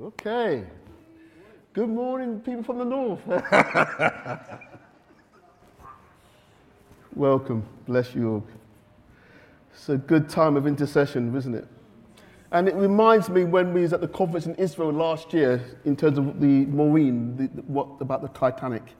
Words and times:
Okay. 0.00 0.62
Good 1.72 1.88
morning, 1.88 2.38
people 2.38 2.62
from 2.62 2.78
the 2.78 2.84
north. 2.84 3.20
Welcome. 7.16 7.64
Bless 7.84 8.14
you 8.14 8.30
all. 8.30 8.44
It's 9.72 9.88
a 9.88 9.96
good 9.96 10.28
time 10.28 10.56
of 10.56 10.68
intercession, 10.68 11.34
isn't 11.34 11.52
it? 11.52 11.66
And 12.52 12.68
it 12.68 12.76
reminds 12.76 13.28
me 13.28 13.42
when 13.42 13.72
we 13.72 13.80
was 13.82 13.92
at 13.92 14.00
the 14.00 14.06
conference 14.06 14.46
in 14.46 14.54
Israel 14.54 14.92
last 14.92 15.32
year 15.32 15.64
in 15.84 15.96
terms 15.96 16.16
of 16.16 16.38
the 16.38 16.66
Maureen, 16.66 17.36
the, 17.36 17.48
the, 17.48 17.62
what 17.62 17.88
about 18.00 18.22
the 18.22 18.28
Titanic. 18.28 18.94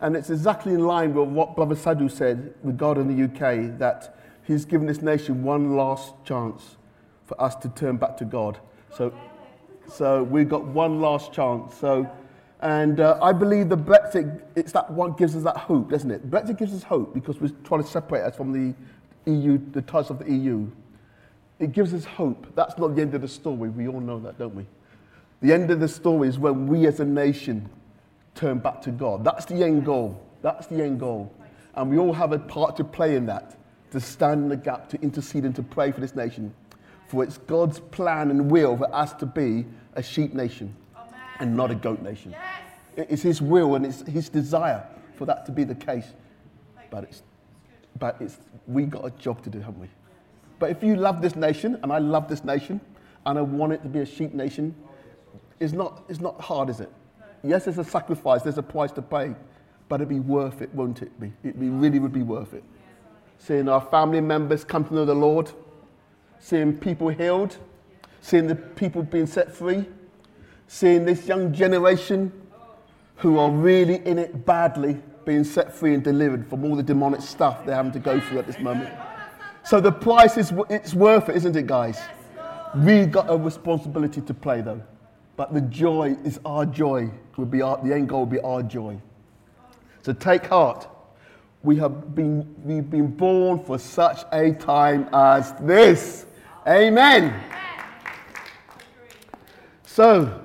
And 0.00 0.16
it's 0.16 0.30
exactly 0.30 0.72
in 0.72 0.80
line 0.80 1.12
with 1.12 1.28
what 1.28 1.56
Brother 1.56 1.76
Sadhu 1.76 2.08
said 2.08 2.54
regarding 2.62 3.14
the 3.14 3.24
UK, 3.24 3.78
that 3.78 4.18
he's 4.44 4.64
given 4.64 4.86
this 4.86 5.02
nation 5.02 5.42
one 5.42 5.76
last 5.76 6.14
chance 6.24 6.78
for 7.26 7.38
us 7.38 7.54
to 7.56 7.68
turn 7.68 7.98
back 7.98 8.16
to 8.16 8.24
God. 8.24 8.58
So, 8.96 9.12
so 9.90 10.22
we've 10.22 10.48
got 10.48 10.64
one 10.64 11.00
last 11.00 11.32
chance. 11.32 11.74
So, 11.76 12.10
and 12.60 13.00
uh, 13.00 13.18
I 13.22 13.32
believe 13.32 13.68
the 13.68 13.76
Brexit, 13.76 14.42
it's 14.56 14.72
that 14.72 14.90
one 14.90 15.12
gives 15.12 15.36
us 15.36 15.42
that 15.44 15.56
hope, 15.56 15.90
doesn't 15.90 16.10
it? 16.10 16.30
Brexit 16.30 16.58
gives 16.58 16.74
us 16.74 16.82
hope 16.82 17.14
because 17.14 17.40
we're 17.40 17.52
trying 17.64 17.82
to 17.82 17.88
separate 17.88 18.22
us 18.22 18.36
from 18.36 18.52
the 18.52 18.74
EU, 19.30 19.58
the 19.72 19.82
ties 19.82 20.10
of 20.10 20.18
the 20.18 20.30
EU. 20.32 20.68
It 21.58 21.72
gives 21.72 21.92
us 21.92 22.04
hope. 22.04 22.46
That's 22.54 22.78
not 22.78 22.94
the 22.94 23.02
end 23.02 23.14
of 23.14 23.22
the 23.22 23.28
story. 23.28 23.68
We 23.68 23.88
all 23.88 24.00
know 24.00 24.18
that, 24.20 24.38
don't 24.38 24.54
we? 24.54 24.66
The 25.40 25.52
end 25.52 25.70
of 25.70 25.80
the 25.80 25.88
story 25.88 26.28
is 26.28 26.38
when 26.38 26.66
we 26.66 26.86
as 26.86 27.00
a 27.00 27.04
nation 27.04 27.68
turn 28.34 28.58
back 28.58 28.82
to 28.82 28.90
God. 28.90 29.24
That's 29.24 29.44
the 29.44 29.62
end 29.62 29.84
goal. 29.84 30.20
That's 30.42 30.66
the 30.66 30.82
end 30.82 31.00
goal. 31.00 31.32
And 31.74 31.90
we 31.90 31.98
all 31.98 32.12
have 32.12 32.32
a 32.32 32.38
part 32.38 32.76
to 32.76 32.84
play 32.84 33.16
in 33.16 33.26
that, 33.26 33.56
to 33.92 34.00
stand 34.00 34.42
in 34.42 34.48
the 34.48 34.56
gap, 34.56 34.88
to 34.90 35.00
intercede 35.00 35.44
and 35.44 35.54
to 35.56 35.62
pray 35.62 35.92
for 35.92 36.00
this 36.00 36.14
nation. 36.14 36.52
For 37.08 37.24
it's 37.24 37.38
God's 37.38 37.80
plan 37.80 38.30
and 38.30 38.50
will 38.50 38.76
for 38.76 38.94
us 38.94 39.12
to 39.14 39.26
be 39.26 39.66
a 39.94 40.02
sheep 40.02 40.34
nation 40.34 40.74
and 41.40 41.56
not 41.56 41.70
a 41.70 41.74
goat 41.74 42.02
nation. 42.02 42.34
It's 42.96 43.22
His 43.22 43.42
will 43.42 43.74
and 43.74 43.84
it's 43.84 44.06
His 44.06 44.28
desire 44.28 44.86
for 45.16 45.24
that 45.26 45.46
to 45.46 45.52
be 45.52 45.64
the 45.64 45.74
case. 45.74 46.12
But 46.90 47.04
it's, 47.04 47.22
but 47.98 48.16
it's, 48.20 48.38
we 48.66 48.84
got 48.84 49.04
a 49.04 49.10
job 49.10 49.42
to 49.42 49.50
do, 49.50 49.58
haven't 49.58 49.80
we? 49.80 49.88
But 50.58 50.70
if 50.70 50.82
you 50.82 50.96
love 50.96 51.22
this 51.22 51.36
nation, 51.36 51.78
and 51.82 51.92
I 51.92 51.98
love 51.98 52.28
this 52.28 52.44
nation, 52.44 52.80
and 53.26 53.38
I 53.38 53.42
want 53.42 53.72
it 53.72 53.82
to 53.82 53.88
be 53.88 54.00
a 54.00 54.06
sheep 54.06 54.34
nation, 54.34 54.74
it's 55.60 55.72
not, 55.72 56.04
it's 56.08 56.20
not 56.20 56.40
hard, 56.40 56.68
is 56.70 56.80
it? 56.80 56.90
Yes, 57.42 57.64
there's 57.64 57.78
a 57.78 57.84
sacrifice, 57.84 58.42
there's 58.42 58.58
a 58.58 58.62
price 58.62 58.92
to 58.92 59.02
pay, 59.02 59.34
but 59.88 59.96
it'd 59.96 60.08
be 60.08 60.20
worth 60.20 60.60
it, 60.60 60.74
won't 60.74 61.02
it 61.02 61.20
be? 61.20 61.32
It 61.44 61.58
be, 61.58 61.68
really 61.68 61.98
would 61.98 62.12
be 62.12 62.22
worth 62.22 62.54
it. 62.54 62.64
Seeing 63.38 63.68
our 63.68 63.80
family 63.80 64.20
members 64.20 64.64
come 64.64 64.84
to 64.84 64.94
know 64.94 65.04
the 65.04 65.14
Lord, 65.14 65.50
seeing 66.40 66.76
people 66.76 67.08
healed, 67.08 67.56
seeing 68.20 68.46
the 68.46 68.54
people 68.54 69.02
being 69.02 69.26
set 69.26 69.54
free, 69.54 69.86
seeing 70.66 71.04
this 71.04 71.26
young 71.26 71.52
generation 71.52 72.32
who 73.16 73.38
are 73.38 73.50
really 73.50 73.96
in 74.06 74.18
it 74.18 74.46
badly 74.46 75.00
being 75.24 75.44
set 75.44 75.74
free 75.74 75.94
and 75.94 76.02
delivered 76.02 76.46
from 76.46 76.64
all 76.64 76.74
the 76.74 76.82
demonic 76.82 77.20
stuff 77.20 77.64
they're 77.64 77.74
having 77.74 77.92
to 77.92 77.98
go 77.98 78.18
through 78.20 78.38
at 78.38 78.46
this 78.46 78.58
moment. 78.58 78.90
So 79.64 79.80
the 79.80 79.92
price 79.92 80.38
is 80.38 80.52
it's 80.70 80.94
worth 80.94 81.28
it, 81.28 81.36
isn't 81.36 81.54
it, 81.56 81.66
guys? 81.66 82.00
We 82.76 83.06
got 83.06 83.28
a 83.28 83.36
responsibility 83.36 84.20
to 84.22 84.34
play 84.34 84.62
though. 84.62 84.82
But 85.36 85.52
the 85.52 85.60
joy 85.60 86.16
is 86.24 86.40
our 86.44 86.66
joy. 86.66 87.10
Will 87.36 87.44
be 87.44 87.62
our, 87.62 87.78
the 87.84 87.94
end 87.94 88.08
goal 88.08 88.20
will 88.20 88.26
be 88.26 88.40
our 88.40 88.62
joy. 88.62 88.98
So 90.02 90.12
take 90.12 90.46
heart. 90.46 90.88
We 91.62 91.76
have 91.76 92.14
been 92.14 92.54
we've 92.64 92.88
been 92.88 93.08
born 93.08 93.62
for 93.62 93.78
such 93.78 94.24
a 94.32 94.52
time 94.52 95.08
as 95.12 95.52
this. 95.60 96.26
Amen. 96.68 97.34
So 99.86 100.44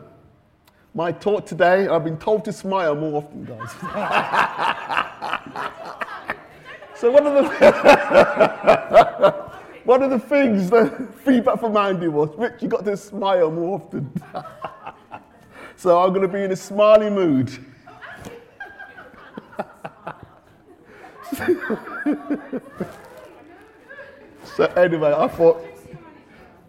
my 0.94 1.12
talk 1.12 1.46
today, 1.46 1.90
I've 1.90 2.06
been 2.06 2.18
told 2.18 2.46
to 2.46 2.54
smile 2.54 2.96
more 2.96 3.22
often, 3.22 3.44
guys. 3.44 3.72
so 6.96 7.12
one 7.12 7.28
of 7.28 7.34
the 7.34 7.44
one 9.84 10.02
of 10.02 10.12
the 10.12 10.20
things, 10.20 10.70
the 10.70 11.10
feedback 11.26 11.60
from 11.60 11.76
Andy 11.76 12.08
was, 12.08 12.30
Rich, 12.38 12.62
you 12.62 12.70
got 12.70 12.86
to 12.86 12.96
smile 12.96 13.52
more 13.52 13.82
often. 13.82 14.10
so 15.76 16.02
I'm 16.02 16.12
going 16.12 16.22
to 16.22 16.30
be 16.30 16.44
in 16.44 16.54
a 16.54 16.56
smiley 16.56 17.10
mood. 17.10 17.52
so 24.56 24.64
anyway, 24.78 25.14
I 25.14 25.28
thought 25.28 25.73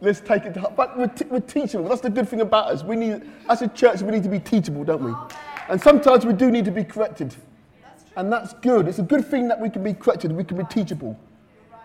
Let's 0.04 0.20
take 0.20 0.44
it 0.44 0.52
to 0.54 0.60
heart. 0.60 0.76
But 0.76 0.98
we're, 0.98 1.06
t- 1.06 1.24
we're 1.30 1.40
teachable. 1.40 1.88
That's 1.88 2.02
the 2.02 2.10
good 2.10 2.28
thing 2.28 2.42
about 2.42 2.70
us. 2.70 2.84
We 2.84 2.94
need, 2.94 3.22
as 3.48 3.62
a 3.62 3.68
church, 3.68 4.02
we 4.02 4.10
need 4.10 4.22
to 4.24 4.28
be 4.28 4.38
teachable, 4.38 4.84
don't 4.84 5.02
we? 5.02 5.14
And 5.68 5.80
sometimes 5.80 6.26
we 6.26 6.34
do 6.34 6.50
need 6.50 6.66
to 6.66 6.70
be 6.70 6.84
corrected. 6.84 7.34
And 8.16 8.30
that's 8.30 8.52
good. 8.54 8.86
It's 8.86 8.98
a 8.98 9.02
good 9.02 9.26
thing 9.26 9.48
that 9.48 9.58
we 9.58 9.70
can 9.70 9.82
be 9.82 9.94
corrected, 9.94 10.30
we 10.32 10.44
can 10.44 10.58
be 10.58 10.64
teachable, 10.64 11.18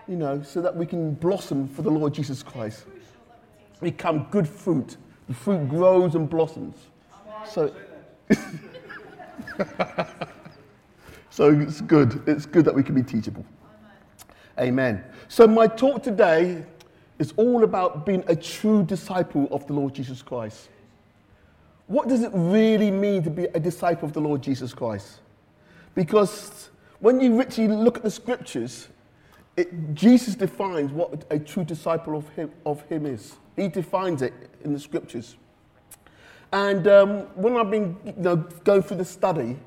you 0.08 0.18
know, 0.18 0.44
so 0.44 0.62
that 0.62 0.76
we 0.76 0.86
can 0.86 1.14
blossom 1.14 1.68
for 1.70 1.82
the 1.82 1.90
Lord 1.90 2.14
Jesus 2.14 2.44
Christ. 2.44 2.86
Become 3.82 4.28
good 4.30 4.48
fruit. 4.48 4.98
The 5.28 5.34
fruit 5.34 5.70
grows 5.70 6.16
and 6.16 6.30
blossoms. 6.30 6.76
So, 7.50 7.74
so 11.30 11.52
it's 11.62 11.82
good. 11.82 12.22
It's 12.28 12.46
good 12.46 12.66
that 12.66 12.76
we 12.76 12.84
can 12.84 12.96
be 12.96 13.04
teachable. 13.04 13.46
Amen. 14.60 15.04
So 15.30 15.48
my 15.48 15.68
talk 15.68 16.04
today 16.04 16.66
is 17.20 17.34
all 17.36 17.64
about 17.64 18.06
being 18.06 18.24
a 18.28 18.36
true 18.36 18.84
disciple 18.84 19.48
of 19.52 19.68
the 19.68 19.74
Lord 19.74 19.94
Jesus 19.94 20.22
Christ. 20.22 20.70
What 21.88 22.08
does 22.08 22.24
it 22.24 22.32
really 22.34 22.92
mean 22.92 23.24
to 23.24 23.30
be 23.30 23.46
a 23.46 23.60
disciple 23.60 24.08
of 24.08 24.14
the 24.14 24.22
Lord 24.22 24.42
Jesus 24.42 24.74
Christ? 24.74 25.20
Because 25.96 26.70
when 27.00 27.20
you 27.20 27.42
actually 27.42 27.68
look 27.68 27.98
at 27.98 28.04
the 28.04 28.12
scriptures, 28.12 28.88
it, 29.58 29.94
Jesus 29.94 30.36
defines 30.36 30.92
what 30.92 31.26
a 31.30 31.38
true 31.38 31.66
disciple 31.66 32.16
of 32.16 32.30
him, 32.30 32.52
of 32.66 32.82
him 32.84 33.06
is. 33.06 33.36
He 33.56 33.68
defines 33.68 34.22
it 34.22 34.34
in 34.64 34.72
the 34.72 34.80
scriptures. 34.80 35.36
And 36.54 36.88
um, 36.88 37.10
when 37.36 37.58
I've 37.58 37.70
been 37.70 37.98
you 38.06 38.14
know, 38.18 38.38
going 38.64 38.82
through 38.82 38.98
the 38.98 39.06
study, 39.06 39.58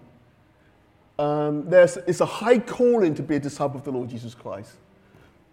um, 1.19 1.69
there's, 1.69 1.99
it's 1.99 2.21
a 2.21 2.27
high 2.27 2.59
calling 2.59 3.15
to 3.15 3.23
be 3.23 3.37
a 3.37 3.41
disciple 3.41 3.77
of 3.77 3.85
the 3.85 3.93
Lord 3.93 4.09
Jesus 4.09 4.35
Christ. 4.35 4.73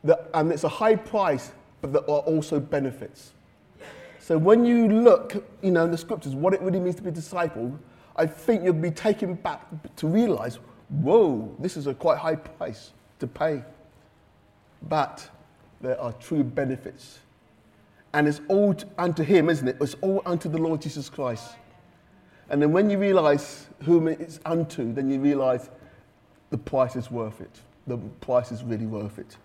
The, 0.04 0.20
and 0.34 0.52
it's 0.52 0.64
a 0.64 0.70
high 0.70 0.96
price 0.96 1.52
but 1.82 1.94
there 1.94 2.04
are 2.04 2.22
also 2.22 2.60
benefits. 2.60 3.34
So 4.20 4.38
when 4.38 4.66
you 4.66 4.88
look, 4.88 5.44
you 5.62 5.72
know, 5.72 5.86
in 5.86 5.92
the 5.92 5.98
scriptures, 5.98 6.36
what 6.36 6.54
it 6.54 6.62
really 6.62 6.80
means 6.80 6.96
to 6.98 7.02
be 7.02 7.10
a 7.10 7.12
disciple, 7.12 7.78
I 8.16 8.26
think 8.26 8.64
you'll 8.64 8.74
be 8.74 8.92
taken 8.92 9.34
back 9.34 9.66
to 9.96 10.08
realize, 10.08 10.60
whoa, 10.90 11.56
this 11.60 11.78
is 11.78 11.88
a 11.88 11.94
quite 11.94 12.18
high 12.18 12.36
price 12.36 12.92
to 13.20 13.28
pay. 13.28 13.64
But 14.84 15.28
there 15.82 16.00
are 16.00 16.14
true 16.14 16.44
benefits. 16.44 17.20
And 18.14 18.28
it's 18.28 18.42
all 18.48 18.76
unto 18.98 19.24
him, 19.24 19.50
isn't 19.50 19.68
it? 19.68 19.78
It's 19.80 19.96
all 20.02 20.22
unto 20.26 20.50
the 20.50 20.58
Lord 20.58 20.82
Jesus 20.82 21.10
Christ. 21.10 21.56
And 22.50 22.62
then 22.62 22.72
when 22.72 22.90
you 22.90 22.98
realize 22.98 23.68
whom 23.84 24.08
it's 24.08 24.40
unto, 24.46 24.92
then 24.94 25.10
you 25.10 25.20
realize 25.20 25.70
the 26.50 26.58
price 26.58 26.96
is 26.96 27.12
worth 27.12 27.42
it. 27.42 27.62
The 27.88 27.98
price 27.98 28.52
is 28.52 28.64
really 28.64 28.88
worth 28.88 29.20
it. 29.20 29.38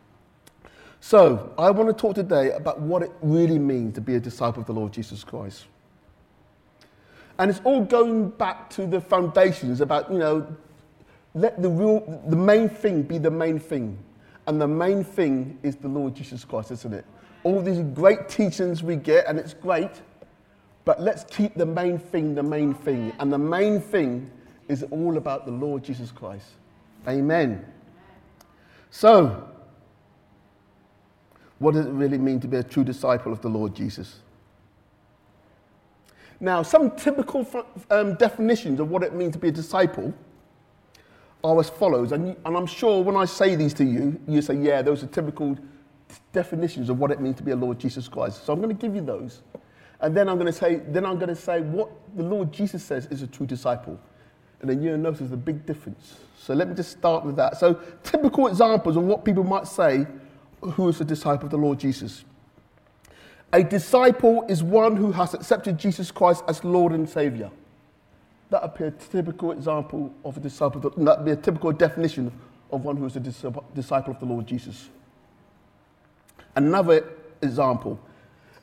So, 1.06 1.52
I 1.58 1.70
want 1.70 1.90
to 1.90 1.92
talk 1.92 2.14
today 2.14 2.52
about 2.52 2.80
what 2.80 3.02
it 3.02 3.12
really 3.20 3.58
means 3.58 3.96
to 3.96 4.00
be 4.00 4.14
a 4.14 4.20
disciple 4.20 4.62
of 4.62 4.66
the 4.66 4.72
Lord 4.72 4.90
Jesus 4.90 5.22
Christ. 5.22 5.66
And 7.38 7.50
it's 7.50 7.60
all 7.62 7.84
going 7.84 8.30
back 8.30 8.70
to 8.70 8.86
the 8.86 9.02
foundations 9.02 9.82
about, 9.82 10.10
you 10.10 10.16
know, 10.16 10.46
let 11.34 11.60
the 11.60 11.68
real, 11.68 12.22
the 12.26 12.36
main 12.36 12.70
thing 12.70 13.02
be 13.02 13.18
the 13.18 13.30
main 13.30 13.58
thing. 13.58 13.98
And 14.46 14.58
the 14.58 14.66
main 14.66 15.04
thing 15.04 15.58
is 15.62 15.76
the 15.76 15.88
Lord 15.88 16.14
Jesus 16.14 16.42
Christ, 16.42 16.70
isn't 16.70 16.94
it? 16.94 17.04
All 17.42 17.60
these 17.60 17.80
great 17.94 18.30
teachings 18.30 18.82
we 18.82 18.96
get, 18.96 19.26
and 19.26 19.38
it's 19.38 19.52
great, 19.52 20.00
but 20.86 21.02
let's 21.02 21.24
keep 21.24 21.54
the 21.54 21.66
main 21.66 21.98
thing 21.98 22.34
the 22.34 22.42
main 22.42 22.72
thing. 22.72 23.12
And 23.18 23.30
the 23.30 23.36
main 23.36 23.78
thing 23.78 24.30
is 24.68 24.82
all 24.84 25.18
about 25.18 25.44
the 25.44 25.52
Lord 25.52 25.84
Jesus 25.84 26.10
Christ. 26.10 26.46
Amen. 27.06 27.62
So, 28.90 29.50
what 31.58 31.74
does 31.74 31.86
it 31.86 31.90
really 31.90 32.18
mean 32.18 32.40
to 32.40 32.48
be 32.48 32.56
a 32.56 32.62
true 32.62 32.84
disciple 32.84 33.32
of 33.32 33.40
the 33.40 33.48
Lord 33.48 33.74
Jesus? 33.74 34.20
Now, 36.40 36.62
some 36.62 36.90
typical 36.96 37.46
um, 37.90 38.14
definitions 38.16 38.80
of 38.80 38.90
what 38.90 39.02
it 39.02 39.14
means 39.14 39.32
to 39.34 39.38
be 39.38 39.48
a 39.48 39.52
disciple 39.52 40.12
are 41.42 41.60
as 41.60 41.70
follows. 41.70 42.12
And, 42.12 42.36
and 42.44 42.56
I'm 42.56 42.66
sure 42.66 43.02
when 43.02 43.16
I 43.16 43.24
say 43.24 43.54
these 43.54 43.74
to 43.74 43.84
you, 43.84 44.20
you 44.26 44.42
say, 44.42 44.54
yeah, 44.54 44.82
those 44.82 45.04
are 45.04 45.06
typical 45.06 45.56
definitions 46.32 46.90
of 46.90 46.98
what 46.98 47.10
it 47.10 47.20
means 47.20 47.36
to 47.36 47.42
be 47.42 47.52
a 47.52 47.56
Lord 47.56 47.78
Jesus 47.78 48.08
Christ. 48.08 48.44
So 48.44 48.52
I'm 48.52 48.60
going 48.60 48.74
to 48.74 48.80
give 48.80 48.94
you 48.94 49.02
those. 49.02 49.42
And 50.00 50.16
then 50.16 50.28
I'm 50.28 50.36
going 50.36 50.46
to 50.46 50.52
say, 50.52 50.76
then 50.76 51.06
I'm 51.06 51.16
going 51.16 51.28
to 51.28 51.36
say 51.36 51.60
what 51.60 51.90
the 52.16 52.22
Lord 52.22 52.52
Jesus 52.52 52.82
says 52.82 53.06
is 53.06 53.22
a 53.22 53.26
true 53.26 53.46
disciple. 53.46 53.98
And 54.60 54.70
then 54.70 54.82
you'll 54.82 54.98
notice 54.98 55.30
the 55.30 55.36
big 55.36 55.66
difference. 55.66 56.16
So 56.38 56.54
let 56.54 56.68
me 56.68 56.74
just 56.74 56.90
start 56.90 57.24
with 57.24 57.36
that. 57.36 57.58
So 57.58 57.74
typical 58.02 58.48
examples 58.48 58.96
of 58.96 59.04
what 59.04 59.24
people 59.24 59.44
might 59.44 59.66
say 59.66 60.06
who 60.72 60.88
is 60.88 61.00
a 61.00 61.04
disciple 61.04 61.46
of 61.46 61.50
the 61.50 61.56
Lord 61.56 61.78
Jesus. 61.78 62.24
A 63.52 63.62
disciple 63.62 64.44
is 64.48 64.62
one 64.62 64.96
who 64.96 65.12
has 65.12 65.34
accepted 65.34 65.78
Jesus 65.78 66.10
Christ 66.10 66.42
as 66.48 66.64
Lord 66.64 66.92
and 66.92 67.08
Savior. 67.08 67.50
That 68.50 68.62
would 68.62 68.74
be 68.74 68.84
a 68.84 68.90
typical 68.90 69.52
example 69.52 70.12
of 70.24 70.36
a 70.36 70.40
disciple. 70.40 70.80
That 70.80 70.96
would 70.96 71.24
be 71.24 71.30
a 71.30 71.36
typical 71.36 71.72
definition 71.72 72.32
of 72.70 72.84
one 72.84 72.96
who 72.96 73.06
is 73.06 73.16
a 73.16 73.20
disciple 73.20 74.12
of 74.12 74.20
the 74.20 74.26
Lord 74.26 74.46
Jesus. 74.46 74.88
Another 76.56 77.08
example 77.42 78.00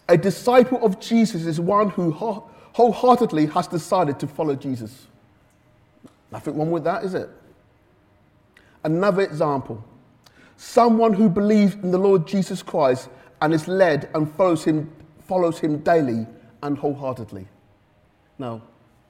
a 0.09 0.17
disciple 0.17 0.83
of 0.83 0.99
Jesus 0.99 1.45
is 1.45 1.57
one 1.59 1.89
who 1.89 2.11
wholeheartedly 2.11 3.45
has 3.45 3.67
decided 3.67 4.19
to 4.19 4.27
follow 4.27 4.55
Jesus. 4.55 5.07
Nothing 6.31 6.57
wrong 6.57 6.71
with 6.71 6.83
that, 6.83 7.05
is 7.05 7.13
it? 7.13 7.29
Another 8.83 9.21
example 9.21 9.81
someone 10.61 11.11
who 11.11 11.27
believes 11.27 11.73
in 11.73 11.89
the 11.89 11.97
Lord 11.97 12.27
Jesus 12.27 12.61
Christ 12.61 13.09
and 13.41 13.51
is 13.51 13.67
led 13.67 14.11
and 14.13 14.31
follows 14.35 14.63
him, 14.63 14.91
follows 15.27 15.57
him 15.57 15.79
daily 15.79 16.27
and 16.61 16.77
wholeheartedly. 16.77 17.47
Now, 18.37 18.61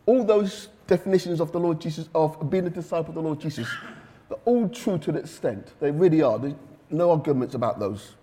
all 0.05 0.23
those 0.23 0.69
definitions 0.87 1.41
of 1.41 1.51
the 1.51 1.59
Lord 1.59 1.81
Jesus, 1.81 2.07
of 2.15 2.49
being 2.49 2.67
a 2.67 2.69
disciple 2.69 3.09
of 3.09 3.15
the 3.15 3.21
Lord 3.21 3.41
Jesus, 3.41 3.67
they're 4.29 4.39
all 4.45 4.69
true 4.69 4.97
to 4.99 5.09
an 5.09 5.17
extent. 5.17 5.73
They 5.81 5.91
really 5.91 6.21
are. 6.21 6.39
There's 6.39 6.53
no 6.89 7.11
arguments 7.11 7.53
about 7.53 7.79
those. 7.79 8.15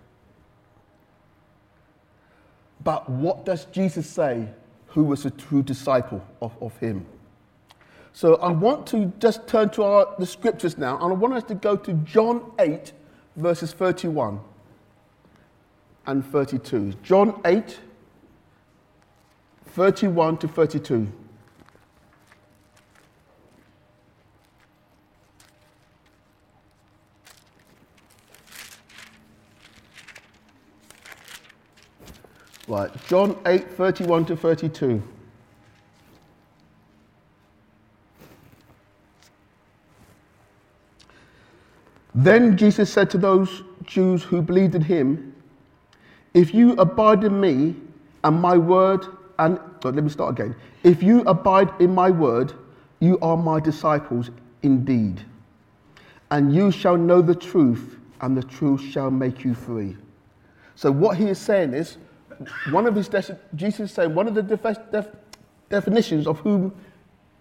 But 2.83 3.07
what 3.07 3.45
does 3.45 3.65
Jesus 3.65 4.09
say 4.09 4.47
who 4.87 5.03
was 5.03 5.27
a 5.27 5.29
true 5.29 5.61
disciple 5.61 6.25
of, 6.41 6.51
of 6.63 6.75
him? 6.77 7.05
So 8.11 8.37
I 8.37 8.51
want 8.51 8.87
to 8.87 9.13
just 9.19 9.47
turn 9.47 9.69
to 9.71 9.83
our, 9.83 10.15
the 10.17 10.25
scriptures 10.25 10.79
now, 10.79 10.95
and 10.95 11.13
I 11.13 11.15
want 11.15 11.35
us 11.35 11.43
to 11.43 11.53
go 11.55 11.75
to 11.75 11.93
John 11.93 12.51
8, 12.57 12.91
verses 13.39 13.71
31 13.71 14.39
and 16.05 16.25
32. 16.25 16.93
John 17.03 17.39
8, 17.45 17.79
31 19.67 20.37
to 20.37 20.47
32. 20.47 21.11
Right, 32.67 32.91
John 33.07 33.35
8, 33.47 33.71
31 33.71 34.25
to 34.25 34.35
32. 34.35 35.01
Then 42.23 42.57
Jesus 42.57 42.91
said 42.91 43.09
to 43.11 43.17
those 43.17 43.63
Jews 43.85 44.23
who 44.23 44.41
believed 44.41 44.75
in 44.75 44.81
him, 44.81 45.33
If 46.33 46.53
you 46.53 46.73
abide 46.73 47.23
in 47.23 47.39
me 47.39 47.77
and 48.25 48.41
my 48.41 48.57
word, 48.57 49.05
and 49.37 49.57
let 49.85 49.95
me 49.95 50.09
start 50.09 50.37
again. 50.37 50.53
If 50.83 51.01
you 51.01 51.21
abide 51.21 51.71
in 51.79 51.95
my 51.95 52.09
word, 52.09 52.51
you 52.99 53.17
are 53.21 53.37
my 53.37 53.61
disciples 53.61 54.31
indeed. 54.63 55.21
And 56.29 56.53
you 56.53 56.71
shall 56.71 56.97
know 56.97 57.21
the 57.21 57.35
truth, 57.35 57.95
and 58.19 58.35
the 58.35 58.43
truth 58.43 58.81
shall 58.81 59.09
make 59.09 59.45
you 59.45 59.53
free. 59.53 59.95
So, 60.75 60.91
what 60.91 61.15
he 61.15 61.29
is 61.29 61.39
saying 61.39 61.73
is, 61.73 61.99
one 62.69 62.85
of 62.85 62.95
his, 62.95 63.07
de- 63.07 63.39
Jesus 63.55 63.91
is 63.91 63.91
saying, 63.93 64.13
one 64.13 64.27
of 64.27 64.35
the 64.35 64.43
def- 64.43 64.91
def- 64.91 65.15
definitions 65.69 66.27
of 66.27 66.39
whom 66.39 66.75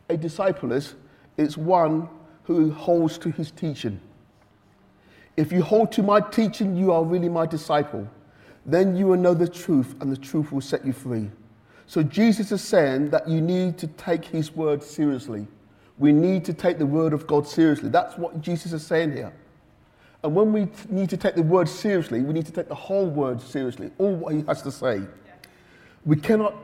a 0.09 0.17
disciple 0.17 0.71
is, 0.71 0.95
is 1.37 1.59
one 1.59 2.09
who 2.45 2.71
holds 2.71 3.19
to 3.19 3.31
his 3.33 3.51
teaching. 3.51 4.01
If 5.39 5.53
you 5.53 5.63
hold 5.63 5.93
to 5.93 6.03
my 6.03 6.21
teaching, 6.21 6.75
you 6.75 6.91
are 6.91 7.05
really 7.05 7.29
my 7.29 7.47
disciple. 7.47 8.09
Then 8.67 8.97
you 8.97 9.07
will 9.07 9.17
know 9.17 9.35
the 9.35 9.47
truth, 9.47 9.95
and 10.01 10.11
the 10.11 10.17
truth 10.17 10.51
will 10.51 10.61
set 10.61 10.85
you 10.85 10.93
free. 10.93 11.31
So 11.87 12.03
Jesus 12.03 12.51
is 12.51 12.61
saying 12.61 13.11
that 13.11 13.29
you 13.29 13.41
need 13.41 13.79
to 13.79 13.87
take 13.87 14.25
his 14.25 14.57
word 14.57 14.83
seriously. 14.83 15.47
We 15.97 16.11
need 16.11 16.45
to 16.47 16.53
take 16.53 16.79
the 16.79 16.87
word 16.87 17.13
of 17.13 17.29
God 17.29 17.47
seriously. 17.47 17.89
That's 17.89 18.19
what 18.19 18.41
Jesus 18.41 18.73
is 18.73 18.85
saying 18.85 19.13
here. 19.13 19.33
And 20.25 20.35
when 20.35 20.53
we 20.53 20.67
need 20.89 21.09
to 21.11 21.17
take 21.17 21.37
the 21.37 21.45
word 21.45 21.69
seriously, 21.69 22.21
we 22.21 22.33
need 22.33 22.47
to 22.47 22.53
take 22.53 22.67
the 22.67 22.75
whole 22.75 23.07
word 23.07 23.41
seriously, 23.41 23.93
all 23.99 24.17
what 24.17 24.35
he 24.35 24.43
has 24.49 24.61
to 24.63 24.73
say. 24.73 25.03
We 26.05 26.17
cannot 26.17 26.57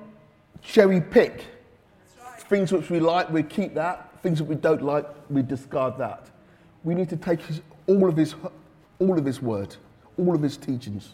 cherry 0.62 1.00
pick 1.00 1.44
right. 2.24 2.40
things 2.40 2.72
which 2.72 2.90
we 2.90 2.98
like, 2.98 3.30
we 3.30 3.44
keep 3.44 3.74
that. 3.74 4.20
Things 4.20 4.38
that 4.38 4.46
we 4.46 4.56
don't 4.56 4.82
like, 4.82 5.06
we 5.30 5.42
discard 5.42 5.96
that. 5.98 6.26
We 6.82 6.96
need 6.96 7.08
to 7.10 7.16
take 7.16 7.40
his, 7.40 7.60
all 7.86 8.08
of 8.08 8.16
his 8.16 8.34
all 8.98 9.18
of 9.18 9.24
His 9.24 9.40
word, 9.40 9.76
all 10.18 10.34
of 10.34 10.42
His 10.42 10.56
teachings. 10.56 11.10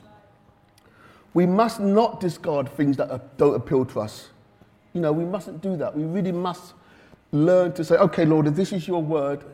We 1.33 1.47
must 1.47 1.81
not 1.81 2.21
discard 2.21 2.69
things 2.71 2.97
that 2.97 3.37
don't 3.37 3.55
appeal 3.55 3.85
to 3.87 4.01
us. 4.01 4.31
You 4.93 5.01
know, 5.01 5.13
we 5.13 5.25
mustn't 5.25 5.63
do 5.63 5.77
that. 5.77 5.97
We 5.97 6.05
really 6.05 6.33
must 6.33 6.75
learn 7.33 7.73
to 7.75 7.85
say, 7.85 7.97
okay, 7.97 8.25
Lord, 8.25 8.49
if 8.49 8.55
this 8.55 8.73
is 8.73 8.89
your 8.89 9.03
word, 9.03 9.45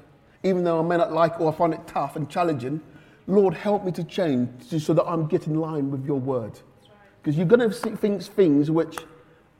even 0.42 0.64
though 0.64 0.80
I 0.80 0.82
may 0.82 0.96
not 0.96 1.12
like 1.12 1.40
or 1.40 1.52
I 1.52 1.56
find 1.56 1.74
it 1.74 1.86
tough 1.86 2.16
and 2.16 2.28
challenging, 2.30 2.80
Lord, 3.26 3.54
help 3.54 3.84
me 3.84 3.92
to 3.92 4.04
change 4.04 4.48
so 4.80 4.94
that 4.94 5.04
I'm 5.04 5.26
getting 5.26 5.54
in 5.54 5.60
line 5.60 5.90
with 5.90 6.06
your 6.06 6.18
word. 6.18 6.58
Because 7.20 7.36
you're 7.36 7.46
going 7.46 7.68
to 7.68 7.72
see 7.72 7.90
things, 7.90 8.28
things 8.28 8.70
which 8.70 8.98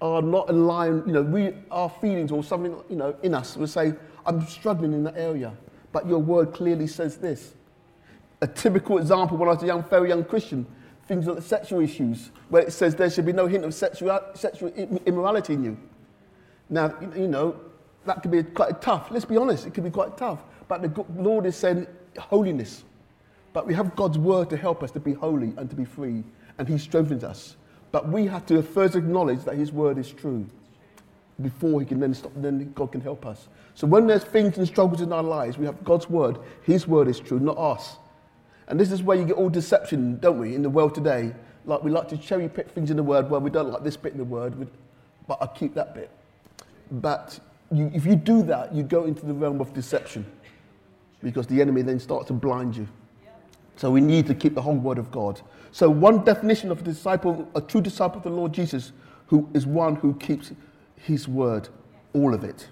are 0.01 0.23
not 0.23 0.49
in 0.49 0.67
line, 0.67 1.03
you 1.07 1.13
know, 1.13 1.23
we, 1.23 1.53
our 1.71 1.91
feelings 1.91 2.31
or 2.31 2.45
something, 2.45 2.77
you 2.89 2.97
know, 2.97 3.17
in 3.23 3.35
us 3.35 3.57
will 3.57 3.67
say, 3.67 3.95
I'm 4.25 4.47
struggling 4.47 4.93
in 4.93 5.03
that 5.05 5.17
area. 5.17 5.53
But 5.93 6.07
your 6.07 6.19
word 6.19 6.53
clearly 6.53 6.87
says 6.87 7.17
this 7.17 7.55
a 8.47 8.55
typical 8.55 8.99
example 8.99 9.37
when 9.37 9.49
I 9.49 9.53
was 9.53 9.63
a 9.63 9.67
young, 9.67 9.83
very 9.83 10.09
young 10.09 10.25
Christian, 10.25 10.67
things 11.09 11.27
like 11.27 11.43
sexual 11.43 11.81
issues, 11.81 12.31
where 12.49 12.63
it 12.63 12.73
says 12.73 12.95
there 12.95 13.11
should 13.11 13.27
be 13.27 13.33
no 13.33 13.47
hint 13.47 13.65
of 13.65 13.75
sexual, 13.75 14.21
sexual 14.35 14.69
immorality 15.05 15.55
in 15.55 15.65
you. 15.65 15.79
Now, 16.71 16.95
you 17.15 17.29
know, 17.29 17.61
that 18.05 18.23
could 18.23 18.31
be 18.31 18.43
quite 18.43 18.81
tough. 18.81 19.11
Let's 19.11 19.25
be 19.25 19.37
honest, 19.37 19.67
it 19.67 19.75
could 19.75 19.85
be 19.85 19.91
quite 19.91 20.17
tough. 20.17 20.41
But 20.69 20.83
the 20.83 21.05
Lord 21.17 21.47
is 21.47 21.57
saying 21.57 21.87
holiness. 22.19 22.85
But 23.53 23.67
we 23.67 23.75
have 23.75 23.97
God's 23.97 24.19
word 24.19 24.49
to 24.51 24.57
help 24.57 24.83
us 24.83 24.91
to 24.93 25.01
be 25.01 25.13
holy 25.13 25.53
and 25.57 25.69
to 25.71 25.77
be 25.77 25.85
free, 25.85 26.23
and 26.59 26.69
He 26.69 26.79
strengthens 26.79 27.25
us. 27.25 27.57
But 27.91 28.09
we 28.09 28.27
have 28.27 28.47
to 28.47 28.63
first 28.63 28.95
acknowledge 28.95 29.45
that 29.45 29.55
His 29.55 29.73
word 29.73 29.99
is 29.99 30.13
true 30.13 30.47
before 31.43 31.81
He 31.81 31.87
can 31.87 32.01
then 32.01 32.15
stop, 32.15 32.33
then 32.37 32.73
God 32.75 32.93
can 32.93 33.01
help 33.01 33.27
us. 33.27 33.49
So 33.75 33.87
when 33.87 34.07
there's 34.07 34.25
things 34.25 34.57
and 34.59 34.67
struggles 34.67 35.01
in 35.01 35.13
our 35.13 35.23
lives, 35.23 35.59
we 35.59 35.67
have 35.67 35.83
God's 35.85 36.09
word. 36.09 36.39
His 36.63 36.87
word 36.87 37.09
is 37.09 37.21
true, 37.21 37.39
not 37.39 37.59
us. 37.59 37.97
And 38.69 38.79
this 38.81 38.91
is 38.91 39.03
where 39.03 39.17
you 39.17 39.25
get 39.25 39.37
all 39.37 39.49
deception, 39.49 40.19
don't 40.19 40.39
we, 40.39 40.55
in 40.55 40.63
the 40.63 40.71
world 40.71 40.95
today? 40.95 41.35
Like 41.65 41.83
we 41.83 41.91
like 41.91 42.09
to 42.09 42.17
cherry 42.17 42.49
pick 42.49 42.71
things 42.71 42.91
in 42.91 42.97
the 42.97 43.03
word 43.03 43.31
where 43.31 43.41
we 43.41 43.51
don't 43.51 43.71
like 43.71 43.83
this 43.83 43.97
bit 43.97 44.13
in 44.13 44.19
the 44.19 44.25
word, 44.25 44.69
but 45.27 45.39
I 45.41 45.47
keep 45.47 45.75
that 45.75 45.95
bit. 45.95 46.11
But 46.91 47.39
you, 47.73 47.91
if 47.95 48.07
you 48.07 48.17
do 48.17 48.43
that, 48.45 48.75
you 48.75 48.83
go 48.83 49.05
into 49.05 49.27
the 49.27 49.35
realm 49.35 49.61
of 49.61 49.73
deception 49.75 50.25
because 51.23 51.47
the 51.47 51.61
enemy 51.61 51.83
then 51.83 51.99
starts 51.99 52.29
to 52.29 52.33
blind 52.33 52.77
you. 52.77 52.87
So 53.77 53.91
we 53.91 54.01
need 54.01 54.27
to 54.27 54.35
keep 54.35 54.55
the 54.55 54.63
whole 54.63 54.77
word 54.77 54.99
of 54.99 55.11
God. 55.11 55.41
So 55.73 55.91
one 55.91 56.25
definition 56.25 56.71
of 56.71 56.81
a 56.81 56.83
disciple, 56.83 57.49
a 57.55 57.61
true 57.61 57.81
disciple 57.81 58.19
of 58.19 58.23
the 58.23 58.31
Lord 58.31 58.53
Jesus, 58.53 58.93
who 59.27 59.49
is 59.53 59.67
one 59.67 59.97
who 59.97 60.15
keeps 60.15 60.53
his 60.97 61.29
word, 61.29 61.69
all 62.13 62.33
of 62.33 62.45
it. 62.45 62.69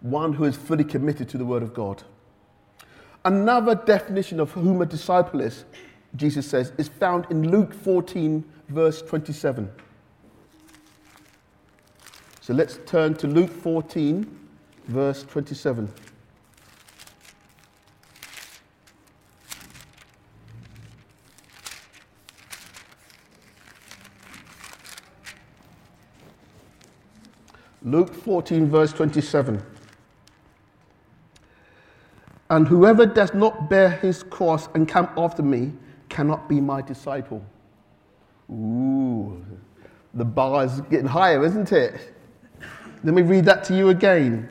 One 0.00 0.32
who 0.32 0.44
is 0.44 0.56
fully 0.56 0.84
committed 0.84 1.28
to 1.30 1.38
the 1.38 1.44
word 1.44 1.62
of 1.62 1.74
God. 1.74 2.02
Another 3.24 3.74
definition 3.74 4.40
of 4.40 4.50
whom 4.52 4.80
a 4.80 4.86
disciple 4.86 5.40
is, 5.40 5.64
Jesus 6.16 6.46
says, 6.48 6.72
is 6.78 6.88
found 6.88 7.26
in 7.30 7.50
Luke 7.50 7.74
14, 7.74 8.42
verse 8.68 9.02
27. 9.02 9.70
So 12.40 12.54
let's 12.54 12.78
turn 12.86 13.14
to 13.16 13.26
Luke 13.26 13.50
14, 13.50 14.26
verse 14.88 15.22
27. 15.24 15.92
Luke 27.82 28.14
14, 28.14 28.68
verse 28.68 28.92
27. 28.92 29.62
And 32.50 32.66
whoever 32.66 33.06
does 33.06 33.32
not 33.32 33.70
bear 33.70 33.90
his 33.90 34.24
cross 34.24 34.68
and 34.74 34.88
come 34.88 35.08
after 35.16 35.42
me 35.42 35.72
cannot 36.08 36.48
be 36.48 36.60
my 36.60 36.82
disciple. 36.82 37.44
Ooh, 38.50 39.44
the 40.14 40.24
bar 40.24 40.64
is 40.64 40.80
getting 40.90 41.06
higher, 41.06 41.44
isn't 41.44 41.70
it? 41.70 42.12
Let 43.04 43.14
me 43.14 43.22
read 43.22 43.44
that 43.44 43.62
to 43.64 43.76
you 43.76 43.90
again. 43.90 44.48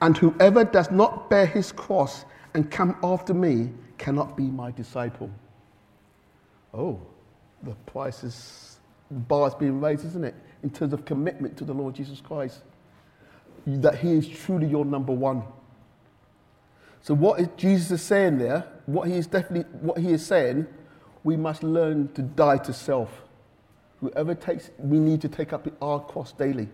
And 0.00 0.16
whoever 0.16 0.64
does 0.64 0.90
not 0.92 1.28
bear 1.28 1.44
his 1.44 1.72
cross 1.72 2.24
and 2.54 2.70
come 2.70 2.96
after 3.02 3.34
me 3.34 3.70
cannot 3.98 4.36
be 4.36 4.44
my 4.44 4.70
disciple. 4.70 5.30
Oh, 6.72 7.00
the 7.64 7.74
price 7.86 8.22
is, 8.22 8.78
the 9.10 9.18
bar 9.18 9.48
is 9.48 9.54
being 9.54 9.80
raised, 9.80 10.04
isn't 10.06 10.24
it? 10.24 10.34
In 10.62 10.70
terms 10.70 10.92
of 10.92 11.04
commitment 11.04 11.56
to 11.56 11.64
the 11.64 11.74
Lord 11.74 11.94
Jesus 11.94 12.20
Christ. 12.20 12.62
That 13.66 13.98
he 13.98 14.12
is 14.12 14.28
truly 14.28 14.66
your 14.68 14.84
number 14.84 15.12
one. 15.12 15.42
So 17.02 17.14
what 17.14 17.40
is 17.40 17.48
Jesus 17.56 17.90
is 17.90 18.02
saying 18.02 18.38
there, 18.38 18.64
what 18.86 19.08
he 19.08 19.14
is 19.14 19.26
definitely 19.26 19.70
what 19.80 19.98
he 19.98 20.12
is 20.12 20.24
saying, 20.24 20.66
we 21.24 21.36
must 21.36 21.62
learn 21.62 22.12
to 22.14 22.22
die 22.22 22.58
to 22.58 22.72
self. 22.72 23.22
Whoever 24.00 24.34
takes, 24.34 24.70
we 24.78 24.98
need 24.98 25.20
to 25.22 25.28
take 25.28 25.52
up 25.52 25.66
our 25.82 26.00
cross 26.00 26.32
daily. 26.32 26.68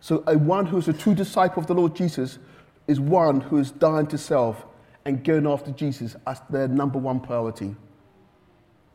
So, 0.00 0.22
a 0.26 0.36
one 0.36 0.66
who 0.66 0.76
is 0.76 0.88
a 0.88 0.92
true 0.92 1.14
disciple 1.14 1.60
of 1.60 1.66
the 1.66 1.74
Lord 1.74 1.96
Jesus 1.96 2.38
is 2.86 3.00
one 3.00 3.40
who 3.40 3.58
is 3.58 3.70
dying 3.70 4.06
to 4.08 4.18
self 4.18 4.64
and 5.04 5.24
going 5.24 5.46
after 5.46 5.70
Jesus 5.70 6.16
as 6.26 6.40
their 6.50 6.68
number 6.68 6.98
one 6.98 7.20
priority. 7.20 7.74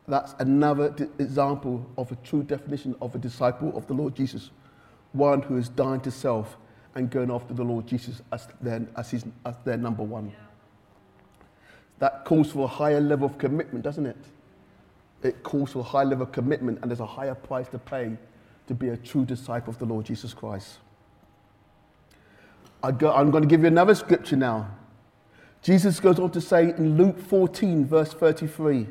That's 0.06 0.34
another 0.38 0.94
example 1.18 1.88
of 1.96 2.12
a 2.12 2.16
true 2.16 2.42
definition 2.42 2.94
of 3.00 3.14
a 3.14 3.18
disciple 3.18 3.76
of 3.76 3.86
the 3.86 3.94
Lord 3.94 4.14
Jesus. 4.14 4.50
One 5.12 5.42
who 5.42 5.56
is 5.56 5.68
dying 5.68 6.00
to 6.00 6.10
self 6.10 6.56
and 6.94 7.10
going 7.10 7.30
after 7.30 7.54
the 7.54 7.64
Lord 7.64 7.86
Jesus 7.86 8.22
as 8.32 8.48
their, 8.60 8.86
as 8.96 9.10
his, 9.10 9.24
as 9.44 9.56
their 9.64 9.76
number 9.76 10.02
one. 10.02 10.30
Yeah. 10.30 10.51
That 12.02 12.24
calls 12.24 12.50
for 12.50 12.64
a 12.64 12.66
higher 12.66 13.00
level 13.00 13.28
of 13.28 13.38
commitment, 13.38 13.84
doesn't 13.84 14.06
it? 14.06 14.16
It 15.22 15.44
calls 15.44 15.70
for 15.70 15.78
a 15.78 15.84
high 15.84 16.02
level 16.02 16.24
of 16.24 16.32
commitment, 16.32 16.80
and 16.82 16.90
there's 16.90 16.98
a 16.98 17.06
higher 17.06 17.36
price 17.36 17.68
to 17.68 17.78
pay 17.78 18.16
to 18.66 18.74
be 18.74 18.88
a 18.88 18.96
true 18.96 19.24
disciple 19.24 19.72
of 19.72 19.78
the 19.78 19.84
Lord 19.84 20.06
Jesus 20.06 20.34
Christ. 20.34 20.78
I 22.82 22.88
I'm 22.88 23.30
going 23.30 23.44
to 23.44 23.48
give 23.48 23.60
you 23.60 23.68
another 23.68 23.94
scripture 23.94 24.34
now. 24.34 24.68
Jesus 25.62 26.00
goes 26.00 26.18
on 26.18 26.32
to 26.32 26.40
say 26.40 26.74
in 26.76 26.96
Luke 26.96 27.20
14, 27.20 27.86
verse 27.86 28.12
33. 28.12 28.88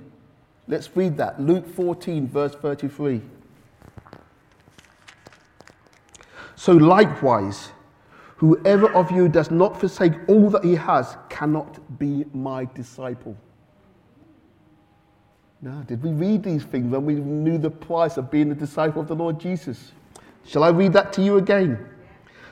Let's 0.70 0.89
read 0.96 1.18
that. 1.18 1.38
Luke 1.38 1.68
14, 1.68 2.30
verse 2.30 2.56
33. 2.56 3.20
So, 6.56 6.72
likewise, 6.72 7.72
whoever 8.41 8.91
of 8.91 9.10
you 9.10 9.29
does 9.29 9.50
not 9.50 9.79
forsake 9.79 10.13
all 10.27 10.50
that 10.50 10.65
he 10.65 10.75
has 10.75 11.15
cannot 11.29 11.79
be 11.98 12.25
my 12.33 12.65
disciple. 12.65 13.38
Now, 15.62 15.83
did 15.88 16.03
we 16.03 16.12
read 16.12 16.43
these 16.43 16.63
things 16.63 16.91
when 16.91 17.05
we 17.05 17.13
knew 17.15 17.57
the 17.57 17.69
price 17.69 18.17
of 18.17 18.29
being 18.29 18.51
a 18.51 18.55
disciple 18.55 19.01
of 19.01 19.07
the 19.07 19.15
Lord 19.15 19.39
Jesus? 19.39 19.93
Shall 20.45 20.63
I 20.63 20.69
read 20.69 20.91
that 20.93 21.13
to 21.13 21.21
you 21.21 21.38
again? 21.38 21.88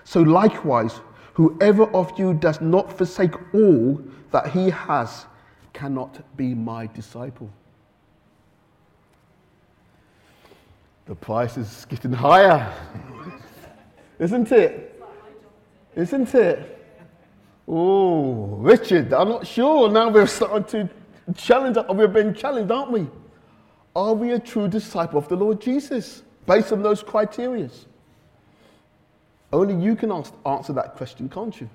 So, 0.05 0.22
likewise, 0.22 1.01
Whoever 1.39 1.86
of 1.96 2.19
you 2.19 2.34
does 2.34 2.60
not 2.60 2.91
forsake 2.98 3.34
all 3.53 4.01
that 4.31 4.51
he 4.51 4.69
has 4.72 5.25
cannot 5.72 6.22
be 6.36 6.53
my 6.53 6.88
disciple. 6.88 7.50
The 11.05 11.15
price 11.15 11.55
is 11.55 11.86
getting 11.86 12.12
higher, 12.12 12.75
isn't 14.19 14.51
it? 14.51 14.88
Isn't 15.96 16.34
it? 16.36 16.75
Oh, 17.67 18.46
Richard, 18.58 19.13
I'm 19.13 19.29
not 19.29 19.46
sure. 19.46 19.89
Now 19.89 20.10
we're 20.10 20.27
starting 20.27 20.63
to 20.65 21.34
challenge, 21.36 21.77
we're 21.89 22.08
being 22.08 22.34
challenged, 22.34 22.72
aren't 22.72 22.91
we? 22.91 23.08
Are 23.96 24.13
we 24.13 24.31
a 24.31 24.39
true 24.39 24.67
disciple 24.67 25.19
of 25.19 25.27
the 25.27 25.36
Lord 25.36 25.62
Jesus 25.62 26.24
based 26.46 26.72
on 26.72 26.81
those 26.81 27.03
criteria? 27.03 27.69
Only 29.51 29.84
you 29.84 29.96
can 29.96 30.12
ask, 30.12 30.34
answer 30.46 30.74
that 30.74 30.96
question, 30.96 31.29
can't 31.29 31.60
you? 31.60 31.69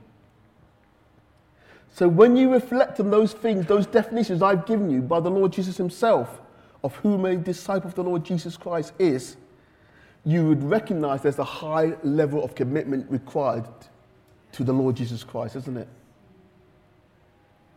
So 1.93 2.09
when 2.09 2.37
you 2.37 2.53
reflect 2.53 2.99
on 2.99 3.11
those 3.11 3.33
things, 3.33 3.67
those 3.67 3.87
definitions 3.87 4.43
I've 4.43 4.67
given 4.67 4.91
you 4.91 5.01
by 5.01 5.21
the 5.21 5.31
Lord 5.31 5.53
Jesus 5.53 5.77
Himself 5.77 6.41
of 6.83 6.95
whom 6.97 7.25
a 7.25 7.37
disciple 7.37 7.89
of 7.89 7.95
the 7.95 8.03
Lord 8.03 8.25
Jesus 8.25 8.57
Christ 8.57 8.93
is, 8.99 9.37
you 10.25 10.47
would 10.49 10.63
recognize 10.63 11.23
there's 11.23 11.39
a 11.39 11.45
high 11.45 11.95
level 12.03 12.43
of 12.43 12.55
commitment 12.55 13.09
required 13.11 13.67
to 14.55 14.65
the 14.65 14.73
Lord 14.73 14.97
Jesus 14.97 15.25
Christ, 15.25 15.57
isn't 15.57 15.77
it? 15.77 15.89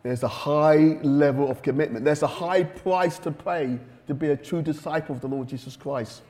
There's 0.02 0.22
a 0.22 0.28
high 0.28 0.98
level 1.02 1.50
of 1.50 1.62
commitment. 1.62 2.04
There's 2.04 2.22
a 2.22 2.28
high 2.28 2.62
price 2.62 3.18
to 3.20 3.30
pay 3.30 3.78
to 4.06 4.14
be 4.14 4.30
a 4.30 4.36
true 4.36 4.62
disciple 4.62 5.14
of 5.14 5.20
the 5.20 5.28
Lord 5.28 5.48
Jesus 5.48 5.76
Christ. 5.76 6.22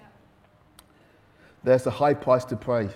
There's 1.62 1.86
a 1.86 1.90
high 1.90 2.14
price 2.14 2.44
to 2.46 2.56
pay. 2.56 2.88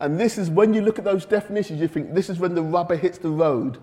And 0.00 0.18
this 0.18 0.38
is 0.38 0.48
when 0.48 0.72
you 0.72 0.80
look 0.80 0.98
at 0.98 1.04
those 1.04 1.26
definitions, 1.26 1.80
you 1.80 1.88
think 1.88 2.14
this 2.14 2.30
is 2.30 2.38
when 2.38 2.54
the 2.54 2.62
rubber 2.62 2.96
hits 2.96 3.18
the 3.18 3.30
road. 3.30 3.78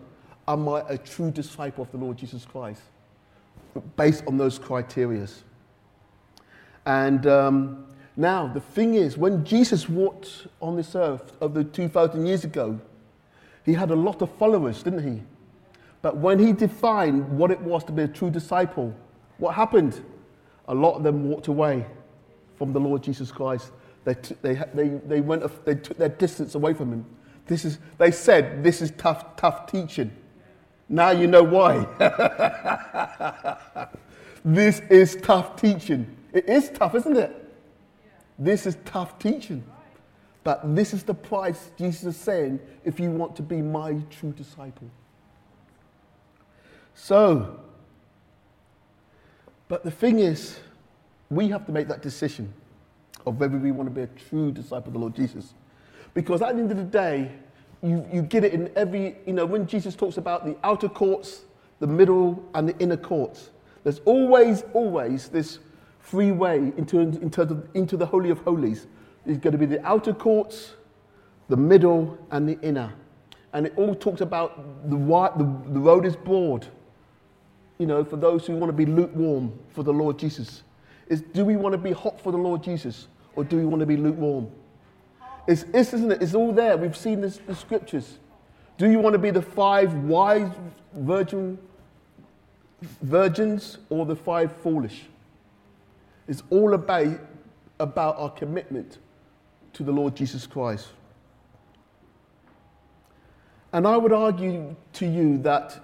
Am 0.47 0.67
I 0.69 0.83
a 0.87 0.97
true 0.97 1.31
disciple 1.31 1.83
of 1.83 1.91
the 1.91 1.97
Lord 1.97 2.17
Jesus 2.17 2.45
Christ? 2.45 2.81
Based 3.97 4.23
on 4.25 4.37
those 4.37 4.57
criteria. 4.57 5.27
And 6.85 7.27
um, 7.27 7.85
now, 8.17 8.47
the 8.47 8.61
thing 8.61 8.93
is, 8.93 9.17
when 9.17 9.43
Jesus 9.43 9.89
walked 9.89 10.47
on 10.61 10.77
this 10.77 10.95
earth 10.95 11.33
over 11.41 11.63
2,000 11.63 12.25
years 12.25 12.45
ago, 12.45 12.79
he 13.65 13.73
had 13.73 13.91
a 13.91 13.95
lot 13.95 14.21
of 14.21 14.31
followers, 14.37 14.83
didn't 14.83 15.03
he? 15.03 15.21
But 16.01 16.17
when 16.17 16.39
he 16.39 16.53
defined 16.53 17.27
what 17.37 17.51
it 17.51 17.59
was 17.59 17.83
to 17.85 17.91
be 17.91 18.03
a 18.03 18.07
true 18.07 18.29
disciple, 18.29 18.95
what 19.37 19.55
happened? 19.55 20.01
A 20.67 20.73
lot 20.73 20.95
of 20.95 21.03
them 21.03 21.27
walked 21.27 21.47
away 21.47 21.85
from 22.57 22.71
the 22.71 22.79
Lord 22.79 23.03
Jesus 23.03 23.31
Christ. 23.31 23.71
They, 24.05 24.13
t- 24.13 24.35
they, 24.41 24.53
they, 24.73 24.87
they, 24.87 25.21
went, 25.21 25.65
they 25.65 25.75
took 25.75 25.97
their 25.97 26.09
distance 26.09 26.55
away 26.55 26.73
from 26.73 26.93
him. 26.93 27.05
This 27.47 27.65
is, 27.65 27.79
they 27.97 28.11
said, 28.11 28.63
This 28.63 28.81
is 28.81 28.91
tough, 28.91 29.35
tough 29.35 29.69
teaching. 29.69 30.11
Now 30.87 31.09
you 31.09 31.27
know 31.27 31.43
why. 31.43 31.85
this 34.45 34.79
is 34.89 35.17
tough 35.17 35.59
teaching. 35.59 36.15
It 36.31 36.47
is 36.47 36.69
tough, 36.69 36.95
isn't 36.95 37.17
it? 37.17 37.44
This 38.37 38.65
is 38.65 38.77
tough 38.85 39.17
teaching. 39.19 39.63
But 40.43 40.75
this 40.75 40.93
is 40.93 41.03
the 41.03 41.13
price 41.13 41.71
Jesus 41.77 42.03
is 42.03 42.17
saying 42.17 42.59
if 42.83 42.99
you 42.99 43.09
want 43.09 43.35
to 43.37 43.41
be 43.41 43.61
my 43.61 43.95
true 44.11 44.31
disciple. 44.31 44.89
So, 46.93 47.59
but 49.67 49.83
the 49.83 49.91
thing 49.91 50.19
is, 50.19 50.59
we 51.29 51.49
have 51.49 51.65
to 51.65 51.71
make 51.71 51.87
that 51.87 52.03
decision 52.03 52.53
of 53.25 53.39
whether 53.39 53.57
we 53.57 53.71
want 53.71 53.89
to 53.89 53.93
be 53.93 54.01
a 54.01 54.29
true 54.29 54.51
disciple 54.51 54.89
of 54.89 54.93
the 54.93 54.99
Lord 54.99 55.15
Jesus. 55.15 55.55
Because 56.13 56.43
at 56.43 56.55
the 56.55 56.61
end 56.61 56.71
of 56.71 56.77
the 56.77 56.83
day, 56.83 57.31
you, 57.81 58.07
you 58.13 58.21
get 58.21 58.43
it 58.43 58.53
in 58.53 58.71
every, 58.75 59.15
you 59.25 59.33
know, 59.33 59.45
when 59.45 59.65
Jesus 59.65 59.95
talks 59.95 60.17
about 60.17 60.45
the 60.45 60.55
outer 60.63 60.87
courts, 60.87 61.41
the 61.79 61.87
middle, 61.87 62.47
and 62.53 62.69
the 62.69 62.77
inner 62.77 62.97
courts, 62.97 63.49
there's 63.83 63.99
always, 64.05 64.63
always 64.73 65.27
this 65.27 65.59
free 66.05 66.31
way 66.31 66.71
into, 66.77 66.99
into, 66.99 67.45
the, 67.45 67.63
into 67.73 67.97
the 67.97 68.05
Holy 68.05 68.29
of 68.29 68.39
Holies. 68.39 68.87
is 69.25 69.37
going 69.37 69.51
to 69.51 69.57
be 69.57 69.65
the 69.65 69.85
outer 69.85 70.13
courts, 70.13 70.73
the 71.49 71.57
middle, 71.57 72.17
and 72.31 72.47
the 72.47 72.59
inner. 72.61 72.93
And 73.53 73.65
it 73.65 73.73
all 73.75 73.95
talks 73.95 74.21
about 74.21 74.89
the, 74.89 74.97
the, 74.97 75.71
the 75.73 75.79
road 75.79 76.05
is 76.05 76.15
broad, 76.15 76.67
you 77.77 77.87
know, 77.87 78.03
for 78.03 78.17
those 78.17 78.45
who 78.45 78.55
want 78.55 78.69
to 78.69 78.73
be 78.73 78.85
lukewarm 78.85 79.57
for 79.69 79.83
the 79.83 79.93
Lord 79.93 80.17
Jesus. 80.17 80.63
Is 81.07 81.21
do 81.21 81.45
we 81.45 81.55
want 81.55 81.73
to 81.73 81.77
be 81.77 81.91
hot 81.91 82.19
for 82.19 82.31
the 82.31 82.37
Lord 82.37 82.63
Jesus? 82.63 83.07
or 83.35 83.43
do 83.43 83.57
we 83.57 83.65
want 83.65 83.81
to 83.81 83.85
be 83.85 83.97
lukewarm? 83.97 84.49
It's, 85.47 85.63
it's, 85.73 85.93
isn't 85.93 86.11
it? 86.11 86.21
It's 86.21 86.33
all 86.33 86.51
there. 86.51 86.77
We've 86.77 86.97
seen 86.97 87.21
this, 87.21 87.39
the 87.45 87.55
scriptures. 87.55 88.17
Do 88.77 88.89
you 88.89 88.99
want 88.99 89.13
to 89.13 89.19
be 89.19 89.31
the 89.31 89.41
five 89.41 89.93
wise 89.93 90.51
virgin, 90.93 91.57
virgins 93.01 93.77
or 93.89 94.05
the 94.05 94.15
five 94.15 94.55
foolish? 94.57 95.03
It's 96.27 96.43
all 96.49 96.73
about, 96.73 97.19
about 97.79 98.17
our 98.17 98.29
commitment 98.29 98.97
to 99.73 99.83
the 99.83 99.91
Lord 99.91 100.15
Jesus 100.15 100.47
Christ. 100.47 100.87
And 103.73 103.85
I 103.85 103.97
would 103.97 104.13
argue 104.13 104.75
to 104.93 105.05
you 105.05 105.37
that 105.39 105.81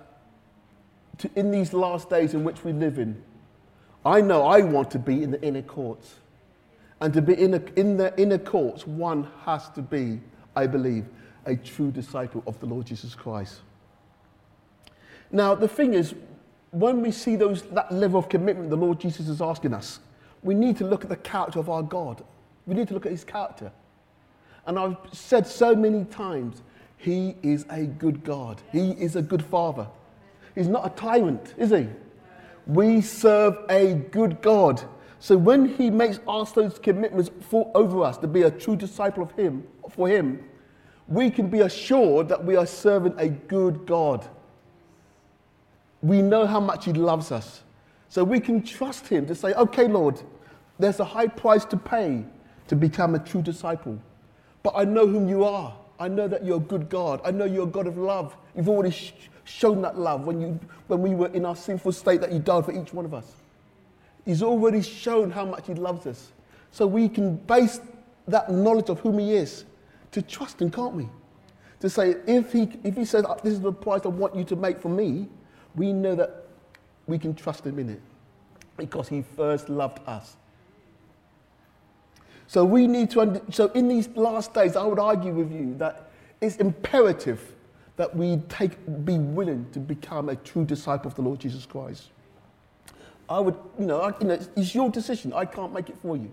to, 1.17 1.29
in 1.35 1.51
these 1.51 1.73
last 1.73 2.09
days 2.09 2.33
in 2.33 2.43
which 2.43 2.63
we 2.63 2.71
live 2.71 2.97
in, 2.97 3.21
I 4.05 4.21
know 4.21 4.43
I 4.43 4.61
want 4.61 4.89
to 4.91 4.99
be 4.99 5.21
in 5.21 5.31
the 5.31 5.41
inner 5.41 5.61
courts. 5.61 6.15
And 7.01 7.13
to 7.13 7.21
be 7.21 7.33
in, 7.33 7.53
a, 7.53 7.61
in 7.75 7.97
the 7.97 8.17
inner 8.19 8.37
courts, 8.37 8.87
one 8.87 9.27
has 9.43 9.69
to 9.71 9.81
be, 9.81 10.21
I 10.55 10.67
believe, 10.67 11.05
a 11.45 11.55
true 11.55 11.91
disciple 11.91 12.43
of 12.47 12.59
the 12.59 12.65
Lord 12.65 12.85
Jesus 12.85 13.13
Christ. 13.13 13.59
Now, 15.31 15.55
the 15.55 15.67
thing 15.67 15.93
is, 15.93 16.13
when 16.71 17.01
we 17.01 17.11
see 17.11 17.35
those, 17.35 17.63
that 17.63 17.91
level 17.91 18.19
of 18.19 18.29
commitment 18.29 18.69
the 18.69 18.77
Lord 18.77 18.99
Jesus 18.99 19.27
is 19.27 19.41
asking 19.41 19.73
us, 19.73 19.99
we 20.43 20.53
need 20.53 20.77
to 20.77 20.85
look 20.85 21.03
at 21.03 21.09
the 21.09 21.15
character 21.17 21.59
of 21.59 21.69
our 21.69 21.83
God. 21.83 22.23
We 22.65 22.75
need 22.75 22.87
to 22.87 22.93
look 22.93 23.05
at 23.05 23.11
his 23.11 23.23
character. 23.23 23.71
And 24.65 24.77
I've 24.77 24.97
said 25.11 25.47
so 25.47 25.75
many 25.75 26.05
times, 26.05 26.61
he 26.97 27.35
is 27.41 27.65
a 27.69 27.85
good 27.85 28.23
God. 28.23 28.61
He 28.71 28.91
is 28.91 29.15
a 29.15 29.21
good 29.21 29.43
father. 29.43 29.87
He's 30.53 30.67
not 30.67 30.85
a 30.85 30.89
tyrant, 30.89 31.55
is 31.57 31.71
he? 31.71 31.87
We 32.67 33.01
serve 33.01 33.57
a 33.69 33.93
good 33.93 34.41
God. 34.41 34.81
So 35.19 35.37
when 35.37 35.65
he 35.75 35.89
makes 35.89 36.19
us 36.27 36.51
those 36.51 36.77
commitments 36.77 37.31
for, 37.49 37.71
over 37.73 38.03
us 38.03 38.17
to 38.17 38.27
be 38.27 38.43
a 38.43 38.51
true 38.51 38.75
disciple 38.75 39.23
of 39.23 39.31
him, 39.31 39.63
for 39.89 40.07
him, 40.07 40.43
we 41.07 41.29
can 41.29 41.49
be 41.49 41.61
assured 41.61 42.29
that 42.29 42.43
we 42.43 42.55
are 42.55 42.65
serving 42.65 43.15
a 43.17 43.29
good 43.29 43.85
God. 43.85 44.27
We 46.01 46.21
know 46.21 46.45
how 46.45 46.59
much 46.59 46.85
he 46.85 46.93
loves 46.93 47.31
us. 47.31 47.63
So 48.11 48.25
we 48.25 48.41
can 48.41 48.61
trust 48.61 49.07
him 49.07 49.25
to 49.27 49.33
say, 49.33 49.53
okay, 49.53 49.87
Lord, 49.87 50.21
there's 50.77 50.99
a 50.99 51.05
high 51.05 51.27
price 51.27 51.63
to 51.63 51.77
pay 51.77 52.25
to 52.67 52.75
become 52.75 53.15
a 53.15 53.19
true 53.19 53.41
disciple. 53.41 53.97
But 54.63 54.73
I 54.75 54.83
know 54.83 55.07
whom 55.07 55.29
you 55.29 55.45
are. 55.45 55.73
I 55.97 56.09
know 56.09 56.27
that 56.27 56.43
you're 56.43 56.57
a 56.57 56.59
good 56.59 56.89
God. 56.89 57.21
I 57.23 57.31
know 57.31 57.45
you're 57.45 57.63
a 57.63 57.71
God 57.71 57.87
of 57.87 57.97
love. 57.97 58.35
You've 58.53 58.67
already 58.67 58.91
sh- 58.91 59.13
shown 59.45 59.81
that 59.83 59.97
love 59.97 60.25
when, 60.25 60.41
you, 60.41 60.59
when 60.87 61.01
we 61.01 61.15
were 61.15 61.29
in 61.29 61.45
our 61.45 61.55
sinful 61.55 61.93
state 61.93 62.19
that 62.19 62.33
you 62.33 62.39
died 62.39 62.65
for 62.65 62.73
each 62.73 62.93
one 62.93 63.05
of 63.05 63.13
us. 63.13 63.31
He's 64.25 64.43
already 64.43 64.81
shown 64.81 65.31
how 65.31 65.45
much 65.45 65.67
He 65.67 65.73
loves 65.73 66.05
us. 66.05 66.33
So 66.71 66.85
we 66.87 67.07
can 67.07 67.37
base 67.37 67.79
that 68.27 68.51
knowledge 68.51 68.89
of 68.89 68.99
whom 68.99 69.19
He 69.19 69.35
is 69.35 69.63
to 70.11 70.21
trust 70.21 70.61
Him, 70.61 70.69
can't 70.69 70.95
we? 70.95 71.07
To 71.79 71.89
say, 71.89 72.17
if 72.27 72.51
He, 72.51 72.67
if 72.83 72.97
he 72.97 73.05
says, 73.05 73.23
uh, 73.23 73.35
This 73.35 73.53
is 73.53 73.61
the 73.61 73.71
price 73.71 74.01
I 74.03 74.09
want 74.09 74.35
you 74.35 74.43
to 74.43 74.57
make 74.57 74.81
for 74.81 74.89
me, 74.89 75.29
we 75.75 75.93
know 75.93 76.13
that 76.15 76.40
we 77.07 77.17
can 77.17 77.33
trust 77.33 77.65
Him 77.65 77.79
in 77.79 77.89
it 77.89 78.01
because 78.77 79.07
He 79.07 79.23
first 79.35 79.69
loved 79.69 79.99
us. 80.07 80.35
So 82.47 82.65
we 82.65 82.85
need 82.85 83.09
to, 83.11 83.21
under, 83.21 83.41
so 83.49 83.67
in 83.67 83.87
these 83.87 84.09
last 84.09 84.53
days, 84.53 84.75
I 84.75 84.83
would 84.83 84.99
argue 84.99 85.31
with 85.31 85.51
you 85.51 85.73
that 85.77 86.11
it's 86.41 86.57
imperative 86.57 87.53
that 87.95 88.15
we 88.15 88.37
take, 88.49 88.71
be 89.05 89.17
willing 89.17 89.67
to 89.71 89.79
become 89.79 90.29
a 90.29 90.35
true 90.35 90.65
disciple 90.65 91.07
of 91.07 91.15
the 91.15 91.21
Lord 91.21 91.39
Jesus 91.39 91.65
Christ. 91.65 92.09
I 93.29 93.39
would, 93.39 93.55
you 93.79 93.85
know, 93.85 94.01
I, 94.01 94.13
you 94.19 94.27
know 94.27 94.39
it's, 94.57 94.75
your 94.75 94.89
decision. 94.89 95.31
I 95.33 95.45
can't 95.45 95.71
make 95.73 95.89
it 95.89 95.97
for 96.01 96.17
you. 96.17 96.31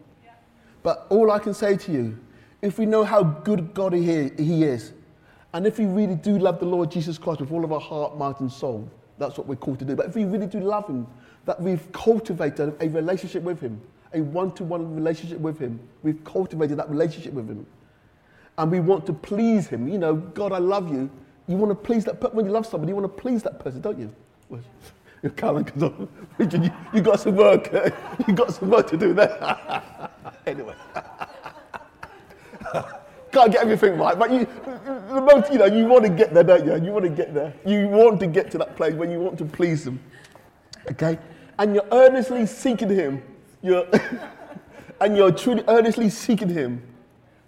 But 0.83 1.07
all 1.11 1.31
I 1.31 1.39
can 1.39 1.55
say 1.55 1.77
to 1.77 1.93
you, 1.93 2.19
if 2.63 2.79
we 2.79 2.87
know 2.87 3.05
how 3.05 3.23
good 3.23 3.75
God 3.75 3.93
he, 3.93 4.31
he 4.31 4.65
is, 4.65 4.93
and 5.53 5.67
if 5.67 5.79
we 5.79 5.87
really 5.87 6.17
do 6.17 6.39
love 6.39 6.59
the 6.59 6.67
Lord 6.67 6.91
Jesus 6.91 7.19
Christ 7.19 7.41
with 7.41 7.53
all 7.53 7.65
of 7.65 7.73
our 7.73 7.81
heart, 7.81 8.17
mind, 8.19 8.37
and 8.41 8.51
soul, 8.51 8.91
that's 9.19 9.37
what 9.37 9.47
we're 9.47 9.57
called 9.57 9.79
to 9.81 9.85
do. 9.85 9.95
But 9.97 10.07
if 10.07 10.15
we 10.15 10.25
really 10.25 10.47
do 10.47 10.61
love 10.61 10.87
Him, 10.89 11.07
that 11.45 11.61
we've 11.61 11.91
cultivated 11.93 12.75
a 12.81 12.89
relationship 12.89 13.43
with 13.43 13.61
Him, 13.61 13.81
a 14.13 14.21
one 14.21 14.53
to 14.53 14.65
one 14.65 14.95
relationship 14.95 15.41
with 15.41 15.59
Him, 15.59 15.81
we've 16.03 16.23
cultivated 16.25 16.79
that 16.79 16.91
relationship 16.91 17.33
with 17.33 17.49
Him. 17.49 17.67
And 18.57 18.71
we 18.71 18.81
want 18.81 19.07
to 19.07 19.13
please 19.13 19.69
Him. 19.69 19.89
You 19.89 19.99
know, 19.99 20.15
God, 20.17 20.53
I 20.53 20.59
love 20.59 20.91
you. 20.93 21.11
You 21.47 21.57
want 21.57 21.71
to 21.71 21.75
please 21.75 22.05
that 22.05 22.21
person. 22.21 22.37
When 22.37 22.47
you 22.47 22.53
love 22.53 22.67
somebody, 22.67 22.91
you 22.91 22.97
want 22.97 23.05
to 23.17 23.23
please 23.23 23.43
that 23.45 23.59
person, 23.59 23.81
don't 23.81 23.99
you? 23.99 24.13
If 25.23 25.35
Callan 25.37 25.67
on, 25.83 26.09
Richard, 26.39 26.65
you, 26.65 26.71
you 26.95 27.01
got 27.01 27.21
some 27.21 27.35
work. 27.37 27.73
you 28.29 28.35
got 28.35 28.55
some 28.55 28.71
work 28.71 28.87
to 28.89 28.97
do 28.97 29.15
there. 29.15 29.83
anyway. 30.47 30.75
Can't 33.33 33.53
get 33.53 33.63
everything 33.63 33.99
right, 33.99 34.19
but 34.19 34.31
you, 34.31 34.47
the 35.09 35.21
most, 35.21 35.53
you 35.53 35.59
know, 35.59 35.67
you 35.67 35.85
want 35.87 36.05
to 36.05 36.11
get 36.11 36.33
there, 36.33 36.45
don't 36.45 36.65
you? 36.65 36.85
You 36.85 36.93
want 36.93 37.05
to 37.05 37.11
get 37.11 37.35
there. 37.35 37.53
You 37.67 37.89
want 37.89 38.21
to 38.21 38.27
get 38.27 38.51
to 38.53 38.59
that 38.59 38.77
place 38.77 38.95
where 38.95 39.11
you 39.11 39.21
want 39.21 39.39
to 39.39 39.45
please 39.45 39.87
Him. 39.87 40.01
Okay? 40.91 41.19
And 41.59 41.75
you're 41.75 41.87
earnestly 41.93 42.47
seeking 42.47 42.89
Him. 42.89 43.23
You're 43.63 43.87
and 45.01 45.17
you're 45.17 45.33
truly 45.33 45.63
earnestly 45.69 46.09
seeking 46.11 46.49
Him. 46.49 46.83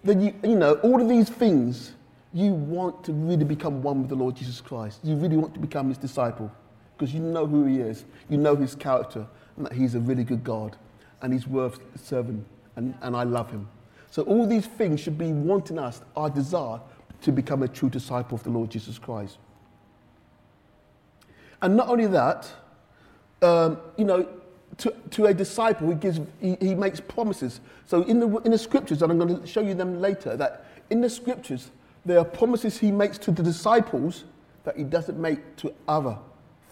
Then 0.03 0.21
you, 0.21 0.33
you 0.43 0.55
know, 0.55 0.75
all 0.75 1.01
of 1.01 1.09
these 1.09 1.29
things, 1.29 1.93
you 2.33 2.53
want 2.53 3.03
to 3.05 3.13
really 3.13 3.43
become 3.43 3.81
one 3.81 4.01
with 4.01 4.09
the 4.09 4.15
Lord 4.15 4.35
Jesus 4.35 4.61
Christ. 4.61 4.99
You 5.03 5.15
really 5.15 5.37
want 5.37 5.53
to 5.53 5.59
become 5.59 5.89
His 5.89 5.97
disciple 5.97 6.51
because 6.97 7.13
you 7.13 7.19
know 7.19 7.45
who 7.45 7.65
He 7.65 7.79
is, 7.79 8.05
you 8.29 8.37
know 8.37 8.55
His 8.55 8.75
character, 8.75 9.25
and 9.57 9.65
that 9.65 9.73
He's 9.73 9.95
a 9.95 9.99
really 9.99 10.23
good 10.23 10.43
God, 10.43 10.77
and 11.21 11.33
He's 11.33 11.47
worth 11.47 11.79
serving, 11.95 12.45
and, 12.75 12.93
and 13.01 13.15
I 13.15 13.23
love 13.23 13.49
Him. 13.51 13.67
So 14.11 14.23
all 14.23 14.45
these 14.45 14.67
things 14.67 14.99
should 14.99 15.17
be 15.17 15.31
wanting 15.31 15.79
us, 15.79 16.01
our 16.15 16.29
desire 16.29 16.79
to 17.21 17.31
become 17.31 17.63
a 17.63 17.67
true 17.67 17.89
disciple 17.89 18.35
of 18.35 18.43
the 18.43 18.49
Lord 18.49 18.69
Jesus 18.69 18.99
Christ. 18.99 19.37
And 21.61 21.75
not 21.75 21.87
only 21.87 22.07
that, 22.07 22.51
um, 23.41 23.79
you 23.97 24.05
know, 24.05 24.27
to, 24.77 24.93
to 25.11 25.25
a 25.27 25.33
disciple, 25.33 25.89
he, 25.89 25.95
gives, 25.95 26.19
he, 26.39 26.57
he 26.59 26.75
makes 26.75 26.99
promises. 26.99 27.61
So 27.85 28.03
in 28.03 28.19
the, 28.19 28.27
in 28.39 28.51
the 28.51 28.57
scriptures, 28.57 29.01
and 29.01 29.11
I'm 29.11 29.17
going 29.17 29.39
to 29.39 29.47
show 29.47 29.61
you 29.61 29.73
them 29.73 30.01
later, 30.01 30.35
that 30.37 30.65
in 30.89 31.01
the 31.01 31.09
scriptures, 31.09 31.71
there 32.05 32.19
are 32.19 32.25
promises 32.25 32.77
he 32.77 32.91
makes 32.91 33.17
to 33.19 33.31
the 33.31 33.43
disciples 33.43 34.25
that 34.63 34.75
he 34.75 34.83
doesn't 34.83 35.19
make 35.19 35.55
to 35.57 35.73
other 35.87 36.17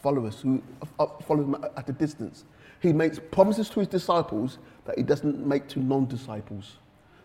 followers 0.01 0.41
who 0.41 0.61
uh, 0.99 1.05
follow 1.25 1.43
him 1.43 1.65
at 1.77 1.87
a 1.87 1.93
distance. 1.93 2.45
He 2.81 2.93
makes 2.93 3.19
promises 3.31 3.69
to 3.69 3.79
his 3.79 3.87
disciples 3.89 4.57
that 4.85 4.97
he 4.97 5.03
doesn't 5.03 5.45
make 5.45 5.67
to 5.69 5.79
non 5.79 6.07
disciples. 6.07 6.77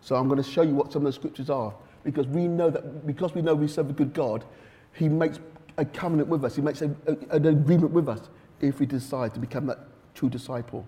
So 0.05 0.15
I'm 0.15 0.27
going 0.27 0.37
to 0.41 0.47
show 0.47 0.61
you 0.61 0.75
what 0.75 0.93
some 0.93 1.03
of 1.03 1.07
the 1.07 1.13
scriptures 1.13 1.49
are 1.49 1.73
because 2.03 2.27
we 2.27 2.47
know 2.47 2.69
that 2.69 3.07
because 3.07 3.33
we 3.33 3.41
know 3.41 3.55
we 3.55 3.67
serve 3.67 3.89
a 3.89 3.93
good 3.93 4.13
God, 4.13 4.45
He 4.93 5.09
makes 5.09 5.39
a 5.79 5.83
covenant 5.83 6.29
with 6.29 6.45
us. 6.45 6.55
He 6.55 6.61
makes 6.61 6.83
a, 6.83 6.95
a, 7.07 7.37
an 7.37 7.47
agreement 7.47 7.89
with 7.91 8.07
us 8.07 8.29
if 8.61 8.79
we 8.79 8.85
decide 8.85 9.33
to 9.33 9.39
become 9.39 9.65
that 9.65 9.79
true 10.13 10.29
disciple. 10.29 10.85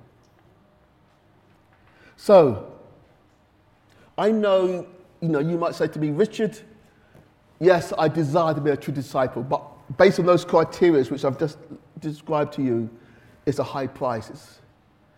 So 2.16 2.72
I 4.20 4.30
know, 4.30 4.86
you 5.20 5.30
know, 5.30 5.40
you 5.40 5.58
might 5.58 5.74
say 5.74 5.88
to 5.88 5.98
me, 5.98 6.12
Richard, 6.12 6.60
yes, 7.60 7.94
I 7.98 8.10
desire 8.10 8.54
to 8.54 8.62
be 8.62 8.70
a 8.70 8.78
true 8.78 8.94
disciple, 8.94 9.42
but 9.42 9.64
based 9.98 10.20
on 10.20 10.28
those 10.28 10.46
criteria 10.46 11.04
which 11.06 11.26
I've 11.26 11.40
just 11.40 11.58
described 12.00 12.54
to 12.54 12.62
you, 12.62 12.88
it's 13.48 13.58
a 13.58 13.64
high 13.64 13.88
price. 13.88 14.60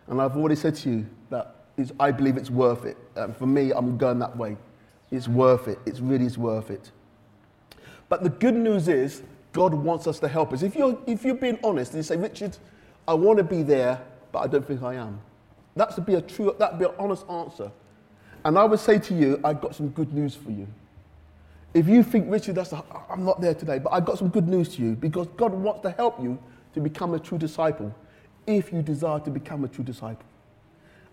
And 0.06 0.22
I've 0.22 0.38
already 0.38 0.56
said 0.56 0.74
to 0.76 0.88
you 0.88 1.06
that 1.28 1.59
is, 1.80 1.92
I 1.98 2.12
believe 2.12 2.36
it's 2.36 2.50
worth 2.50 2.84
it. 2.84 2.96
And 3.16 3.36
for 3.36 3.46
me, 3.46 3.72
I'm 3.72 3.96
going 3.96 4.18
that 4.20 4.36
way. 4.36 4.56
It's 5.10 5.28
worth 5.28 5.66
it. 5.68 5.78
It's 5.86 6.00
really 6.00 6.26
is 6.26 6.38
worth 6.38 6.70
it. 6.70 6.90
But 8.08 8.22
the 8.22 8.28
good 8.28 8.54
news 8.54 8.88
is, 8.88 9.22
God 9.52 9.74
wants 9.74 10.06
us 10.06 10.20
to 10.20 10.28
help 10.28 10.52
us. 10.52 10.62
If 10.62 10.76
you're, 10.76 10.98
if 11.06 11.24
you're 11.24 11.34
being 11.34 11.58
honest 11.64 11.92
and 11.92 11.98
you 11.98 12.02
say, 12.04 12.16
Richard, 12.16 12.56
I 13.08 13.14
want 13.14 13.38
to 13.38 13.44
be 13.44 13.62
there, 13.62 14.00
but 14.30 14.40
I 14.40 14.46
don't 14.46 14.64
think 14.64 14.82
I 14.82 14.94
am. 14.94 15.20
That's 15.74 15.96
to 15.96 16.00
be 16.00 16.14
a 16.14 16.20
true, 16.20 16.54
that'd 16.58 16.78
be 16.78 16.84
an 16.84 16.92
honest 16.98 17.24
answer. 17.28 17.70
And 18.44 18.58
I 18.58 18.64
would 18.64 18.80
say 18.80 18.98
to 18.98 19.14
you, 19.14 19.40
I've 19.44 19.60
got 19.60 19.74
some 19.74 19.88
good 19.88 20.12
news 20.12 20.34
for 20.34 20.50
you. 20.50 20.66
If 21.74 21.86
you 21.88 22.02
think, 22.02 22.30
Richard, 22.30 22.56
that's 22.56 22.72
a, 22.72 22.82
I'm 23.08 23.24
not 23.24 23.40
there 23.40 23.54
today, 23.54 23.78
but 23.78 23.92
I've 23.92 24.04
got 24.04 24.18
some 24.18 24.28
good 24.28 24.48
news 24.48 24.74
to 24.76 24.82
you 24.82 24.94
because 24.94 25.28
God 25.36 25.52
wants 25.52 25.82
to 25.82 25.90
help 25.90 26.20
you 26.20 26.38
to 26.74 26.80
become 26.80 27.14
a 27.14 27.18
true 27.18 27.38
disciple 27.38 27.94
if 28.46 28.72
you 28.72 28.82
desire 28.82 29.20
to 29.20 29.30
become 29.30 29.64
a 29.64 29.68
true 29.68 29.84
disciple. 29.84 30.24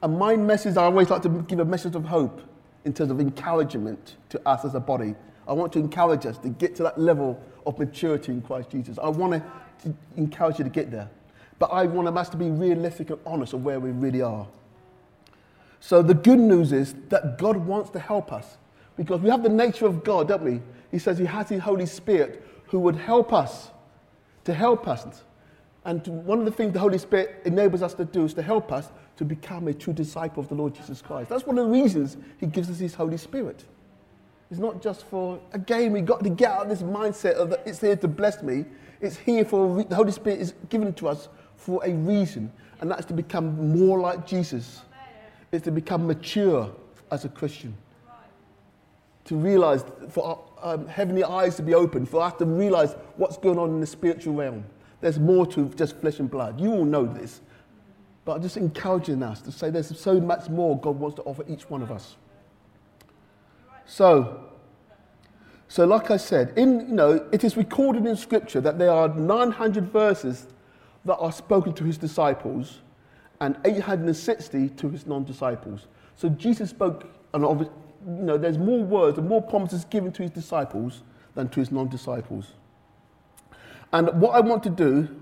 And 0.01 0.17
my 0.17 0.36
message, 0.36 0.77
I 0.77 0.83
always 0.83 1.10
like 1.10 1.21
to 1.23 1.29
give 1.29 1.60
a 1.60 1.65
message 1.65 1.95
of 1.95 2.05
hope 2.05 2.41
in 2.86 2.93
terms 2.93 3.12
of 3.12 3.19
encouragement 3.19 4.15
to 4.29 4.47
us 4.47 4.63
as 4.63 4.75
a 4.75 4.79
body. 4.79 5.15
I 5.47 5.53
want 5.53 5.73
to 5.73 5.79
encourage 5.79 6.25
us 6.25 6.38
to 6.39 6.49
get 6.49 6.75
to 6.75 6.83
that 6.83 6.99
level 6.99 7.41
of 7.65 7.79
maturity 7.79 8.31
in 8.31 8.41
Christ 8.41 8.69
Jesus. 8.69 8.99
I 9.01 9.10
want 9.10 9.41
to 9.83 9.95
encourage 10.15 10.60
you 10.60 10.63
to 10.63 10.69
get 10.69 10.91
there. 10.91 11.10
But 11.60 11.67
I 11.67 11.86
want 11.86 12.07
us 12.15 12.29
to 12.29 12.38
be 12.38 12.49
realistic 12.49 13.10
and 13.10 13.19
honest 13.25 13.53
of 13.53 13.63
where 13.63 13.79
we 13.79 13.91
really 13.91 14.21
are. 14.21 14.47
So 15.79 16.01
the 16.01 16.13
good 16.13 16.39
news 16.39 16.71
is 16.71 16.95
that 17.10 17.38
God 17.38 17.57
wants 17.57 17.89
to 17.91 17.99
help 17.99 18.31
us 18.31 18.57
because 18.95 19.21
we 19.21 19.29
have 19.29 19.43
the 19.43 19.49
nature 19.49 19.86
of 19.86 20.03
God, 20.03 20.27
don't 20.27 20.43
we? 20.43 20.62
He 20.91 20.99
says 20.99 21.17
He 21.17 21.25
has 21.25 21.49
His 21.49 21.62
Holy 21.62 21.86
Spirit 21.86 22.45
who 22.65 22.79
would 22.79 22.95
help 22.95 23.31
us, 23.31 23.69
to 24.43 24.53
help 24.53 24.88
us. 24.88 25.23
And 25.86 26.05
one 26.25 26.39
of 26.39 26.45
the 26.45 26.51
things 26.51 26.73
the 26.73 26.79
Holy 26.79 26.97
Spirit 26.97 27.41
enables 27.45 27.81
us 27.81 27.93
to 27.95 28.05
do 28.05 28.25
is 28.25 28.33
to 28.36 28.41
help 28.41 28.71
us 28.71 28.89
to 29.17 29.25
become 29.25 29.67
a 29.67 29.73
true 29.73 29.93
disciple 29.93 30.41
of 30.41 30.49
the 30.49 30.56
Lord 30.56 30.73
Jesus 30.75 31.01
Christ. 31.01 31.30
That's 31.30 31.45
one 31.45 31.58
of 31.58 31.65
the 31.65 31.71
reasons 31.71 32.17
He 32.39 32.45
gives 32.45 32.69
us 32.69 32.80
His 32.80 32.93
Holy 32.93 33.17
Spirit. 33.17 33.65
It's 34.49 34.60
not 34.60 34.82
just 34.82 35.06
for, 35.08 35.39
again, 35.51 35.91
we've 35.91 36.06
got 36.06 36.23
to 36.23 36.30
get 36.30 36.51
out 36.51 36.63
of 36.63 36.69
this 36.69 36.82
mindset 36.82 37.34
of 37.34 37.49
that 37.49 37.63
it's 37.65 37.82
here 37.82 37.97
to 37.97 38.08
bless 38.08 38.41
me. 38.41 38.65
It's 39.01 39.17
here 39.17 39.43
for, 39.43 39.84
the 39.84 39.95
Holy 39.95 40.12
Spirit 40.12 40.39
is 40.39 40.53
given 40.69 40.93
to 40.93 41.10
us 41.10 41.27
for 41.56 41.84
a 41.84 41.93
reason, 41.93 42.51
and 42.80 42.89
that's 42.89 43.06
to 43.06 43.13
become 43.13 43.77
more 43.77 43.99
like 43.99 44.25
Jesus. 44.25 44.82
It's 45.51 45.65
to 45.65 45.71
become 45.71 46.08
mature 46.08 46.73
as 47.12 47.25
a 47.25 47.30
Christian. 47.30 47.75
To 49.25 49.36
realize, 49.36 49.84
for 50.10 50.39
our 50.62 50.73
um, 50.73 50.88
heavenly 50.88 51.23
eyes 51.23 51.56
to 51.58 51.63
be 51.63 51.73
open, 51.73 52.06
for 52.06 52.21
us 52.21 52.34
to 52.36 52.45
realize 52.45 52.93
what's 53.17 53.38
going 53.38 53.60
on 53.60 53.69
in 53.69 53.82
the 53.82 53.88
spiritual 53.88 54.34
realm. 54.34 54.63
There's 55.01 55.19
more 55.19 55.45
to 55.47 55.69
just 55.69 55.97
flesh 55.97 56.19
and 56.19 56.30
blood. 56.30 56.60
You 56.60 56.71
all 56.71 56.86
know 56.86 57.06
this. 57.06 57.41
But 58.27 58.33
I'm 58.33 58.41
just 58.41 58.57
encouraging 58.57 59.23
us 59.23 59.39
to 59.43 59.53
say 59.53 59.69
there's 59.69 59.97
so 59.97 60.19
much 60.19 60.49
more 60.49 60.77
God 60.77 60.99
wants 60.99 61.15
to 61.15 61.21
offer 61.21 61.45
each 61.47 61.69
one 61.69 61.81
of 61.81 61.93
us. 61.93 62.17
So, 63.85 64.43
so 65.69 65.85
like 65.85 66.11
I 66.11 66.17
said, 66.17 66.51
in, 66.57 66.81
you 66.89 66.93
know, 66.93 67.25
it 67.31 67.45
is 67.45 67.55
recorded 67.55 68.05
in 68.05 68.17
Scripture 68.17 68.59
that 68.59 68.77
there 68.77 68.91
are 68.91 69.07
900 69.07 69.85
verses 69.85 70.47
that 71.05 71.15
are 71.15 71.31
spoken 71.31 71.71
to 71.75 71.85
his 71.85 71.97
disciples 71.97 72.79
and 73.39 73.57
860 73.63 74.71
to 74.71 74.89
his 74.89 75.07
non-disciples. 75.07 75.87
So 76.17 76.27
Jesus 76.27 76.69
spoke, 76.69 77.09
and 77.33 77.43
you 77.45 77.69
know, 78.05 78.37
there's 78.37 78.57
more 78.57 78.83
words 78.83 79.17
and 79.17 79.29
more 79.29 79.41
promises 79.41 79.85
given 79.85 80.11
to 80.11 80.23
his 80.23 80.31
disciples 80.31 81.03
than 81.33 81.47
to 81.47 81.61
his 81.61 81.71
non-disciples. 81.71 82.55
And 83.93 84.19
what 84.19 84.31
I 84.31 84.41
want 84.41 84.63
to 84.63 84.69
do, 84.69 85.15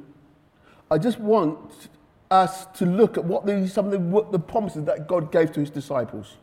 I 0.90 0.98
just 0.98 1.20
want 1.20 1.90
us 2.32 2.66
to 2.68 2.86
look 2.86 3.18
at 3.18 3.24
what 3.24 3.46
the, 3.46 3.68
some 3.68 3.86
of 3.86 3.92
the, 3.92 4.32
the 4.32 4.40
promises 4.40 4.84
that 4.86 5.08
God 5.08 5.32
gave 5.32 5.52
to 5.54 5.60
his 5.60 5.70
disciples. 5.70 6.38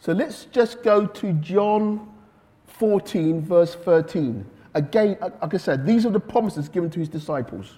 So 0.00 0.12
let's 0.12 0.46
just 0.46 0.82
go 0.82 1.06
to 1.06 1.32
John 1.34 2.12
14, 2.66 3.42
verse 3.42 3.74
13. 3.74 4.44
Again, 4.74 5.16
like 5.20 5.54
I 5.54 5.56
said, 5.56 5.86
these 5.86 6.04
are 6.04 6.10
the 6.10 6.20
promises 6.20 6.68
given 6.68 6.90
to 6.90 7.00
his 7.00 7.08
disciples, 7.08 7.74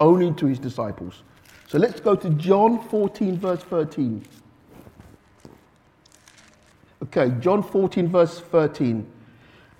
only 0.00 0.32
to 0.34 0.46
his 0.46 0.58
disciples. 0.58 1.22
So 1.68 1.78
let's 1.78 2.00
go 2.00 2.16
to 2.16 2.30
John 2.30 2.82
14, 2.88 3.38
verse 3.38 3.62
13. 3.62 4.24
Okay, 7.04 7.32
John 7.40 7.62
14, 7.62 8.08
verse 8.08 8.40
13. 8.40 9.06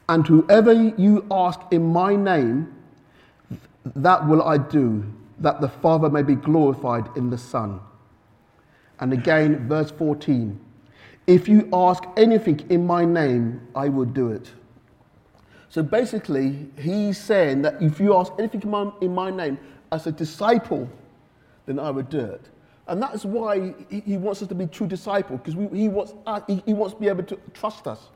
And 0.08 0.26
whoever 0.26 0.72
you 0.72 1.26
ask 1.30 1.60
in 1.70 1.92
my 1.92 2.14
name, 2.14 2.72
that 3.96 4.26
will 4.26 4.42
I 4.42 4.58
do 4.58 5.04
that 5.40 5.60
the 5.60 5.68
Father 5.68 6.08
may 6.08 6.22
be 6.22 6.34
glorified 6.34 7.08
in 7.16 7.30
the 7.30 7.38
Son. 7.38 7.80
And 9.00 9.12
again, 9.12 9.66
verse 9.66 9.90
14 9.90 10.58
If 11.26 11.48
you 11.48 11.68
ask 11.72 12.04
anything 12.16 12.64
in 12.70 12.86
my 12.86 13.04
name, 13.04 13.66
I 13.74 13.88
will 13.88 14.04
do 14.04 14.30
it. 14.30 14.50
So 15.70 15.82
basically, 15.82 16.68
he's 16.78 17.16
saying 17.16 17.62
that 17.62 17.80
if 17.80 18.00
you 18.00 18.16
ask 18.16 18.32
anything 18.38 18.62
in 18.62 18.70
my, 18.70 18.92
in 19.00 19.14
my 19.14 19.30
name 19.30 19.58
as 19.92 20.06
a 20.06 20.12
disciple, 20.12 20.88
then 21.66 21.78
I 21.78 21.90
would 21.90 22.10
do 22.10 22.18
it. 22.18 22.50
And 22.88 23.00
that's 23.00 23.24
why 23.24 23.72
he, 23.88 24.16
wants 24.16 24.42
us 24.42 24.48
to 24.48 24.54
be 24.54 24.66
true 24.66 24.88
disciples, 24.88 25.40
because 25.44 25.54
he, 25.72 25.86
wants, 25.86 26.12
uh, 26.26 26.40
he 26.66 26.74
wants 26.74 26.94
to 26.94 27.00
be 27.00 27.06
able 27.06 27.22
to 27.22 27.38
trust 27.54 27.86
us, 27.86 28.08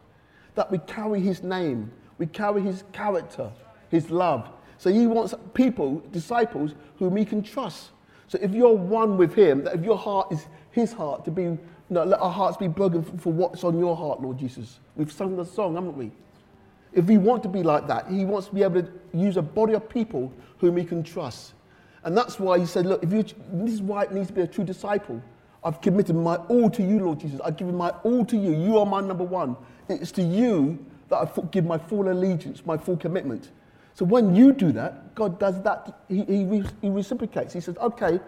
that 0.57 0.69
we 0.69 0.79
carry 0.79 1.21
his 1.21 1.45
name, 1.45 1.93
we 2.19 2.27
carry 2.27 2.61
his 2.61 2.83
character, 2.93 3.53
his 3.89 4.11
love. 4.11 4.51
So 4.79 4.91
he 4.91 5.07
wants 5.07 5.35
people, 5.55 6.03
disciples, 6.13 6.75
whom 6.99 7.17
he 7.17 7.25
can 7.25 7.43
trust. 7.43 7.91
So 8.27 8.39
if 8.41 8.53
you're 8.53 8.73
one 8.73 9.17
with 9.17 9.35
him, 9.35 9.65
that 9.65 9.75
if 9.75 9.85
your 9.85 9.99
heart 9.99 10.33
is 10.33 10.47
his 10.71 10.93
heart, 10.93 11.25
to 11.25 11.31
be, 11.31 11.43
you 11.43 11.59
know, 11.91 12.05
let 12.05 12.21
our 12.21 12.31
hearts 12.31 12.57
be 12.57 12.69
broken 12.69 13.03
for, 13.03 13.17
for 13.19 13.33
what's 13.33 13.65
on 13.65 13.79
your 13.79 13.97
heart, 13.97 14.21
Lord 14.21 14.39
Jesus. 14.39 14.81
We've 14.97 15.13
sung 15.13 15.37
the 15.37 15.45
song, 15.45 15.75
haven't 15.75 15.97
we? 15.97 16.11
If 16.93 17.07
we 17.07 17.19
want 17.19 17.43
to 17.43 17.49
be 17.49 17.63
like 17.63 17.87
that, 17.89 18.09
he 18.09 18.25
wants 18.25 18.49
to 18.49 18.55
be 18.55 18.63
able 18.63 18.83
to 18.83 18.91
use 19.13 19.37
a 19.37 19.43
body 19.43 19.75
of 19.75 19.89
people 19.89 20.33
whom 20.59 20.77
he 20.77 20.85
can 20.85 21.03
trust. 21.03 21.55
And 22.05 22.17
that's 22.17 22.39
why 22.39 22.59
he 22.59 22.67
said, 22.67 22.87
Look, 22.87 23.03
if 23.03 23.13
you, 23.13 23.25
this 23.53 23.75
is 23.75 23.83
why 23.83 24.05
it 24.05 24.13
needs 24.13 24.29
to 24.29 24.33
be 24.33 24.43
a 24.43 24.47
true 24.47 24.65
disciple. 24.65 25.23
I've 25.65 25.81
committed 25.81 26.15
my 26.15 26.37
all 26.37 26.69
to 26.71 26.83
you, 26.83 27.01
Lord 27.01 27.21
Jesus. 27.21 27.41
I've 27.43 27.57
given 27.57 27.75
my 27.75 27.89
all 28.05 28.25
to 28.27 28.37
you. 28.37 28.53
You 28.55 28.79
are 28.79 28.85
my 28.85 29.01
number 29.01 29.25
one. 29.25 29.57
It's 29.89 30.13
to 30.13 30.23
you 30.23 30.79
that 31.09 31.17
I 31.17 31.41
give 31.51 31.65
my 31.65 31.79
full 31.79 32.11
allegiance, 32.11 32.65
my 32.67 32.77
full 32.77 32.99
commitment. 32.99 33.51
So 33.95 34.05
when 34.05 34.35
you 34.35 34.53
do 34.53 34.73
that, 34.73 35.15
God 35.15 35.39
does 35.39 35.63
that. 35.63 36.01
He, 36.09 36.25
he, 36.25 36.65
he 36.83 36.91
reciprocates. 36.91 37.55
He 37.55 37.61
says, 37.61 37.77
Okay, 37.79 38.21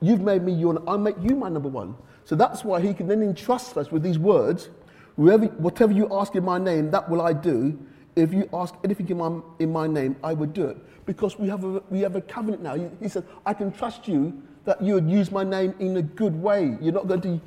you've 0.00 0.20
made 0.20 0.42
me 0.42 0.52
your, 0.52 0.82
I 0.88 0.96
make 0.96 1.16
you 1.20 1.34
my 1.34 1.48
number 1.48 1.68
one. 1.68 1.96
So 2.24 2.36
that's 2.36 2.64
why 2.64 2.80
he 2.80 2.94
can 2.94 3.08
then 3.08 3.22
entrust 3.22 3.76
us 3.76 3.90
with 3.90 4.02
these 4.02 4.18
words. 4.18 4.68
Whatever 5.16 5.92
you 5.92 6.08
ask 6.12 6.36
in 6.36 6.44
my 6.44 6.58
name, 6.58 6.90
that 6.92 7.08
will 7.10 7.22
I 7.22 7.32
do. 7.32 7.78
If 8.14 8.32
you 8.32 8.48
ask 8.52 8.74
anything 8.84 9.08
in 9.08 9.18
my, 9.18 9.40
in 9.58 9.72
my 9.72 9.86
name, 9.86 10.16
I 10.22 10.34
would 10.34 10.52
do 10.52 10.66
it. 10.66 10.76
Because 11.06 11.38
we 11.38 11.48
have 11.48 11.64
a, 11.64 11.82
we 11.90 12.00
have 12.00 12.14
a 12.14 12.20
covenant 12.20 12.62
now. 12.62 12.74
He, 12.74 12.86
he 13.00 13.08
said, 13.08 13.24
I 13.44 13.54
can 13.54 13.72
trust 13.72 14.06
you 14.06 14.40
that 14.64 14.82
you 14.82 14.94
would 14.94 15.08
use 15.08 15.32
my 15.32 15.42
name 15.42 15.74
in 15.80 15.96
a 15.96 16.02
good 16.02 16.34
way. 16.40 16.76
You're 16.80 16.92
not 16.92 17.08
going 17.08 17.22
to 17.22 17.40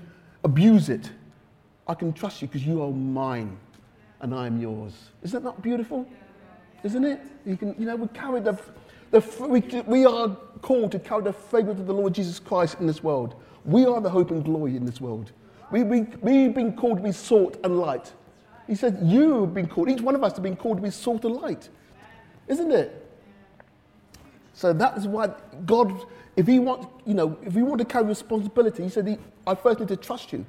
abuse 0.44 0.90
it. 0.90 1.10
I 1.88 1.94
can 1.94 2.12
trust 2.12 2.42
you 2.42 2.48
because 2.48 2.66
you 2.66 2.82
are 2.82 2.92
mine 2.92 3.58
and 4.22 4.34
I 4.34 4.48
am 4.48 4.60
yours. 4.60 4.94
Isn't 5.24 5.44
that 5.44 5.48
not 5.48 5.62
beautiful? 5.62 6.08
Isn't 6.84 7.04
it? 7.04 7.22
You, 7.46 7.58
can, 7.58 7.76
you 7.78 7.86
know, 7.86 7.96
we 7.96 8.08
carry 8.10 8.40
the, 8.40 8.58
the 9.12 9.20
we, 9.40 9.62
we 9.86 10.06
are 10.06 10.30
called 10.62 10.92
to 10.94 11.00
carry 11.00 11.24
the 11.24 11.34
fragrance 11.34 11.80
of 11.80 11.88
the 11.88 11.94
Lord 11.94 12.14
Jesus 12.14 12.40
Christ 12.40 12.78
in 12.80 12.88
this 12.88 13.04
world. 13.04 13.36
We 13.66 13.86
are 13.86 14.02
the 14.02 14.10
hope 14.10 14.32
and 14.32 14.44
glory 14.44 14.76
in 14.76 14.86
this 14.86 15.00
world. 15.00 15.32
We, 15.72 15.84
we, 15.84 16.02
we've 16.22 16.54
been 16.54 16.74
called 16.74 16.98
to 16.98 17.04
be 17.04 17.12
salt 17.12 17.58
and 17.64 17.80
light. 17.80 18.12
He 18.68 18.76
said, 18.76 19.00
You 19.04 19.42
have 19.42 19.54
been 19.54 19.68
called, 19.68 19.90
each 19.90 20.02
one 20.02 20.16
of 20.16 20.24
us 20.24 20.34
have 20.34 20.44
been 20.44 20.56
called 20.56 20.78
to 20.78 20.84
be 20.84 20.92
salt 20.92 21.26
and 21.26 21.36
light. 21.36 21.70
Isn't 22.48 22.72
it? 22.72 22.98
So 24.54 24.74
that's 24.74 25.06
why 25.06 25.30
God, 25.66 26.06
if 26.36 26.48
He 26.48 26.60
wants, 26.60 26.88
you 27.06 27.14
know, 27.14 27.38
if 27.44 27.54
we 27.54 27.64
want 27.64 27.80
to 27.80 27.86
carry 27.86 28.06
responsibility, 28.06 28.84
He 28.84 28.90
said, 28.90 29.18
I 29.46 29.56
first 29.56 29.80
need 29.80 29.88
to 29.90 29.96
trust 29.96 30.34
you. 30.34 30.46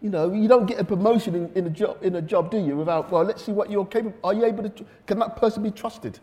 You 0.00 0.10
know, 0.10 0.32
you 0.32 0.46
don't 0.46 0.66
get 0.66 0.78
a 0.78 0.84
promotion 0.84 1.34
in, 1.34 1.52
in, 1.54 1.66
a 1.66 1.70
job, 1.70 1.98
in 2.02 2.16
a 2.16 2.22
job, 2.22 2.50
do 2.50 2.58
you? 2.58 2.76
Without, 2.76 3.10
well, 3.10 3.24
let's 3.24 3.44
see 3.44 3.52
what 3.52 3.70
you're 3.70 3.86
capable. 3.86 4.14
Are 4.22 4.32
you 4.32 4.44
able 4.44 4.68
to? 4.68 4.84
Can 5.06 5.18
that 5.18 5.36
person 5.36 5.62
be 5.62 5.72
trusted? 5.72 6.20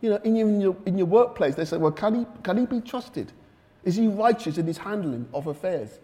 You 0.00 0.10
know, 0.10 0.16
in 0.24 0.36
your, 0.36 0.48
in 0.48 0.60
your, 0.60 0.76
in 0.86 0.98
your 0.98 1.06
workplace, 1.06 1.54
they 1.54 1.64
say, 1.64 1.76
well, 1.76 1.92
can 1.92 2.14
he, 2.14 2.26
can 2.42 2.58
he 2.58 2.66
be 2.66 2.80
trusted? 2.80 3.32
Is 3.84 3.96
he 3.96 4.06
righteous 4.06 4.58
in 4.58 4.66
his 4.66 4.78
handling 4.78 5.28
of 5.32 5.46
affairs? 5.46 5.98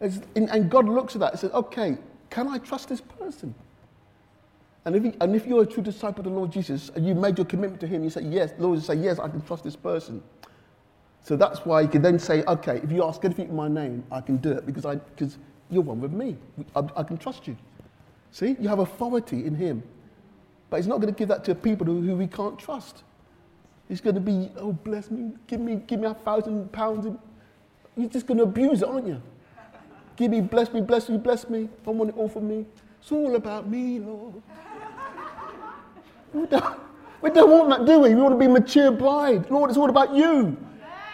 and 0.00 0.70
God 0.70 0.88
looks 0.88 1.14
at 1.14 1.20
that 1.20 1.32
and 1.32 1.40
says, 1.40 1.50
okay, 1.52 1.98
can 2.30 2.48
I 2.48 2.58
trust 2.58 2.88
this 2.88 3.02
person? 3.02 3.54
And 4.86 4.96
if, 4.96 5.04
he, 5.04 5.12
and 5.20 5.36
if 5.36 5.46
you're 5.46 5.62
a 5.62 5.66
true 5.66 5.82
disciple 5.82 6.20
of 6.20 6.24
the 6.24 6.30
Lord 6.30 6.50
Jesus 6.50 6.90
and 6.94 7.06
you 7.06 7.14
made 7.14 7.36
your 7.36 7.44
commitment 7.44 7.80
to 7.82 7.86
him, 7.86 8.02
you 8.02 8.08
say, 8.08 8.22
yes, 8.22 8.52
Lord 8.58 8.76
will 8.76 8.80
say, 8.80 8.94
yes, 8.94 9.18
I 9.18 9.28
can 9.28 9.42
trust 9.42 9.62
this 9.62 9.76
person. 9.76 10.22
So 11.22 11.36
that's 11.36 11.66
why 11.66 11.82
you 11.82 11.88
can 11.88 12.00
then 12.00 12.18
say, 12.18 12.42
okay, 12.44 12.80
if 12.82 12.90
you 12.90 13.04
ask 13.04 13.22
anything 13.24 13.50
in 13.50 13.56
my 13.56 13.68
name, 13.68 14.04
I 14.10 14.22
can 14.22 14.38
do 14.38 14.52
it 14.52 14.64
because, 14.64 14.86
I, 14.86 14.94
because 14.94 15.36
you're 15.70 15.82
one 15.82 16.00
with 16.00 16.12
me. 16.12 16.36
I, 16.74 16.82
I 16.96 17.02
can 17.02 17.16
trust 17.16 17.46
you. 17.46 17.56
See, 18.32 18.56
you 18.60 18.68
have 18.68 18.78
authority 18.78 19.44
in 19.44 19.54
him. 19.54 19.82
But 20.68 20.78
he's 20.78 20.86
not 20.86 21.00
going 21.00 21.12
to 21.12 21.18
give 21.18 21.28
that 21.28 21.44
to 21.44 21.54
people 21.54 21.86
who, 21.86 22.00
who 22.00 22.14
we 22.16 22.26
can't 22.26 22.58
trust. 22.58 23.02
He's 23.88 24.00
going 24.00 24.14
to 24.14 24.20
be, 24.20 24.50
oh, 24.56 24.72
bless 24.72 25.10
me, 25.10 25.32
give 25.48 25.60
me, 25.60 25.76
give 25.86 25.98
me 25.98 26.06
a 26.06 26.14
thousand 26.14 26.70
pounds. 26.70 27.06
You're 27.96 28.08
just 28.08 28.26
going 28.26 28.38
to 28.38 28.44
abuse 28.44 28.82
it, 28.82 28.88
aren't 28.88 29.08
you? 29.08 29.20
Give 30.16 30.30
me, 30.30 30.40
bless 30.40 30.72
me, 30.72 30.80
bless 30.80 31.08
me, 31.08 31.18
bless 31.18 31.48
me. 31.48 31.68
I 31.86 31.90
want 31.90 32.10
it 32.10 32.16
all 32.16 32.28
for 32.28 32.40
me. 32.40 32.66
It's 33.00 33.10
all 33.10 33.34
about 33.34 33.68
me, 33.68 33.98
Lord. 33.98 34.34
we, 36.32 36.46
don't, 36.46 36.80
we 37.20 37.30
don't 37.30 37.50
want 37.50 37.70
that, 37.70 37.86
do 37.86 37.98
we? 37.98 38.14
We 38.14 38.20
want 38.20 38.34
to 38.34 38.38
be 38.38 38.46
mature 38.46 38.92
bride. 38.92 39.50
Lord, 39.50 39.70
it's 39.70 39.78
all 39.78 39.90
about 39.90 40.14
you. 40.14 40.56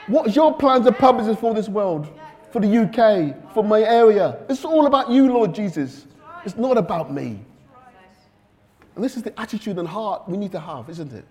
What's 0.08 0.36
your 0.36 0.54
plans 0.54 0.86
and 0.86 0.96
purposes 0.96 1.36
for 1.38 1.54
this 1.54 1.68
world, 1.68 2.08
for 2.56 2.60
the 2.60 2.78
UK, 2.78 3.52
for 3.52 3.62
my 3.62 3.82
area? 3.82 4.38
It's 4.48 4.64
all 4.64 4.86
about 4.86 5.10
you, 5.10 5.30
Lord 5.30 5.54
Jesus. 5.54 6.06
It's 6.42 6.56
not 6.56 6.78
about 6.78 7.12
me. 7.12 7.38
And 8.94 9.04
this 9.04 9.14
is 9.18 9.22
the 9.22 9.38
attitude 9.38 9.76
and 9.76 9.86
heart 9.86 10.26
we 10.26 10.38
need 10.38 10.52
to 10.52 10.60
have, 10.60 10.88
isn't 10.88 11.12
it? 11.12 11.26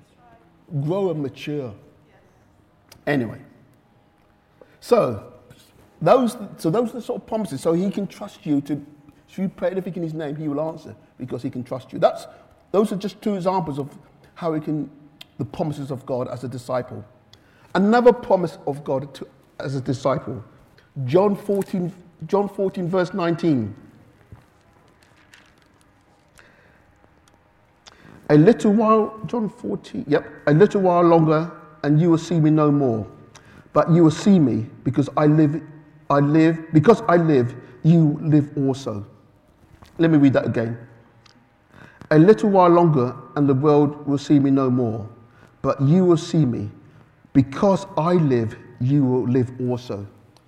Grow 0.84 1.10
and 1.10 1.24
mature. 1.24 1.74
Anyway, 3.08 3.40
so 4.80 5.34
those, 6.00 6.38
so 6.58 6.70
those 6.70 6.92
are 6.92 6.94
the 6.94 7.02
sort 7.02 7.24
of 7.24 7.28
promises. 7.28 7.60
So 7.60 7.74
he 7.74 7.90
can 7.90 8.06
trust 8.06 8.46
you 8.46 8.62
to, 8.62 8.86
if 9.28 9.40
you 9.40 9.50
pray 9.50 9.72
anything 9.72 9.96
in 9.96 10.04
his 10.04 10.14
name, 10.14 10.36
he 10.36 10.48
will 10.48 10.62
answer 10.62 10.96
because 11.18 11.42
he 11.42 11.50
can 11.50 11.64
trust 11.64 11.92
you. 11.92 11.98
That's, 11.98 12.28
those 12.72 12.92
are 12.92 12.98
just 12.98 13.20
two 13.24 13.34
examples 13.34 13.80
of 13.80 13.98
how 14.36 14.54
he 14.54 14.62
can, 14.62 14.92
the 15.40 15.46
promises 15.46 15.90
of 15.90 16.06
God 16.06 16.28
as 16.28 16.44
a 16.44 16.48
disciple. 16.48 17.04
Another 17.74 18.14
promise 18.14 18.60
of 18.68 18.84
God 18.84 19.12
to, 19.16 19.28
as 19.60 19.74
a 19.74 19.82
disciple, 19.82 20.44
John 21.04 21.36
14, 21.36 21.94
John 22.26 22.48
14, 22.48 22.88
verse 22.88 23.14
19. 23.14 23.76
A 28.30 28.38
little 28.38 28.72
while, 28.72 29.20
John 29.26 29.50
14, 29.50 30.06
yep, 30.08 30.26
a 30.48 30.54
little 30.54 30.82
while 30.82 31.04
longer, 31.04 31.52
and 31.84 32.00
you 32.00 32.10
will 32.10 32.18
see 32.18 32.40
me 32.40 32.50
no 32.50 32.72
more. 32.72 33.06
But 33.74 33.92
you 33.92 34.04
will 34.04 34.12
see 34.12 34.40
me 34.40 34.68
because 34.84 35.10
I 35.18 35.26
live 35.26 35.62
I 36.10 36.20
live, 36.20 36.72
because 36.72 37.02
I 37.08 37.18
live, 37.18 37.56
you 37.84 38.20
live 38.22 38.52
also. 38.58 39.06
Let 39.98 40.12
me 40.12 40.18
read 40.18 40.34
that 40.34 40.46
again. 40.46 40.78
A 42.12 42.20
little 42.20 42.52
while 42.52 42.70
longer, 42.70 43.16
and 43.36 43.50
the 43.50 43.54
world 43.56 44.06
will 44.06 44.20
see 44.20 44.40
me 44.40 44.52
no 44.52 44.70
more. 44.70 45.10
But 45.64 45.82
you 45.82 46.06
will 46.06 46.18
see 46.18 46.46
me. 46.46 46.70
Because 47.34 47.88
I 47.98 48.14
live, 48.14 48.56
you 48.80 49.04
will 49.04 49.28
live 49.28 49.52
also. 49.60 50.08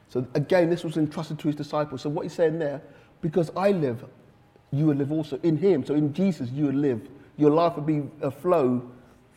So 0.10 0.26
again, 0.34 0.70
this 0.70 0.84
was 0.84 0.98
entrusted 0.98 1.40
to 1.40 1.48
his 1.48 1.56
disciples. 1.56 2.02
So 2.02 2.10
what 2.10 2.24
he's 2.24 2.34
saying 2.34 2.60
there, 2.60 2.82
because 3.22 3.52
I 3.56 3.72
live, 3.72 4.06
you 4.72 4.86
will 4.86 4.96
live 4.96 5.12
also. 5.12 5.40
In 5.44 5.58
him, 5.58 5.86
so 5.86 5.94
in 5.94 6.14
Jesus, 6.14 6.50
you 6.50 6.66
will 6.66 6.74
live. 6.74 7.08
Your 7.38 7.52
life 7.52 7.76
will 7.76 7.84
be 7.84 8.04
a 8.22 8.32
flow 8.32 8.90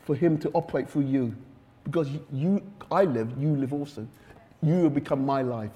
for 0.05 0.15
him 0.15 0.39
to 0.39 0.51
operate 0.51 0.89
through 0.89 1.07
you. 1.07 1.37
Because 1.85 2.09
you, 2.33 2.63
I 2.91 3.05
live, 3.05 3.33
you 3.39 3.55
live 3.57 3.73
also. 3.73 4.07
You 4.63 4.75
will 4.75 4.91
become 4.91 5.25
my 5.25 5.43
life. 5.43 5.73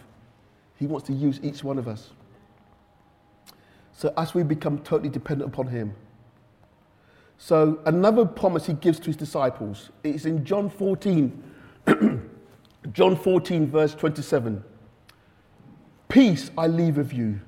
He 0.77 0.87
wants 0.87 1.07
to 1.07 1.13
use 1.13 1.41
each 1.43 1.65
one 1.65 1.79
of 1.79 1.89
us. 1.89 2.11
So 3.93 4.13
as 4.17 4.35
we 4.35 4.43
become 4.43 4.79
totally 4.79 5.09
dependent 5.09 5.53
upon 5.53 5.69
Him. 5.69 5.95
So 7.39 7.81
another 7.87 8.25
promise 8.25 8.67
He 8.67 8.73
gives 8.75 8.99
to 9.01 9.07
His 9.07 9.17
disciples 9.17 9.91
is 10.03 10.27
in 10.27 10.45
John 10.45 10.69
14, 10.69 11.43
John 12.93 13.17
14, 13.17 13.67
verse 13.71 13.95
27. 13.95 14.65
Peace 16.15 16.53
I 16.57 16.69
leave 16.69 16.97
with 16.97 17.13
you, 17.13 17.41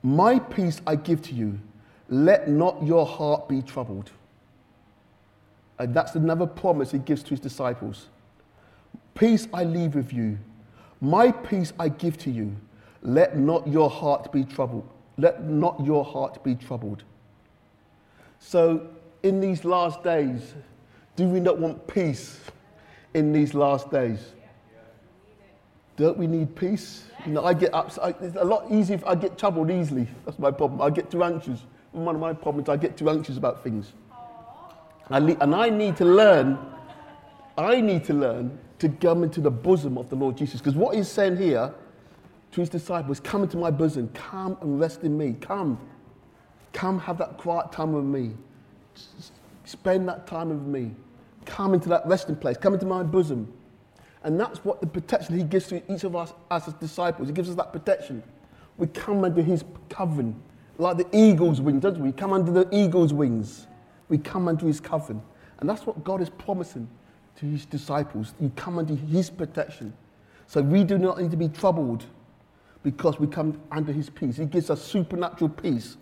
my 0.00 0.38
peace 0.38 0.80
I 0.86 0.94
give 0.94 1.22
to 1.22 1.34
you. 1.34 1.58
Let 2.08 2.48
not 2.48 2.80
your 2.86 3.04
heart 3.04 3.48
be 3.48 3.62
troubled. 3.62 4.12
And 5.80 5.92
that's 5.92 6.14
another 6.14 6.46
promise 6.46 6.92
He 6.92 7.00
gives 7.00 7.24
to 7.24 7.30
His 7.30 7.40
disciples. 7.40 8.06
Peace 9.16 9.48
I 9.52 9.64
leave 9.64 9.96
with 9.96 10.12
you, 10.12 10.38
my 11.00 11.32
peace 11.32 11.72
I 11.80 11.88
give 11.88 12.16
to 12.18 12.30
you. 12.30 12.54
Let 13.02 13.36
not 13.36 13.66
your 13.66 13.90
heart 13.90 14.30
be 14.30 14.44
troubled. 14.44 14.88
Let 15.18 15.42
not 15.42 15.84
your 15.84 16.04
heart 16.04 16.44
be 16.44 16.54
troubled. 16.54 17.02
So, 18.38 18.86
in 19.24 19.40
these 19.40 19.64
last 19.64 20.04
days, 20.04 20.54
do 21.16 21.26
we 21.26 21.40
not 21.40 21.58
want 21.58 21.88
peace 21.88 22.38
in 23.14 23.32
these 23.32 23.52
last 23.52 23.90
days? 23.90 24.20
Don't 25.96 26.18
we 26.18 26.26
need 26.26 26.54
peace? 26.54 27.04
You 27.24 27.32
know, 27.32 27.44
I 27.44 27.54
get 27.54 27.72
upset. 27.72 28.16
It's 28.20 28.36
a 28.36 28.44
lot 28.44 28.70
easier 28.70 28.96
if 28.96 29.04
I 29.06 29.14
get 29.14 29.38
troubled 29.38 29.70
easily. 29.70 30.06
That's 30.24 30.38
my 30.38 30.50
problem. 30.50 30.82
I 30.82 30.90
get 30.90 31.10
too 31.10 31.24
anxious. 31.24 31.60
One 31.92 32.14
of 32.14 32.20
my 32.20 32.34
problems, 32.34 32.68
I 32.68 32.76
get 32.76 32.96
too 32.98 33.08
anxious 33.08 33.38
about 33.38 33.64
things. 33.64 33.92
and 35.08 35.54
I 35.54 35.70
need 35.70 35.96
to 35.96 36.04
learn, 36.04 36.58
I 37.56 37.80
need 37.80 38.04
to 38.04 38.12
learn 38.12 38.58
to 38.78 38.90
come 38.90 39.22
into 39.22 39.40
the 39.40 39.50
bosom 39.50 39.96
of 39.96 40.10
the 40.10 40.16
Lord 40.16 40.36
Jesus. 40.36 40.60
Because 40.60 40.74
what 40.74 40.94
he's 40.94 41.08
saying 41.08 41.38
here 41.38 41.72
to 42.52 42.60
his 42.60 42.68
disciples, 42.68 43.18
Come 43.18 43.42
into 43.42 43.56
my 43.56 43.70
bosom, 43.70 44.08
come 44.08 44.58
and 44.60 44.78
rest 44.78 45.02
in 45.02 45.16
me. 45.16 45.36
Come. 45.40 45.80
Come 46.74 46.98
have 47.00 47.16
that 47.18 47.38
quiet 47.38 47.72
time 47.72 47.94
with 47.94 48.04
me. 48.04 48.34
Spend 49.64 50.06
that 50.08 50.26
time 50.26 50.50
with 50.50 50.62
me. 50.62 50.94
Come 51.46 51.72
into 51.72 51.88
that 51.88 52.06
resting 52.06 52.36
place. 52.36 52.58
Come 52.58 52.74
into 52.74 52.84
my 52.84 53.02
bosom. 53.02 53.50
And 54.22 54.40
that's 54.40 54.64
what 54.64 54.80
the 54.80 54.86
protection 54.86 55.36
he 55.36 55.44
gives 55.44 55.68
to 55.68 55.82
each 55.92 56.04
of 56.04 56.16
us 56.16 56.32
as 56.50 56.64
his 56.64 56.74
disciples. 56.74 57.28
He 57.28 57.34
gives 57.34 57.48
us 57.48 57.54
that 57.56 57.72
protection. 57.72 58.22
We 58.76 58.88
come 58.88 59.24
under 59.24 59.42
his 59.42 59.64
covering, 59.88 60.40
like 60.78 60.96
the 60.96 61.06
eagle's 61.12 61.60
wings, 61.60 61.82
don't 61.82 61.98
we? 61.98 62.10
We 62.10 62.12
come 62.12 62.32
under 62.32 62.50
the 62.52 62.68
eagle's 62.72 63.12
wings. 63.12 63.66
We 64.08 64.18
come 64.18 64.48
under 64.48 64.66
his 64.66 64.80
covering. 64.80 65.22
And 65.60 65.68
that's 65.68 65.86
what 65.86 66.04
God 66.04 66.20
is 66.20 66.30
promising 66.30 66.88
to 67.36 67.46
his 67.46 67.66
disciples. 67.66 68.34
You 68.40 68.50
come 68.56 68.78
under 68.78 68.94
his 68.94 69.30
protection. 69.30 69.92
So 70.46 70.60
we 70.60 70.84
do 70.84 70.98
not 70.98 71.20
need 71.20 71.30
to 71.30 71.36
be 71.36 71.48
troubled 71.48 72.04
because 72.82 73.18
we 73.18 73.26
come 73.26 73.60
under 73.70 73.92
his 73.92 74.10
peace. 74.10 74.36
He 74.36 74.44
gives 74.44 74.70
us 74.70 74.82
supernatural 74.82 75.50
peace 75.50 75.96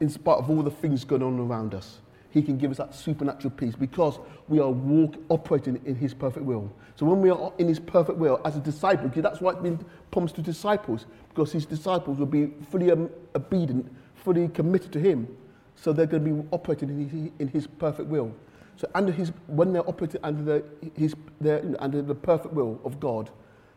in 0.00 0.08
spite 0.08 0.38
of 0.38 0.48
all 0.48 0.62
the 0.62 0.70
things 0.70 1.04
going 1.04 1.22
on 1.22 1.38
around 1.40 1.74
us. 1.74 1.98
He 2.30 2.42
can 2.42 2.58
give 2.58 2.70
us 2.70 2.76
that 2.76 2.94
supernatural 2.94 3.50
peace 3.52 3.74
because 3.74 4.18
we 4.48 4.60
are 4.60 4.70
walk, 4.70 5.14
operating 5.28 5.80
in 5.86 5.94
His 5.94 6.12
perfect 6.12 6.44
will. 6.44 6.70
So 6.94 7.06
when 7.06 7.22
we 7.22 7.30
are 7.30 7.52
in 7.58 7.68
His 7.68 7.80
perfect 7.80 8.18
will 8.18 8.40
as 8.44 8.56
a 8.56 8.60
disciple, 8.60 9.08
that's 9.08 9.40
why 9.40 9.52
it's 9.52 9.62
been 9.62 9.82
promised 10.10 10.34
to 10.36 10.42
disciples, 10.42 11.06
because 11.30 11.52
His 11.52 11.64
disciples 11.64 12.18
will 12.18 12.26
be 12.26 12.52
fully 12.70 12.90
um, 12.90 13.08
obedient, 13.34 13.90
fully 14.14 14.48
committed 14.48 14.92
to 14.92 15.00
Him. 15.00 15.26
So 15.74 15.92
they're 15.92 16.06
going 16.06 16.24
to 16.24 16.42
be 16.42 16.48
operating 16.50 16.90
in 16.90 17.08
His, 17.08 17.30
in 17.38 17.48
his 17.48 17.66
perfect 17.66 18.08
will. 18.08 18.34
So 18.76 18.88
under 18.94 19.12
His, 19.12 19.32
when 19.46 19.72
they're 19.72 19.88
operating 19.88 20.20
under 20.22 20.42
the, 20.42 20.64
his, 20.94 21.14
know, 21.40 21.76
under 21.78 22.02
the 22.02 22.14
perfect 22.14 22.52
will 22.52 22.78
of 22.84 23.00
God, 23.00 23.30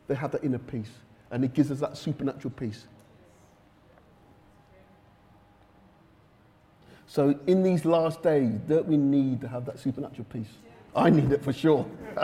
they 0.07 0.15
have 0.15 0.31
that 0.31 0.43
inner 0.43 0.59
peace, 0.59 0.91
and 1.29 1.43
He 1.43 1.47
gives 1.47 1.71
us 1.71 1.79
that 1.79 1.97
supernatural 1.97 2.53
peace. 2.57 2.85
So 7.11 7.37
in 7.45 7.61
these 7.61 7.83
last 7.83 8.23
days, 8.23 8.53
don't 8.69 8.87
we 8.87 8.95
need 8.95 9.41
to 9.41 9.47
have 9.49 9.65
that 9.65 9.77
supernatural 9.77 10.25
peace? 10.31 10.47
I 10.95 11.09
need 11.09 11.29
it 11.33 11.43
for 11.43 11.51
sure. 11.51 11.85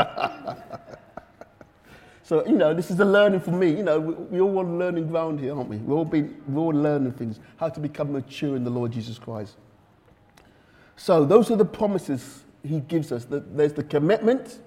so, 2.23 2.45
you 2.45 2.55
know, 2.55 2.73
this 2.73 2.89
is 2.89 2.97
a 3.01 3.03
learning 3.03 3.41
for 3.41 3.51
me. 3.51 3.71
You 3.71 3.83
know, 3.83 3.99
we, 3.99 4.13
we 4.13 4.39
all 4.39 4.49
want 4.49 4.79
learning 4.79 5.09
ground 5.09 5.41
here, 5.41 5.53
aren't 5.53 5.67
we? 5.67 5.75
We're 5.75 5.97
all, 5.97 6.05
being, 6.05 6.41
we're 6.47 6.61
all 6.61 6.69
learning 6.69 7.11
things, 7.11 7.41
how 7.57 7.67
to 7.67 7.81
become 7.81 8.13
mature 8.13 8.55
in 8.55 8.63
the 8.63 8.69
Lord 8.69 8.93
Jesus 8.93 9.19
Christ. 9.19 9.57
So 10.95 11.25
those 11.25 11.51
are 11.51 11.57
the 11.57 11.65
promises 11.65 12.45
he 12.63 12.79
gives 12.79 13.11
us. 13.11 13.27
There's 13.29 13.73
the 13.73 13.83
commitment, 13.83 14.59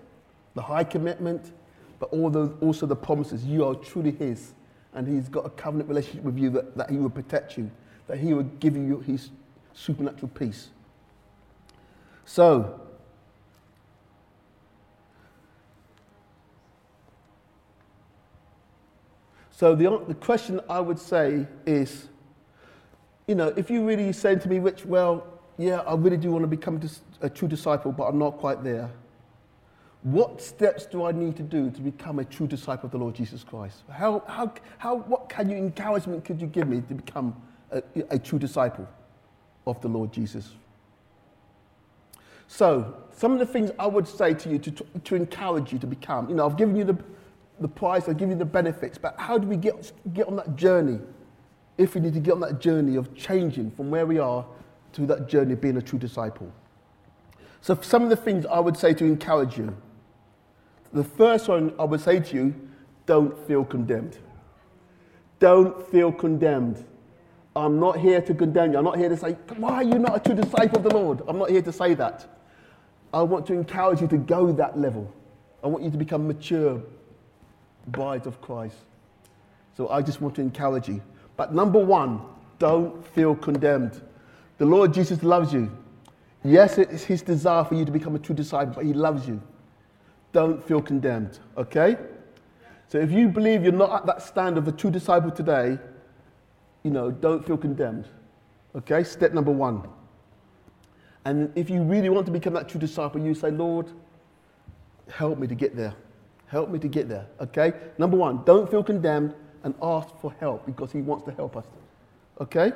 the 0.52 0.61
high 0.61 0.85
commitment, 0.85 1.50
but 1.98 2.12
also 2.12 2.85
the 2.85 2.94
promises. 2.94 3.42
You 3.42 3.64
are 3.64 3.74
truly 3.74 4.11
his, 4.11 4.52
and 4.92 5.09
he's 5.09 5.30
got 5.30 5.46
a 5.46 5.50
covenant 5.50 5.88
relationship 5.88 6.24
with 6.24 6.37
you 6.37 6.50
that, 6.50 6.76
that 6.76 6.90
he 6.90 6.98
will 6.98 7.09
protect 7.09 7.56
you, 7.56 7.70
that 8.06 8.18
he 8.18 8.35
will 8.35 8.42
give 8.42 8.76
you 8.76 9.00
his 9.00 9.30
supernatural 9.81 10.29
peace. 10.29 10.69
So, 12.27 12.81
so 19.51 19.75
the, 19.75 20.03
the 20.07 20.14
question 20.14 20.61
I 20.69 20.81
would 20.81 20.99
say 20.99 21.47
is, 21.66 22.09
you 23.27 23.35
know, 23.35 23.49
if 23.57 23.71
you 23.71 23.87
really 23.87 24.12
say 24.12 24.37
to 24.37 24.49
me, 24.49 24.59
Rich, 24.59 24.85
well, 24.85 25.27
yeah, 25.57 25.81
I 25.81 25.95
really 25.95 26.16
do 26.16 26.31
want 26.31 26.43
to 26.43 26.49
become 26.49 26.81
a 27.23 27.31
true 27.31 27.49
disciple, 27.49 27.93
but 27.93 28.05
I'm 28.05 28.19
not 28.19 28.38
quite 28.38 28.62
there. 28.62 28.90
What 30.03 30.40
steps 30.40 30.87
do 30.87 31.05
I 31.05 31.12
need 31.12 31.37
to 31.37 31.43
do 31.43 31.71
to 31.71 31.81
become 31.81 32.19
a 32.19 32.25
true 32.25 32.47
disciple 32.47 32.87
of 32.87 32.93
the 32.93 32.99
Lord 32.99 33.14
Jesus 33.14 33.45
Christ? 33.45 33.83
How, 33.90 34.23
how, 34.27 34.53
how, 34.79 34.97
what 34.97 35.29
kind 35.29 35.51
of 35.51 35.59
encouragement 35.59 36.25
could 36.25 36.40
you 36.40 36.47
give 36.47 36.69
me 36.69 36.81
to 36.81 36.95
become 36.95 37.40
a, 37.71 37.83
a 38.11 38.19
true 38.19 38.38
disciple? 38.38 38.88
Of 39.66 39.81
the 39.81 39.88
Lord 39.88 40.12
Jesus. 40.12 40.53
So, 42.46 42.96
some 43.12 43.33
of 43.33 43.38
the 43.38 43.46
things 43.46 43.70
I 43.79 43.87
would 43.87 44.09
say 44.09 44.35
to 44.35 44.49
you 44.49 44.59
to, 44.59 44.70
to 45.05 45.14
encourage 45.14 45.73
you 45.73 45.79
to 45.79 45.87
become, 45.87 46.29
you 46.29 46.35
know, 46.35 46.46
I've 46.46 46.57
given 46.57 46.75
you 46.75 46.85
the, 46.85 46.99
the 47.61 47.68
price, 47.68 48.09
I've 48.09 48.16
given 48.16 48.33
you 48.33 48.38
the 48.38 48.44
benefits, 48.44 48.99
but 48.99 49.14
how 49.18 49.38
do 49.38 49.46
we 49.46 49.57
get, 49.57 49.92
get 50.14 50.27
on 50.27 50.37
that 50.37 50.57
journey? 50.57 50.99
If 51.79 51.94
we 51.94 52.01
need 52.01 52.14
to 52.14 52.20
get 52.20 52.33
on 52.33 52.40
that 52.40 52.61
journey 52.61 52.96
of 52.96 53.14
changing 53.14 53.70
from 53.70 53.90
where 53.90 54.05
we 54.05 54.18
are 54.18 54.44
to 54.94 55.07
that 55.07 55.29
journey 55.29 55.53
of 55.53 55.61
being 55.61 55.77
a 55.77 55.83
true 55.83 55.99
disciple. 55.99 56.53
So, 57.61 57.79
some 57.81 58.03
of 58.03 58.11
the 58.11 58.16
things 58.16 58.46
I 58.46 58.59
would 58.59 58.77
say 58.77 58.94
to 58.94 59.05
encourage 59.05 59.57
you. 59.57 59.77
The 60.92 61.05
first 61.05 61.46
one 61.46 61.73
I 61.79 61.85
would 61.85 62.01
say 62.01 62.18
to 62.18 62.35
you 62.35 62.55
don't 63.07 63.38
feel 63.46 63.64
condemned. 63.64 64.18
Don't 65.38 65.88
feel 65.90 66.11
condemned. 66.11 66.85
I'm 67.57 67.81
not 67.81 67.99
here 67.99 68.21
to 68.21 68.35
condemn 68.35 68.73
you. 68.73 68.79
I'm 68.79 68.85
not 68.85 68.97
here 68.97 69.09
to 69.09 69.17
say, 69.17 69.33
why 69.57 69.75
are 69.77 69.83
you 69.83 69.99
not 69.99 70.17
a 70.17 70.21
true 70.21 70.41
disciple 70.41 70.79
of 70.79 70.85
the 70.85 70.95
Lord? 70.95 71.23
I'm 71.27 71.39
not 71.39 71.51
here 71.51 71.63
to 71.63 71.73
say 71.73 71.95
that. 71.95 72.27
I 73.13 73.23
want 73.23 73.47
to 73.49 73.55
encourage 73.55 74.01
you 74.01 74.07
to 74.09 74.19
go 74.19 74.53
that 74.53 74.79
level. 74.79 75.13
I 75.65 75.67
want 75.67 75.83
you 75.83 75.91
to 75.91 75.97
become 75.97 76.27
mature 76.29 76.81
brides 77.89 78.27
of 78.27 78.41
Christ. 78.41 78.77
So 79.77 79.89
I 79.89 80.03
just 80.03 80.21
want 80.21 80.37
to 80.37 80.43
encourage 80.43 80.89
you. 80.89 81.03
But 81.37 81.55
number 81.55 81.85
one, 81.85 82.21
don't 82.59 83.05
feel 83.15 83.35
condemned. 83.35 84.01
The 84.59 84.67
Lord 84.67 84.95
Jesus 84.95 85.23
loves 85.23 85.53
you. 85.53 85.77
Yes, 86.45 86.79
it's 86.79 87.03
his 87.03 87.23
desire 87.23 87.65
for 87.65 87.75
you 87.75 87.85
to 87.85 87.91
become 87.91 88.15
a 88.15 88.19
true 88.19 88.35
disciple, 88.35 88.75
but 88.75 88.85
he 88.85 88.93
loves 88.93 89.27
you. 89.27 89.43
Don't 90.33 90.63
feel 90.63 90.81
condemned, 90.81 91.39
okay? 91.57 91.97
So 92.89 92.99
if 92.99 93.11
you 93.11 93.29
believe 93.29 93.63
you're 93.63 93.73
not 93.73 93.93
at 93.93 94.07
that 94.07 94.23
stand 94.23 94.57
of 94.57 94.69
a 94.69 94.73
true 94.73 94.91
disciple 94.91 95.31
today, 95.31 95.79
you 96.83 96.90
know, 96.90 97.11
don't 97.11 97.47
feel 97.47 97.57
condemned. 97.57 98.07
Okay, 98.77 99.03
step 99.05 99.33
number 99.33 99.51
one. 99.51 99.88
And 101.25 101.53
if 101.55 101.69
you 101.69 101.83
really 101.83 102.09
want 102.09 102.27
to 102.27 102.33
become 102.33 102.55
that 102.55 102.69
true 102.69 102.81
disciple, 102.81 103.21
you 103.21 103.35
say, 103.35 103.51
Lord, 103.51 103.90
help 105.11 105.38
me 105.38 105.47
to 105.47 105.55
get 105.55 105.77
there. 105.77 105.95
Help 106.47 106.71
me 106.71 106.79
to 106.79 106.88
get 106.88 107.09
there. 107.09 107.27
Okay? 107.40 107.73
Number 107.99 108.16
one, 108.16 108.43
don't 108.45 108.71
feel 108.71 108.83
condemned 108.83 109.35
and 109.62 109.75
ask 109.83 110.09
for 110.21 110.33
help 110.40 110.64
because 110.66 110.90
He 110.93 111.01
wants 111.01 111.25
to 111.27 111.33
help 111.33 111.57
us. 111.57 111.66
Okay? 112.40 112.73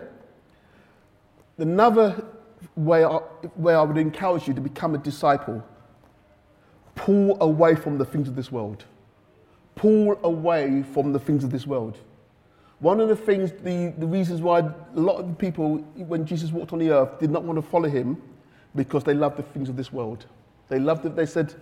Another 1.57 2.25
way 2.77 3.05
I, 3.05 3.17
where 3.55 3.79
I 3.79 3.83
would 3.83 3.99
encourage 3.99 4.47
you 4.47 4.55
to 4.55 4.61
become 4.61 4.95
a 4.95 4.99
disciple, 4.99 5.65
pull 6.95 7.41
away 7.41 7.75
from 7.75 7.99
the 7.99 8.05
things 8.05 8.29
of 8.29 8.37
this 8.37 8.53
world. 8.53 8.85
Pull 9.75 10.19
away 10.23 10.83
from 10.93 11.13
the 11.13 11.19
things 11.19 11.45
of 11.45 11.51
this 11.51 11.67
world. 11.67 11.99
One 12.85 13.01
of 13.01 13.09
the 13.09 13.17
things, 13.17 13.51
the, 13.63 13.95
the 13.97 14.07
reasons 14.07 14.43
why 14.43 14.59
a 14.59 14.75
lot 14.93 15.17
of 15.17 15.39
people, 15.39 15.79
when 15.97 16.27
Jesus 16.27 16.53
walked 16.53 16.75
on 16.75 16.81
the 16.81 16.91
earth, 16.91 17.19
did 17.19 17.31
not 17.31 17.43
want 17.43 17.57
to 17.57 17.63
follow 17.63 17.89
him 17.89 18.21
because 18.77 19.03
they 19.05 19.15
loved 19.15 19.39
the 19.39 19.43
things 19.43 19.71
of 19.71 19.77
this 19.77 19.91
world. 19.91 20.27
They 20.69 20.79
loved 20.79 21.07
it. 21.07 21.17
They 21.17 21.25
said, 21.25 21.55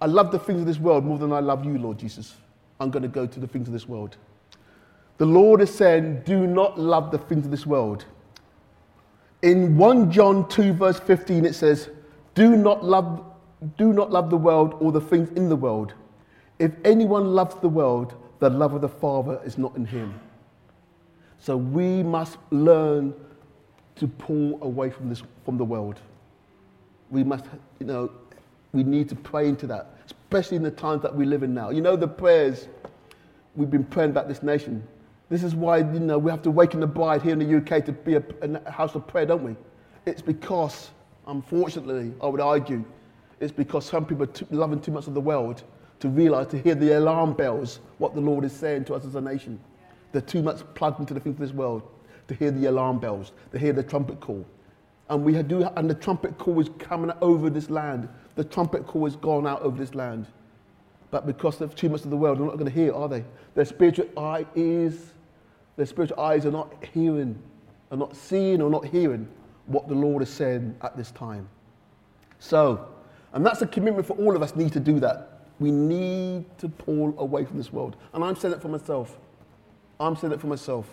I 0.00 0.06
love 0.06 0.32
the 0.32 0.38
things 0.38 0.60
of 0.60 0.66
this 0.66 0.78
world 0.78 1.04
more 1.04 1.18
than 1.18 1.30
I 1.30 1.40
love 1.40 1.66
you, 1.66 1.76
Lord 1.76 1.98
Jesus. 1.98 2.36
I'm 2.80 2.90
going 2.90 3.02
to 3.02 3.08
go 3.08 3.26
to 3.26 3.38
the 3.38 3.46
things 3.46 3.66
of 3.66 3.74
this 3.74 3.86
world. 3.86 4.16
The 5.18 5.26
Lord 5.26 5.60
is 5.60 5.68
saying, 5.68 6.22
do 6.24 6.46
not 6.46 6.80
love 6.80 7.10
the 7.10 7.18
things 7.18 7.44
of 7.44 7.50
this 7.50 7.66
world. 7.66 8.06
In 9.42 9.76
1 9.76 10.10
John 10.10 10.48
2, 10.48 10.72
verse 10.72 10.98
15, 10.98 11.44
it 11.44 11.54
says, 11.54 11.90
do 12.34 12.56
not 12.56 12.82
love, 12.82 13.22
do 13.76 13.92
not 13.92 14.10
love 14.10 14.30
the 14.30 14.38
world 14.38 14.78
or 14.80 14.90
the 14.90 15.02
things 15.02 15.28
in 15.36 15.50
the 15.50 15.56
world. 15.56 15.92
If 16.58 16.72
anyone 16.82 17.34
loves 17.34 17.56
the 17.56 17.68
world, 17.68 18.14
the 18.38 18.48
love 18.48 18.72
of 18.72 18.80
the 18.80 18.88
Father 18.88 19.38
is 19.44 19.58
not 19.58 19.76
in 19.76 19.84
him. 19.84 20.18
So 21.42 21.56
we 21.56 22.04
must 22.04 22.38
learn 22.52 23.12
to 23.96 24.06
pull 24.06 24.62
away 24.62 24.90
from 24.90 25.08
this 25.08 25.24
from 25.44 25.58
the 25.58 25.64
world. 25.64 25.98
We 27.10 27.24
must, 27.24 27.46
you 27.80 27.86
know, 27.86 28.12
we 28.72 28.84
need 28.84 29.08
to 29.08 29.16
pray 29.16 29.48
into 29.48 29.66
that, 29.66 29.90
especially 30.06 30.56
in 30.56 30.62
the 30.62 30.70
times 30.70 31.02
that 31.02 31.12
we 31.12 31.26
live 31.26 31.42
in 31.42 31.52
now. 31.52 31.70
You 31.70 31.80
know, 31.80 31.96
the 31.96 32.06
prayers 32.06 32.68
we've 33.56 33.72
been 33.72 33.82
praying 33.82 34.10
about 34.10 34.28
this 34.28 34.44
nation. 34.44 34.86
This 35.30 35.42
is 35.42 35.56
why, 35.56 35.78
you 35.78 35.98
know, 35.98 36.16
we 36.16 36.30
have 36.30 36.42
to 36.42 36.50
waken 36.52 36.78
the 36.78 36.86
bride 36.86 37.22
here 37.22 37.32
in 37.32 37.40
the 37.40 37.56
UK 37.56 37.84
to 37.86 37.92
be 37.92 38.14
a, 38.14 38.22
a 38.42 38.70
house 38.70 38.94
of 38.94 39.08
prayer, 39.08 39.26
don't 39.26 39.42
we? 39.42 39.56
It's 40.06 40.22
because, 40.22 40.90
unfortunately, 41.26 42.12
I 42.22 42.28
would 42.28 42.40
argue, 42.40 42.84
it's 43.40 43.52
because 43.52 43.84
some 43.84 44.06
people 44.06 44.24
are 44.24 44.32
too, 44.32 44.46
loving 44.50 44.80
too 44.80 44.92
much 44.92 45.08
of 45.08 45.14
the 45.14 45.20
world 45.20 45.64
to 45.98 46.08
realize, 46.08 46.46
to 46.48 46.58
hear 46.58 46.76
the 46.76 46.98
alarm 46.98 47.32
bells, 47.32 47.80
what 47.98 48.14
the 48.14 48.20
Lord 48.20 48.44
is 48.44 48.52
saying 48.52 48.84
to 48.84 48.94
us 48.94 49.04
as 49.04 49.16
a 49.16 49.20
nation. 49.20 49.58
They're 50.12 50.22
too 50.22 50.42
much 50.42 50.62
plugged 50.74 51.00
into 51.00 51.14
the 51.14 51.20
things 51.20 51.34
of 51.34 51.40
this 51.40 51.52
world 51.52 51.82
to 52.28 52.34
hear 52.34 52.50
the 52.50 52.66
alarm 52.66 52.98
bells, 52.98 53.32
to 53.50 53.58
hear 53.58 53.72
the 53.72 53.82
trumpet 53.82 54.20
call. 54.20 54.46
And 55.08 55.24
we 55.24 55.40
do, 55.42 55.64
and 55.76 55.90
the 55.90 55.94
trumpet 55.94 56.38
call 56.38 56.60
is 56.60 56.70
coming 56.78 57.10
over 57.20 57.50
this 57.50 57.68
land. 57.70 58.08
The 58.34 58.44
trumpet 58.44 58.86
call 58.86 59.04
has 59.04 59.16
gone 59.16 59.46
out 59.46 59.62
over 59.62 59.76
this 59.76 59.94
land. 59.94 60.26
But 61.10 61.26
because 61.26 61.60
of 61.60 61.74
too 61.74 61.90
much 61.90 62.04
of 62.04 62.10
the 62.10 62.16
world, 62.16 62.38
they're 62.38 62.46
not 62.46 62.54
going 62.54 62.70
to 62.70 62.74
hear, 62.74 62.94
are 62.94 63.08
they? 63.08 63.24
Their 63.54 63.66
spiritual 63.66 64.08
eye 64.16 64.46
their 65.76 65.86
spiritual 65.86 66.20
eyes 66.20 66.44
are 66.46 66.50
not 66.50 66.72
hearing, 66.92 67.38
are 67.90 67.96
not 67.96 68.14
seeing 68.14 68.60
or 68.60 68.70
not 68.70 68.84
hearing 68.86 69.28
what 69.66 69.88
the 69.88 69.94
Lord 69.94 70.22
is 70.22 70.30
saying 70.30 70.76
at 70.82 70.96
this 70.96 71.10
time. 71.12 71.48
So, 72.38 72.88
and 73.32 73.44
that's 73.44 73.62
a 73.62 73.66
commitment 73.66 74.06
for 74.06 74.16
all 74.16 74.36
of 74.36 74.42
us 74.42 74.54
need 74.54 74.72
to 74.72 74.80
do 74.80 75.00
that. 75.00 75.46
We 75.60 75.70
need 75.70 76.44
to 76.58 76.68
pull 76.68 77.14
away 77.18 77.44
from 77.44 77.56
this 77.56 77.72
world. 77.72 77.96
And 78.12 78.22
I'm 78.24 78.36
saying 78.36 78.52
that 78.52 78.60
for 78.60 78.68
myself. 78.68 79.18
I'm 80.02 80.16
saying 80.16 80.32
it 80.32 80.40
for 80.40 80.48
myself. 80.48 80.86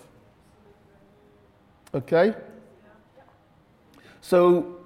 Okay? 1.93 2.35
So, 4.21 4.77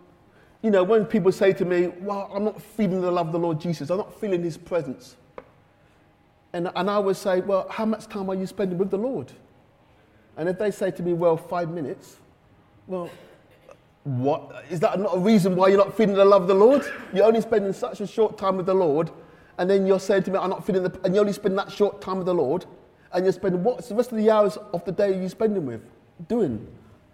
you 0.62 0.72
know, 0.72 0.84
when 0.84 1.06
people 1.06 1.32
say 1.32 1.52
to 1.54 1.66
me, 1.66 1.88
well, 2.00 2.32
I'm 2.34 2.46
not 2.46 2.62
feeling 2.62 3.02
the 3.02 3.12
love 3.12 3.28
of 3.28 3.34
the 3.34 3.40
Lord 3.40 3.60
Jesus, 3.60 3.90
I'm 3.90 3.98
not 3.98 4.20
feeling 4.20 4.42
his 4.42 4.58
presence. 4.58 5.18
And, 6.54 6.72
and 6.76 6.90
I 6.90 7.00
would 7.00 7.18
say, 7.18 7.42
well, 7.42 7.68
how 7.70 7.86
much 7.86 8.08
time 8.08 8.30
are 8.30 8.36
you 8.36 8.46
spending 8.46 8.78
with 8.78 8.92
the 8.92 8.98
Lord? 8.98 9.32
And 10.38 10.48
if 10.48 10.58
they 10.58 10.72
say 10.72 10.92
to 10.92 11.04
me, 11.04 11.14
well, 11.14 11.36
five 11.36 11.70
minutes, 11.70 12.18
well, 12.88 13.10
what? 14.04 14.64
Is 14.70 14.80
that 14.82 15.00
not 15.00 15.16
a 15.16 15.20
reason 15.20 15.56
why 15.56 15.70
you're 15.70 15.78
not 15.78 15.96
feeling 15.96 16.16
the 16.16 16.26
love 16.26 16.44
of 16.44 16.48
the 16.48 16.54
Lord? 16.54 16.86
You're 17.14 17.26
only 17.26 17.42
spending 17.42 17.74
such 17.74 18.02
a 18.02 18.08
short 18.08 18.38
time 18.38 18.58
with 18.58 18.66
the 18.66 18.74
Lord, 18.74 19.12
and 19.58 19.70
then 19.70 19.86
you're 19.86 20.00
saying 20.00 20.24
to 20.24 20.32
me, 20.32 20.38
I'm 20.38 20.50
not 20.50 20.66
feeling 20.66 20.84
the, 20.84 21.00
and 21.04 21.14
you 21.14 21.22
only 21.22 21.34
spend 21.34 21.58
that 21.58 21.72
short 21.72 22.02
time 22.02 22.18
with 22.18 22.26
the 22.26 22.34
Lord, 22.34 22.66
and 23.14 23.26
you're 23.26 23.34
spending 23.34 23.64
what's 23.64 23.90
the 23.90 23.96
rest 23.96 24.12
of 24.12 24.18
the 24.18 24.30
hours 24.30 24.58
of 24.74 24.84
the 24.86 24.92
day 24.92 25.20
you 25.20 25.30
spending 25.30 25.66
with? 25.66 25.82
Doing? 26.28 26.68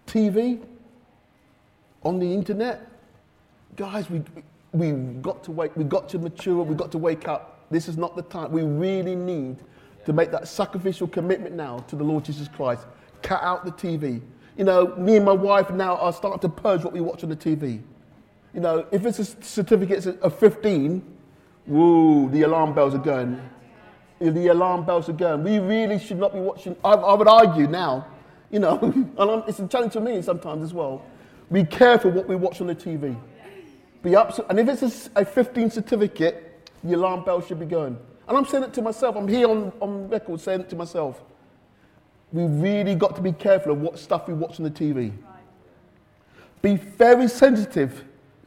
TV? 0.06 0.60
On 2.02 2.18
the 2.18 2.32
internet? 2.32 2.86
Guys, 3.76 4.08
we, 4.10 4.22
we 4.72 4.92
got 4.92 5.44
to 5.44 5.50
wait, 5.50 5.76
we 5.76 5.84
got 5.84 6.08
to 6.10 6.18
mature, 6.18 6.62
we 6.62 6.74
got 6.74 6.90
to 6.92 6.98
wake 6.98 7.28
up. 7.28 7.66
This 7.70 7.88
is 7.88 7.96
not 7.96 8.16
the 8.16 8.22
time. 8.22 8.50
We 8.50 8.62
really 8.62 9.14
need 9.14 9.58
to 10.04 10.12
make 10.12 10.30
that 10.32 10.48
sacrificial 10.48 11.06
commitment 11.06 11.54
now 11.54 11.78
to 11.88 11.96
the 11.96 12.04
Lord 12.04 12.24
Jesus 12.24 12.48
Christ. 12.48 12.86
Cut 13.22 13.42
out 13.42 13.64
the 13.64 13.72
TV. 13.72 14.20
You 14.56 14.64
know, 14.64 14.94
me 14.96 15.16
and 15.16 15.24
my 15.24 15.32
wife 15.32 15.70
now 15.70 15.96
are 15.96 16.12
starting 16.12 16.40
to 16.40 16.48
purge 16.48 16.82
what 16.82 16.92
we 16.92 17.00
watch 17.00 17.22
on 17.22 17.30
the 17.30 17.36
TV. 17.36 17.80
You 18.52 18.60
know, 18.60 18.86
if 18.90 19.06
it's 19.06 19.18
a 19.18 19.24
certificate 19.24 20.06
of 20.06 20.38
15, 20.38 21.02
woo, 21.66 22.28
the 22.30 22.42
alarm 22.42 22.74
bells 22.74 22.94
are 22.94 22.98
going. 22.98 23.40
The 24.20 24.48
alarm 24.48 24.84
bells 24.84 25.08
are 25.08 25.14
going. 25.14 25.42
We 25.42 25.58
really 25.58 25.98
should 25.98 26.18
not 26.18 26.34
be 26.34 26.40
watching. 26.40 26.76
I, 26.84 26.92
I 26.92 27.14
would 27.14 27.26
argue 27.26 27.66
now, 27.66 28.06
you 28.50 28.58
know, 28.58 28.78
and 29.18 29.44
it's 29.48 29.58
a 29.58 29.66
challenge 29.66 29.94
for 29.94 30.00
me 30.00 30.20
sometimes 30.20 30.62
as 30.62 30.74
well. 30.74 31.02
Be 31.50 31.64
careful 31.64 32.10
what 32.10 32.28
we 32.28 32.36
watch 32.36 32.60
on 32.60 32.66
the 32.66 32.74
TV. 32.74 33.18
Be 34.02 34.14
up, 34.14 34.38
and 34.50 34.60
if 34.60 34.68
it's 34.68 35.10
a, 35.14 35.22
a 35.22 35.24
15 35.24 35.70
certificate, 35.70 36.70
the 36.84 36.94
alarm 36.94 37.24
bell 37.24 37.40
should 37.40 37.58
be 37.58 37.66
going. 37.66 37.98
And 38.28 38.36
I'm 38.36 38.46
saying 38.46 38.64
it 38.64 38.72
to 38.74 38.82
myself. 38.82 39.16
I'm 39.16 39.26
here 39.26 39.48
on, 39.48 39.72
on 39.80 40.08
record 40.08 40.40
saying 40.40 40.60
it 40.60 40.70
to 40.70 40.76
myself. 40.76 41.20
We 42.32 42.44
really 42.44 42.94
got 42.94 43.16
to 43.16 43.22
be 43.22 43.32
careful 43.32 43.72
of 43.72 43.80
what 43.80 43.98
stuff 43.98 44.28
we 44.28 44.34
watch 44.34 44.60
on 44.60 44.64
the 44.64 44.70
TV. 44.70 45.12
Be 46.62 46.76
very 46.76 47.26
sensitive 47.26 48.04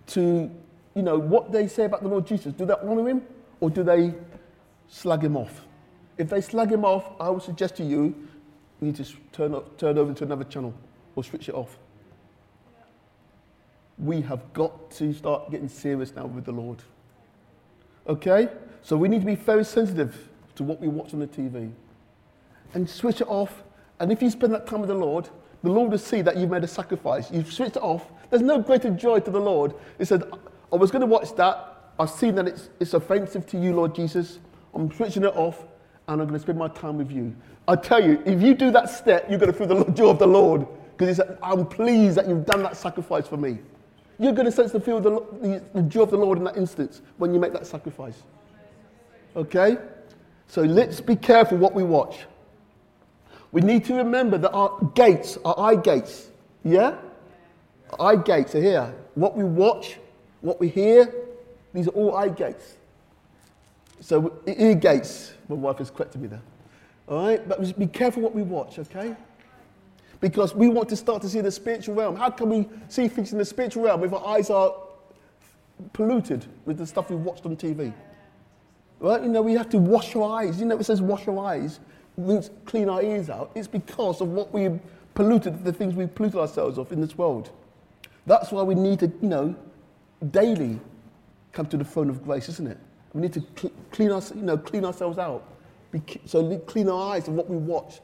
to, 0.08 0.50
you 0.96 1.02
know, 1.02 1.18
what 1.18 1.52
they 1.52 1.68
say 1.68 1.86
about 1.86 2.02
the 2.02 2.08
Lord 2.08 2.26
Jesus. 2.26 2.54
Do 2.54 2.66
they 2.66 2.76
honor 2.82 3.10
him 3.10 3.24
or 3.60 3.70
do 3.70 3.84
they 3.84 4.14
slug 4.94 5.24
him 5.24 5.36
off? 5.36 5.66
If 6.18 6.30
they 6.30 6.40
slug 6.42 6.72
him 6.72 6.86
off, 6.86 7.12
I 7.20 7.30
would 7.30 7.42
suggest 7.42 7.76
to 7.78 7.84
you, 7.84 8.16
you 8.80 8.88
need 8.88 8.96
to 8.98 9.06
turn, 9.32 9.56
up, 9.56 9.78
turn 9.78 9.98
over 9.98 10.14
to 10.14 10.24
another 10.24 10.44
channel 10.44 10.74
or 11.16 11.24
switch 11.24 11.50
it 11.50 11.56
off. 11.56 11.78
We 13.98 14.22
have 14.22 14.54
got 14.54 14.92
to 14.92 15.14
start 15.14 15.50
getting 15.50 15.68
serious 15.68 16.14
now 16.16 16.26
with 16.26 16.46
the 16.46 16.52
Lord. 16.52 16.84
Okay? 18.08 18.50
So 18.82 18.96
we 18.96 19.08
need 19.08 19.22
to 19.22 19.26
be 19.26 19.36
very 19.36 19.66
sensitive 19.66 20.30
to 20.56 20.64
what 20.64 20.80
we 20.80 20.88
watch 20.88 21.14
on 21.14 21.20
the 21.20 21.28
TV 21.28 21.72
and 22.74 22.88
switch 22.90 23.22
it 23.22 23.28
off. 23.28 23.64
And 24.00 24.12
if 24.12 24.22
you 24.22 24.30
spend 24.30 24.54
that 24.54 24.68
time 24.68 24.82
with 24.82 24.90
the 24.90 24.96
Lord, 24.96 25.30
the 25.64 25.72
Lord 25.72 25.92
will 25.92 25.98
see 25.98 26.22
that 26.22 26.38
you've 26.38 26.50
made 26.50 26.64
a 26.64 26.68
sacrifice. 26.68 27.32
You've 27.32 27.52
switched 27.52 27.78
it 27.78 27.84
off. 27.84 28.12
There's 28.30 28.42
no 28.42 28.60
greater 28.60 28.90
joy 28.90 29.20
to 29.22 29.32
the 29.32 29.40
Lord. 29.40 29.74
He 29.98 30.06
said, 30.06 30.24
I 30.72 30.76
was 30.76 30.92
going 30.92 31.02
to 31.02 31.08
watch 31.08 31.36
that. 31.36 31.92
I've 32.00 32.10
seen 32.10 32.36
that 32.36 32.48
it's, 32.48 32.70
it's 32.80 32.94
offensive 32.94 33.48
to 33.48 33.58
you, 33.58 33.74
Lord 33.74 33.96
Jesus. 33.96 34.40
I'm 34.74 34.92
switching 34.92 35.24
it 35.24 35.36
off 35.36 35.66
and 36.08 36.22
I'm 36.22 36.28
going 36.28 36.34
to 36.34 36.40
spend 36.40 36.58
my 36.58 36.68
time 36.70 36.98
with 36.98 37.12
you. 37.12 37.36
I 37.68 37.76
tell 37.76 38.04
you, 38.04 38.22
if 38.26 38.42
you 38.42 38.54
do 38.54 38.72
that 38.72 38.90
step, 38.90 39.30
you're 39.30 39.40
going 39.40 39.52
to 39.52 39.58
feel 39.58 39.68
the 39.68 39.92
joy 39.92 40.10
of 40.10 40.20
the 40.20 40.28
Lord 40.28 40.68
because 40.98 41.22
I'm 41.42 41.66
pleased 41.66 42.18
that 42.18 42.28
you've 42.28 42.46
done 42.46 42.64
that 42.64 42.76
sacrifice 42.76 43.28
for 43.28 43.38
me. 43.38 43.60
You're 44.20 44.34
going 44.34 44.46
to 44.46 44.52
sense 44.52 44.72
the 44.72 44.80
feel 44.80 45.00
the, 45.00 45.12
the, 45.42 45.64
the 45.74 45.82
joy 45.84 46.02
of 46.02 46.12
the 46.12 46.18
Lord 46.18 46.38
in 46.38 46.44
that 46.44 46.58
instance 46.58 47.02
when 47.18 47.34
you 47.34 47.40
make 47.40 47.54
that 47.54 47.66
sacrifice. 47.66 48.22
Okay? 49.36 49.78
So 50.48 50.62
let's 50.62 51.02
be 51.02 51.16
careful 51.16 51.58
what 51.58 51.74
we 51.74 51.84
watch. 51.84 52.20
We 53.52 53.62
need 53.62 53.86
to 53.86 53.96
remember 53.96 54.38
that 54.40 54.52
our 54.52 54.92
gates, 54.96 55.38
our 55.46 55.60
eye 55.60 55.76
gates, 55.76 56.30
yeah? 56.64 56.96
Our 57.92 58.14
eye 58.14 58.16
gates 58.16 58.56
are 58.56 58.62
here. 58.62 58.94
What 59.16 59.38
we 59.38 59.44
watch, 59.44 60.00
what 60.42 60.60
we 60.60 60.70
hear, 60.70 61.14
these 61.74 61.88
are 61.88 61.92
all 61.92 62.16
eye 62.16 62.30
gates. 62.30 62.78
So 64.04 64.42
ear 64.46 64.76
gates. 64.76 65.34
My 65.48 65.56
wife 65.56 65.78
has 65.78 65.90
corrected 65.90 66.22
me 66.22 66.28
there. 66.28 66.42
All 67.08 67.26
right? 67.26 67.48
But 67.48 67.80
be 67.80 67.88
careful 67.88 68.22
what 68.22 68.36
we 68.36 68.42
watch, 68.42 68.78
okay? 68.80 69.16
Because 70.20 70.54
we 70.54 70.68
want 70.68 70.90
to 70.90 70.98
start 70.98 71.22
to 71.22 71.30
see 71.30 71.40
the 71.40 71.52
spiritual 71.52 71.96
realm. 71.96 72.18
How 72.18 72.30
can 72.30 72.50
we 72.50 72.68
see 72.90 73.08
things 73.08 73.32
in 73.32 73.38
the 73.38 73.46
spiritual 73.46 73.84
realm 73.84 74.04
if 74.04 74.12
our 74.12 74.26
eyes 74.28 74.50
are 74.50 74.74
polluted 75.94 76.46
with 76.66 76.78
the 76.78 76.86
stuff 76.86 77.10
we've 77.10 77.20
watched 77.20 77.46
on 77.46 77.56
TV? 77.56 77.94
Right? 79.00 79.24
You 79.24 79.30
know, 79.30 79.42
we 79.42 79.54
have 79.54 79.70
to 79.70 79.78
wash 79.78 80.14
our 80.18 80.40
eyes. 80.42 80.60
You 80.60 80.66
know, 80.66 80.78
it 80.78 80.84
says 80.84 81.02
wash 81.02 81.26
our 81.30 81.40
eyes, 81.40 81.80
means 82.18 82.50
clean 82.66 82.90
our 82.90 83.02
ears 83.02 83.30
out. 83.30 83.52
It's 83.56 83.70
because 83.70 84.20
of 84.20 84.28
what 84.28 84.54
we 84.54 84.82
polluted, 85.14 85.64
the 85.64 85.72
things 85.72 85.96
we 85.96 86.08
polluted 86.08 86.42
ourselves 86.42 86.78
of 86.78 86.92
in 86.92 87.00
this 87.00 87.18
world. 87.18 87.52
That's 88.26 88.52
why 88.52 88.64
we 88.64 88.76
need 88.76 89.00
to, 89.00 89.08
you 89.22 89.30
know, 89.30 89.56
daily 90.32 90.82
come 91.54 91.68
to 91.68 91.78
the 91.78 91.86
throne 91.86 92.10
of 92.10 92.22
grace, 92.26 92.50
isn't 92.50 92.68
it? 92.68 92.78
We 93.14 93.22
need 93.22 93.34
to 93.34 93.44
cl- 93.56 93.74
clean, 93.92 94.12
us, 94.12 94.34
you 94.36 94.42
know, 94.42 94.58
clean 94.58 94.86
ourselves 94.86 95.18
out. 95.18 95.44
Be, 95.92 96.02
so 96.26 96.58
clean 96.60 96.90
our 96.90 97.14
eyes 97.14 97.28
of 97.28 97.36
what 97.36 97.50
we 97.50 97.58
watch, 97.58 98.02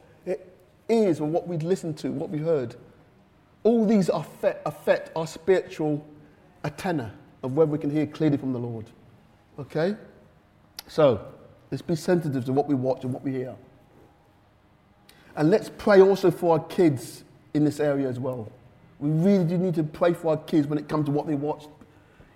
ears 0.89 1.19
of 1.19 1.28
what 1.28 1.48
we 1.48 1.58
listen 1.58 1.93
to, 1.95 2.12
what 2.12 2.30
we 2.30 2.39
heard. 2.39 2.76
All 3.63 3.86
these 3.86 4.10
affect, 4.10 4.62
affect 4.65 5.12
our 5.15 5.28
spiritual 5.28 6.06
antenna 6.63 7.13
of 7.43 7.54
whether 7.54 7.72
we 7.72 7.78
can 7.78 7.89
hear 7.89 8.06
clearly 8.06 8.38
from 8.38 8.54
the 8.54 8.60
Lord. 8.60 8.86
Okay? 9.60 9.95
So, 10.88 11.26
let's 11.72 11.82
be 11.82 11.95
sensitive 11.95 12.45
to 12.45 12.54
what 12.54 12.67
we 12.67 12.76
watch 12.76 13.04
and 13.04 13.13
what 13.13 13.24
we 13.24 13.32
hear. 13.32 13.56
And 15.36 15.50
let's 15.50 15.69
pray 15.78 16.02
also 16.02 16.32
for 16.32 16.60
our 16.60 16.65
kids 16.65 17.24
in 17.54 17.63
this 17.63 17.80
area 17.80 18.08
as 18.08 18.19
well. 18.19 18.52
We 19.00 19.10
really 19.10 19.45
do 19.45 19.58
need 19.58 19.76
to 19.76 19.84
pray 19.84 20.13
for 20.13 20.32
our 20.32 20.38
kids 20.38 20.67
when 20.67 20.78
it 20.78 20.89
comes 20.89 21.06
to 21.06 21.12
what 21.12 21.28
they 21.28 21.36
watch. 21.36 21.65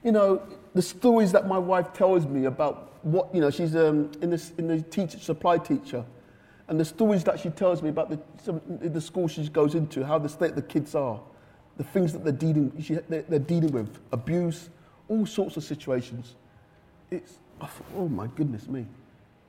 You 0.04 0.12
know, 0.12 0.42
the 0.74 0.82
stories 0.82 1.32
that 1.32 1.48
my 1.48 1.58
wife 1.58 1.94
tells 1.94 2.26
me 2.26 2.46
about 2.46 3.04
what, 3.06 3.34
you 3.34 3.42
know, 3.42 3.50
she's 3.50 3.76
um, 3.76 4.12
in, 4.22 4.30
this, 4.30 4.52
in 4.58 4.68
the 4.68 4.82
teacher, 4.82 5.20
supply 5.20 5.58
teacher, 5.58 6.06
and 6.68 6.80
the 6.80 6.86
stories 6.86 7.24
that 7.26 7.40
she 7.40 7.50
tells 7.50 7.82
me 7.82 7.90
about 7.90 8.10
the, 8.10 8.20
some, 8.42 8.62
the 8.68 9.02
school 9.02 9.28
she 9.28 9.48
goes 9.50 9.76
into, 9.76 10.06
how 10.06 10.18
the 10.18 10.30
state 10.30 10.56
the 10.56 10.62
kids 10.62 10.96
are, 10.96 11.20
the 11.78 11.84
things 11.84 12.14
that 12.14 12.24
they're 12.24 12.32
dealing, 12.32 12.72
she, 12.82 12.96
they're, 13.10 13.24
they're 13.24 13.40
dealing 13.40 13.72
with, 13.72 14.00
abuse, 14.12 14.70
all 15.10 15.26
sorts 15.26 15.58
of 15.58 15.64
situations. 15.64 16.36
It's, 17.12 17.34
oh 17.96 18.08
my 18.08 18.28
goodness 18.28 18.68
me. 18.68 18.86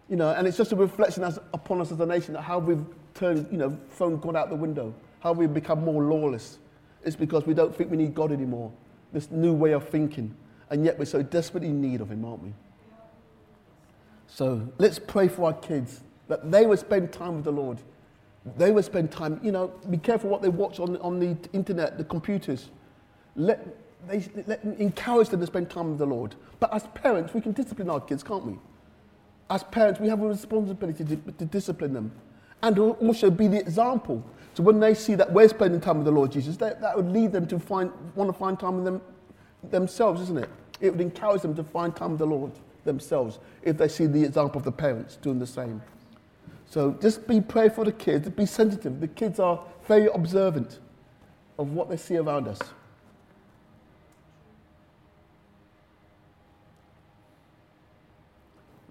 You 0.08 0.16
know, 0.16 0.30
and 0.30 0.46
it's 0.46 0.56
just 0.56 0.72
a 0.72 0.76
reflection 0.76 1.24
as, 1.24 1.38
upon 1.54 1.80
us 1.80 1.90
as 1.90 2.00
a 2.00 2.06
nation 2.06 2.34
that 2.34 2.42
how 2.42 2.58
we've 2.58 2.84
turned, 3.14 3.46
you 3.50 3.56
know, 3.56 3.78
thrown 3.90 4.18
God 4.18 4.36
out 4.36 4.50
the 4.50 4.56
window, 4.56 4.94
how 5.20 5.32
we've 5.32 5.54
become 5.54 5.82
more 5.82 6.02
lawless. 6.02 6.58
It's 7.04 7.16
because 7.16 7.46
we 7.46 7.54
don't 7.54 7.74
think 7.74 7.90
we 7.90 7.96
need 7.96 8.14
God 8.14 8.32
anymore. 8.32 8.72
This 9.12 9.30
new 9.30 9.54
way 9.54 9.72
of 9.72 9.88
thinking. 9.88 10.34
And 10.70 10.84
yet 10.84 10.98
we're 10.98 11.04
so 11.04 11.22
desperately 11.22 11.68
in 11.68 11.80
need 11.80 12.00
of 12.00 12.10
Him, 12.10 12.24
aren't 12.24 12.42
we? 12.42 12.52
So 14.26 14.66
let's 14.78 14.98
pray 14.98 15.28
for 15.28 15.46
our 15.46 15.52
kids 15.52 16.00
that 16.28 16.50
they 16.50 16.66
will 16.66 16.76
spend 16.76 17.12
time 17.12 17.36
with 17.36 17.44
the 17.44 17.52
Lord. 17.52 17.78
They 18.56 18.72
will 18.72 18.82
spend 18.82 19.10
time, 19.10 19.40
you 19.42 19.52
know, 19.52 19.68
be 19.88 19.98
careful 19.98 20.28
what 20.28 20.42
they 20.42 20.48
watch 20.48 20.80
on, 20.80 20.96
on 20.98 21.18
the 21.18 21.36
internet, 21.52 21.96
the 21.96 22.04
computers. 22.04 22.70
Let, 23.36 23.66
they, 24.08 24.24
let, 24.46 24.62
encourage 24.64 25.28
them 25.28 25.40
to 25.40 25.46
spend 25.46 25.70
time 25.70 25.90
with 25.90 25.98
the 25.98 26.06
Lord. 26.06 26.34
But 26.60 26.74
as 26.74 26.86
parents, 26.88 27.32
we 27.32 27.40
can 27.40 27.52
discipline 27.52 27.88
our 27.88 28.00
kids, 28.00 28.22
can't 28.22 28.44
we? 28.44 28.58
As 29.50 29.62
parents, 29.62 30.00
we 30.00 30.08
have 30.08 30.22
a 30.22 30.26
responsibility 30.26 31.04
to, 31.04 31.16
to 31.16 31.44
discipline 31.44 31.92
them 31.92 32.12
and 32.62 32.78
also 32.78 33.30
be 33.30 33.46
the 33.46 33.60
example. 33.60 34.24
So 34.54 34.62
when 34.62 34.80
they 34.80 34.94
see 34.94 35.14
that 35.16 35.32
we're 35.32 35.48
spending 35.48 35.80
time 35.80 35.98
with 35.98 36.06
the 36.06 36.12
Lord 36.12 36.32
Jesus, 36.32 36.56
that, 36.58 36.80
that 36.80 36.96
would 36.96 37.10
lead 37.10 37.32
them 37.32 37.46
to 37.48 37.58
find, 37.58 37.90
want 38.14 38.30
to 38.30 38.38
find 38.38 38.58
time 38.58 38.76
with 38.76 38.84
them 38.84 39.02
themselves, 39.70 40.20
isn't 40.22 40.38
it? 40.38 40.50
It 40.80 40.90
would 40.90 41.00
encourage 41.00 41.42
them 41.42 41.54
to 41.54 41.64
find 41.64 41.94
time 41.94 42.10
with 42.10 42.18
the 42.18 42.26
Lord 42.26 42.52
themselves 42.84 43.38
if 43.62 43.76
they 43.78 43.88
see 43.88 44.06
the 44.06 44.24
example 44.24 44.58
of 44.58 44.64
the 44.64 44.72
parents 44.72 45.16
doing 45.16 45.38
the 45.38 45.46
same. 45.46 45.82
So 46.66 46.92
just 47.00 47.26
be 47.26 47.40
pray 47.40 47.68
for 47.68 47.84
the 47.84 47.92
kids, 47.92 48.28
be 48.30 48.46
sensitive. 48.46 49.00
The 49.00 49.08
kids 49.08 49.38
are 49.38 49.62
very 49.86 50.06
observant 50.06 50.80
of 51.58 51.72
what 51.72 51.88
they 51.88 51.96
see 51.96 52.16
around 52.16 52.48
us. 52.48 52.58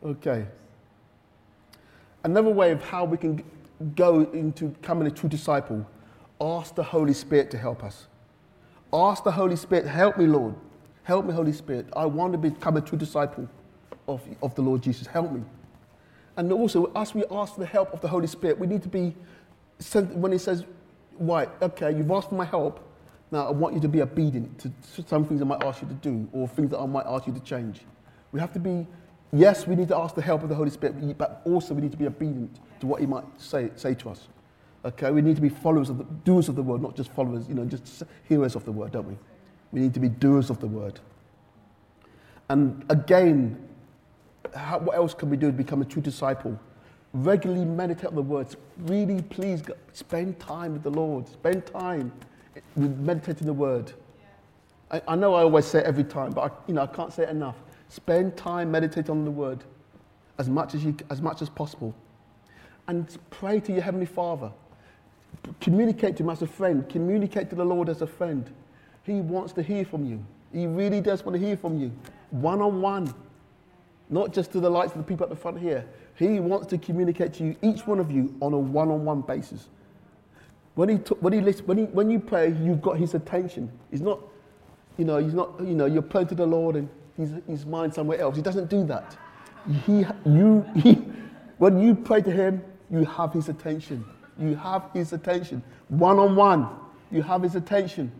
Okay. 0.04 0.46
Another 2.24 2.50
way 2.50 2.72
of 2.72 2.84
how 2.84 3.06
we 3.06 3.18
can 3.18 3.44
go 3.96 4.22
into 4.34 4.66
becoming 4.66 5.08
a 5.08 5.12
true 5.12 5.30
disciple, 5.30 5.86
ask 6.40 6.76
the 6.76 6.84
Holy 6.84 7.14
Spirit 7.14 7.52
to 7.52 7.58
help 7.58 7.84
us. 7.84 8.08
Ask 8.94 9.24
the 9.24 9.32
Holy 9.32 9.56
Spirit, 9.56 9.86
help 9.86 10.18
me, 10.18 10.26
Lord. 10.26 10.56
Help 11.04 11.26
me, 11.26 11.34
Holy 11.34 11.54
Spirit. 11.54 11.88
I 11.95 12.06
want 12.06 12.32
to 12.34 12.38
become 12.38 12.78
a 12.78 12.82
true 12.82 12.97
disciple 12.97 13.49
of, 14.08 14.22
of 14.41 14.56
the 14.56 14.62
Lord 14.62 14.82
Jesus. 14.82 15.08
Help 15.08 15.32
me. 15.32 15.43
And 16.38 16.51
also, 16.51 16.91
as 16.95 17.14
we 17.14 17.24
ask 17.30 17.54
for 17.54 17.60
the 17.60 17.66
help 17.66 17.93
of 17.93 18.01
the 18.01 18.08
Holy 18.08 18.28
Spirit, 18.28 18.58
we 18.58 18.68
need 18.68 18.82
to 18.84 18.89
be 18.89 19.16
when 20.14 20.32
he 20.32 20.38
says, 20.38 20.64
right, 21.20 21.49
okay, 21.62 21.95
you've 21.95 22.10
asked 22.12 22.30
for 22.30 22.36
my 22.36 22.45
help, 22.45 22.80
now 23.32 23.47
I 23.47 23.51
want 23.51 23.76
you 23.76 23.82
to 23.82 23.88
be 23.88 24.01
obedient 24.01 24.60
to 24.60 24.72
some 25.08 25.26
things 25.26 25.41
I 25.41 25.45
might 25.45 25.64
ask 25.64 25.82
you 25.82 25.88
to 25.88 25.93
do 25.95 26.28
or 26.32 26.47
things 26.47 26.72
that 26.72 26.80
I 26.80 26.86
might 26.86 27.06
ask 27.06 27.28
you 27.28 27.34
to 27.34 27.39
change. 27.39 27.82
We 28.32 28.39
have 28.39 28.54
to 28.54 28.60
be, 28.60 28.88
yes, 29.32 29.68
we 29.68 29.76
need 29.76 29.89
to 29.89 29.97
ask 29.97 30.16
the 30.16 30.22
help 30.22 30.43
of 30.43 30.49
the 30.49 30.56
Holy 30.56 30.70
Spirit, 30.70 31.18
but 31.18 31.41
also 31.45 31.74
we 31.74 31.82
need 31.82 31.91
to 31.91 31.97
be 31.97 32.08
obedient 32.08 32.60
to 32.80 32.88
what 32.88 33.01
he 33.01 33.08
might 33.08 33.26
say, 33.38 33.72
say 33.76 33.93
to 33.95 34.10
us. 34.10 34.28
Okay, 34.86 35.12
we 35.12 35.22
need 35.22 35.36
to 35.36 35.41
be 35.41 35.49
followers 35.49 35.89
of 35.89 35.97
the 35.97 36.04
doers 36.04 36.49
of 36.49 36.56
the 36.56 36.64
word, 36.64 36.82
not 36.82 36.95
just 36.95 37.12
followers, 37.12 37.47
you 37.47 37.56
know, 37.56 37.66
just 37.66 38.04
hearers 38.24 38.56
of 38.56 38.66
the 38.66 38.72
word, 38.72 38.91
don't 38.91 39.08
we? 39.08 39.18
We 39.74 39.82
need 39.82 39.93
to 39.95 39.99
be 39.99 40.07
doers 40.07 40.49
of 40.49 40.61
the 40.61 40.67
word. 40.67 40.99
And 42.49 42.86
again, 42.89 43.67
how, 44.55 44.80
what 44.80 44.95
else 44.95 45.13
can 45.13 45.30
we 45.30 45.36
do 45.36 45.47
to 45.47 45.53
become 45.53 45.82
a 45.82 45.86
true 45.86 46.01
disciple? 46.01 46.57
Regularly 47.13 47.65
meditate 47.65 48.05
on 48.05 48.15
the 48.15 48.21
words. 48.21 48.55
Really, 48.78 49.21
please 49.21 49.61
God, 49.61 49.78
spend 49.91 50.39
time 50.39 50.74
with 50.74 50.84
the 50.84 50.91
Lord. 50.91 51.28
Spend 51.28 51.65
time 51.65 52.11
with 52.76 52.97
meditating 52.99 53.47
the 53.47 53.53
word. 53.53 53.91
I, 54.91 55.01
I, 55.07 55.15
know 55.15 55.34
I 55.34 55.41
always 55.41 55.65
say 55.65 55.80
it 55.80 55.86
every 55.86 56.03
time, 56.03 56.32
but 56.32 56.51
I, 56.51 56.55
you 56.67 56.76
know, 56.76 56.84
I 56.84 56.88
can't 56.88 57.11
say 57.11 57.24
it 57.24 57.30
enough. 57.30 57.57
Spend 57.89 58.38
time 58.38 58.71
meditating 58.71 59.11
on 59.11 59.26
the 59.26 59.32
word 59.32 59.63
as 60.38 60.49
much 60.49 60.76
as, 60.76 60.86
you, 60.86 60.95
as 61.09 61.21
much 61.21 61.41
as 61.41 61.49
possible. 61.49 61.93
And 62.88 63.17
pray 63.32 63.59
to 63.61 63.74
your 63.74 63.82
Heavenly 63.82 64.05
Father 64.05 64.51
communicate 65.59 66.17
to 66.17 66.24
him 66.24 66.30
as 66.30 66.41
a 66.41 66.47
friend, 66.47 66.88
communicate 66.89 67.49
to 67.49 67.55
the 67.55 67.65
Lord 67.65 67.89
as 67.89 68.01
a 68.01 68.07
friend. 68.07 68.49
He 69.04 69.22
wants 69.22 69.54
to 69.54 69.62
hear 69.62 69.86
from 69.86 70.06
you. 70.06 70.24
He 70.54 70.66
really 70.68 71.01
does 71.01 71.26
want 71.26 71.39
to 71.39 71.45
hear 71.45 71.58
from 71.58 71.80
you, 71.80 71.91
one 72.30 72.62
on 72.62 72.82
one, 72.82 73.14
not 74.10 74.34
just 74.34 74.51
to 74.51 74.60
the 74.60 74.70
likes 74.70 74.91
of 74.91 74.99
the 74.99 75.04
people 75.04 75.24
at 75.24 75.30
the 75.30 75.36
front 75.36 75.60
here. 75.60 75.86
He 76.16 76.39
wants 76.39 76.68
to 76.68 76.78
communicate 76.78 77.34
to 77.36 77.43
you, 77.43 77.56
each 77.62 77.88
one 77.88 77.99
of 77.99 78.12
you, 78.12 78.36
on 78.39 78.54
a 78.54 78.58
one 78.58 78.91
on 78.91 79.04
one 79.04 79.22
basis. 79.22 79.68
When, 80.76 80.89
he 80.89 80.97
t- 80.99 81.16
when, 81.20 81.34
he 81.34 81.41
listen, 81.41 81.66
when, 81.66 81.78
he, 81.78 81.84
when 81.86 82.10
you 82.10 82.20
pray, 82.20 82.49
you've 82.62 82.82
got 82.82 82.97
his 82.97 83.14
attention. 83.14 83.72
He's 83.91 84.01
not, 84.01 84.20
you 84.97 85.06
know, 85.06 85.18
he's 85.18 85.34
not, 85.34 85.60
you 85.60 85.76
know, 85.76 85.86
you're 85.86 86.01
praying 86.01 86.28
to 86.28 86.36
the 86.36 86.45
Lord 86.45 86.76
and 86.76 86.89
he's, 87.18 87.32
his 87.47 87.66
mind 87.66 87.93
somewhere 87.93 88.20
else. 88.20 88.36
He 88.36 88.41
doesn't 88.41 88.70
do 88.70 88.84
that. 88.86 89.18
He, 89.86 90.06
you, 90.26 90.66
he, 90.76 90.93
when 91.58 91.80
you 91.80 91.95
pray 91.95 92.22
to 92.22 92.32
him, 92.32 92.64
you 92.91 93.06
have 93.06 93.34
his 93.34 93.49
attention. 93.49 94.06
You 94.39 94.56
have 94.56 94.84
his 94.93 95.14
attention. 95.14 95.64
One 95.89 96.20
on 96.20 96.36
one, 96.36 96.68
you 97.12 97.22
have 97.22 97.41
his 97.41 97.56
attention. 97.56 98.12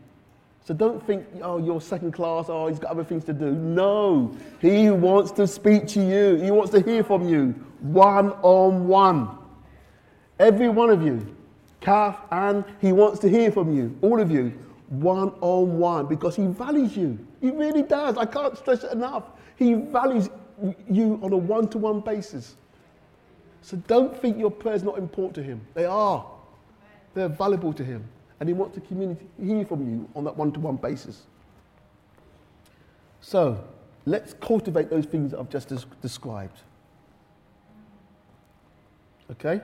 So 0.66 0.74
don't 0.74 1.06
think, 1.06 1.26
oh, 1.42 1.58
you're 1.58 1.82
second 1.82 2.14
class, 2.14 2.46
oh, 2.48 2.68
he's 2.68 2.80
got 2.80 2.92
other 2.92 3.04
things 3.04 3.26
to 3.26 3.34
do. 3.34 3.52
No, 3.52 4.34
he 4.62 4.90
wants 4.90 5.32
to 5.32 5.46
speak 5.46 5.88
to 5.90 6.02
you, 6.02 6.36
he 6.36 6.52
wants 6.52 6.72
to 6.72 6.82
hear 6.82 7.04
from 7.04 7.28
you 7.28 7.54
one 7.82 8.32
on 8.42 8.88
one. 8.88 9.38
Every 10.40 10.70
one 10.70 10.90
of 10.90 11.04
you, 11.04 11.36
Kath, 11.82 12.18
and 12.32 12.64
he 12.80 12.94
wants 12.94 13.20
to 13.20 13.30
hear 13.30 13.52
from 13.52 13.76
you, 13.76 13.98
all 14.02 14.22
of 14.22 14.32
you, 14.32 14.54
one 14.88 15.34
on 15.42 15.78
one, 15.78 16.08
because 16.08 16.36
he 16.36 16.46
values 16.46 16.96
you. 16.96 17.20
He 17.42 17.52
really 17.52 17.84
does. 17.84 18.18
I 18.18 18.26
can't 18.26 18.58
stress 18.58 18.86
it 18.86 18.94
enough. 18.94 19.24
He 19.58 19.74
values 19.74 20.30
you 20.90 21.20
on 21.22 21.34
a 21.34 21.38
one 21.38 21.68
to 21.70 21.78
one 21.78 22.00
basis. 22.00 22.56
So 23.62 23.76
don't 23.88 24.16
think 24.18 24.38
your 24.38 24.52
prayers 24.52 24.84
not 24.84 24.98
important 24.98 25.36
to 25.36 25.44
him. 25.44 25.62
They 25.74 25.86
are. 25.86 26.26
They're 27.14 27.28
valuable 27.28 27.74
to 27.74 27.84
him. 27.84 28.06
And 28.44 28.50
he 28.50 28.54
wants 28.54 28.76
to 28.76 28.82
communicate, 28.82 29.30
hear 29.42 29.64
from 29.66 29.90
you 29.90 30.10
on 30.18 30.26
that 30.26 30.36
one-to-one 30.36 30.76
basis. 30.76 31.22
So 33.22 33.64
let's 34.06 34.34
cultivate 34.34 34.90
those 34.90 35.06
things 35.06 35.32
that 35.32 35.40
I've 35.40 35.50
just 35.50 35.70
des- 35.70 35.96
described. 36.02 36.60
Okay? 39.32 39.62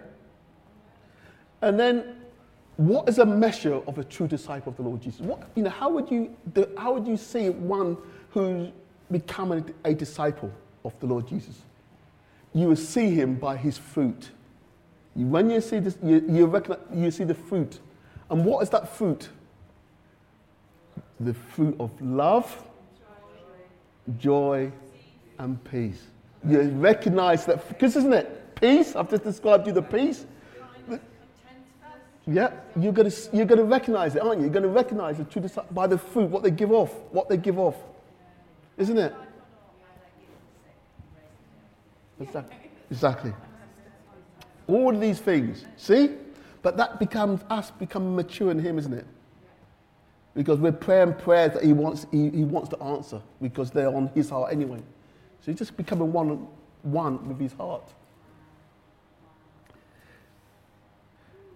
And 1.61 1.77
then 1.77 2.21
what 2.77 3.09
is 3.09 3.17
a 3.17 3.25
measure 3.25 3.75
of 3.75 3.97
a 3.97 4.03
true 4.05 4.29
disciple 4.29 4.71
of 4.71 4.77
the 4.77 4.83
Lord 4.83 5.01
Jesus? 5.01 5.19
What, 5.19 5.49
you 5.55 5.63
know, 5.63 5.71
how, 5.71 5.89
would 5.89 6.09
you, 6.09 6.33
how 6.77 6.93
would 6.93 7.05
you 7.05 7.17
see 7.17 7.49
one 7.49 7.97
who's 8.29 8.69
become 9.11 9.51
a, 9.51 9.63
a 9.83 9.93
disciple 9.93 10.53
of 10.85 10.97
the 11.01 11.07
Lord 11.07 11.27
Jesus? 11.27 11.63
you 12.53 12.69
will 12.69 12.77
see 12.77 13.09
him 13.09 13.35
by 13.35 13.57
his 13.57 13.77
fruit. 13.77 14.29
When 15.15 15.49
you 15.49 15.59
see 15.59 15.79
this, 15.79 15.97
you, 16.01 16.23
you, 16.29 16.45
recognize, 16.45 16.79
you 16.95 17.11
see 17.11 17.25
the 17.25 17.33
fruit. 17.35 17.79
And 18.29 18.45
what 18.45 18.61
is 18.61 18.69
that 18.69 18.89
fruit? 18.95 19.29
The 21.19 21.33
fruit 21.33 21.75
of 21.79 21.89
love, 22.01 22.63
joy, 24.17 24.71
and 25.37 25.63
peace. 25.63 26.01
You 26.47 26.61
recognize 26.61 27.45
that, 27.45 27.67
because 27.67 27.95
isn't 27.95 28.13
it? 28.13 28.55
Peace, 28.55 28.95
I've 28.95 29.09
just 29.09 29.23
described 29.23 29.67
you 29.67 29.73
the 29.73 29.81
peace. 29.81 30.25
Yeah, 32.27 32.51
you're 32.79 32.93
to, 33.09 33.29
you're 33.35 33.47
to 33.57 33.63
recognize 33.63 34.15
it, 34.15 34.21
aren't 34.21 34.37
you? 34.37 34.43
You're 34.43 34.53
going 34.53 34.63
to 34.63 34.69
recognize 34.69 35.17
the 35.17 35.25
by 35.71 35.87
the 35.87 35.97
fruit, 35.97 36.29
what 36.29 36.43
they 36.43 36.51
give 36.51 36.71
off, 36.71 36.93
what 37.11 37.27
they 37.27 37.37
give 37.37 37.57
off. 37.57 37.75
Isn't 38.77 38.97
it? 38.97 39.13
Exactly. 42.19 42.57
exactly. 42.91 43.33
All 44.67 44.93
of 44.93 45.01
these 45.01 45.19
things. 45.19 45.65
See? 45.77 46.11
But 46.61 46.77
that 46.77 46.99
becomes 46.99 47.41
us 47.49 47.71
becoming 47.71 48.15
mature 48.15 48.51
in 48.51 48.59
Him, 48.59 48.77
isn't 48.77 48.93
it? 48.93 49.05
Because 50.35 50.59
we're 50.59 50.71
praying 50.71 51.13
prayers 51.15 51.53
that 51.53 51.63
He 51.63 51.73
wants, 51.73 52.05
he, 52.11 52.29
he 52.29 52.43
wants 52.43 52.69
to 52.69 52.83
answer 52.83 53.21
because 53.41 53.71
they're 53.71 53.93
on 53.93 54.07
His 54.13 54.29
heart 54.29 54.51
anyway. 54.51 54.79
So 55.41 55.51
He's 55.51 55.57
just 55.57 55.77
becoming 55.77 56.11
one, 56.11 56.47
one 56.83 57.27
with 57.27 57.39
His 57.39 57.53
heart. 57.53 57.93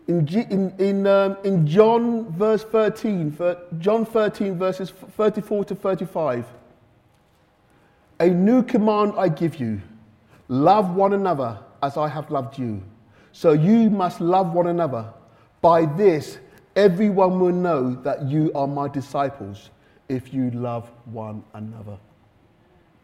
In, 0.08 0.26
G, 0.26 0.42
in, 0.50 0.74
in, 0.80 1.08
um, 1.08 1.38
in 1.46 1.66
John 1.66 2.30
verse 2.34 2.64
13, 2.64 3.38
John 3.80 4.06
13 4.06 4.58
verses 4.58 4.90
34 4.90 5.66
to 5.66 5.76
35, 5.76 6.46
a 8.20 8.28
new 8.28 8.64
command 8.64 9.14
I 9.18 9.30
give 9.30 9.56
you 9.60 9.82
Love 10.48 10.96
one 10.96 11.14
another 11.14 11.58
as 11.82 11.98
I 11.98 12.08
have 12.08 12.30
loved 12.30 12.60
you. 12.60 12.84
So 13.34 13.52
you 13.52 13.90
must 13.90 14.22
love 14.22 14.54
one 14.54 14.68
another. 14.68 15.12
By 15.60 15.86
this, 15.86 16.38
everyone 16.76 17.40
will 17.40 17.52
know 17.52 17.96
that 17.96 18.24
you 18.24 18.52
are 18.54 18.68
my 18.68 18.88
disciples 18.88 19.72
if 20.08 20.34
you 20.34 20.52
love 20.52 20.90
one 21.06 21.44
another. 21.56 21.98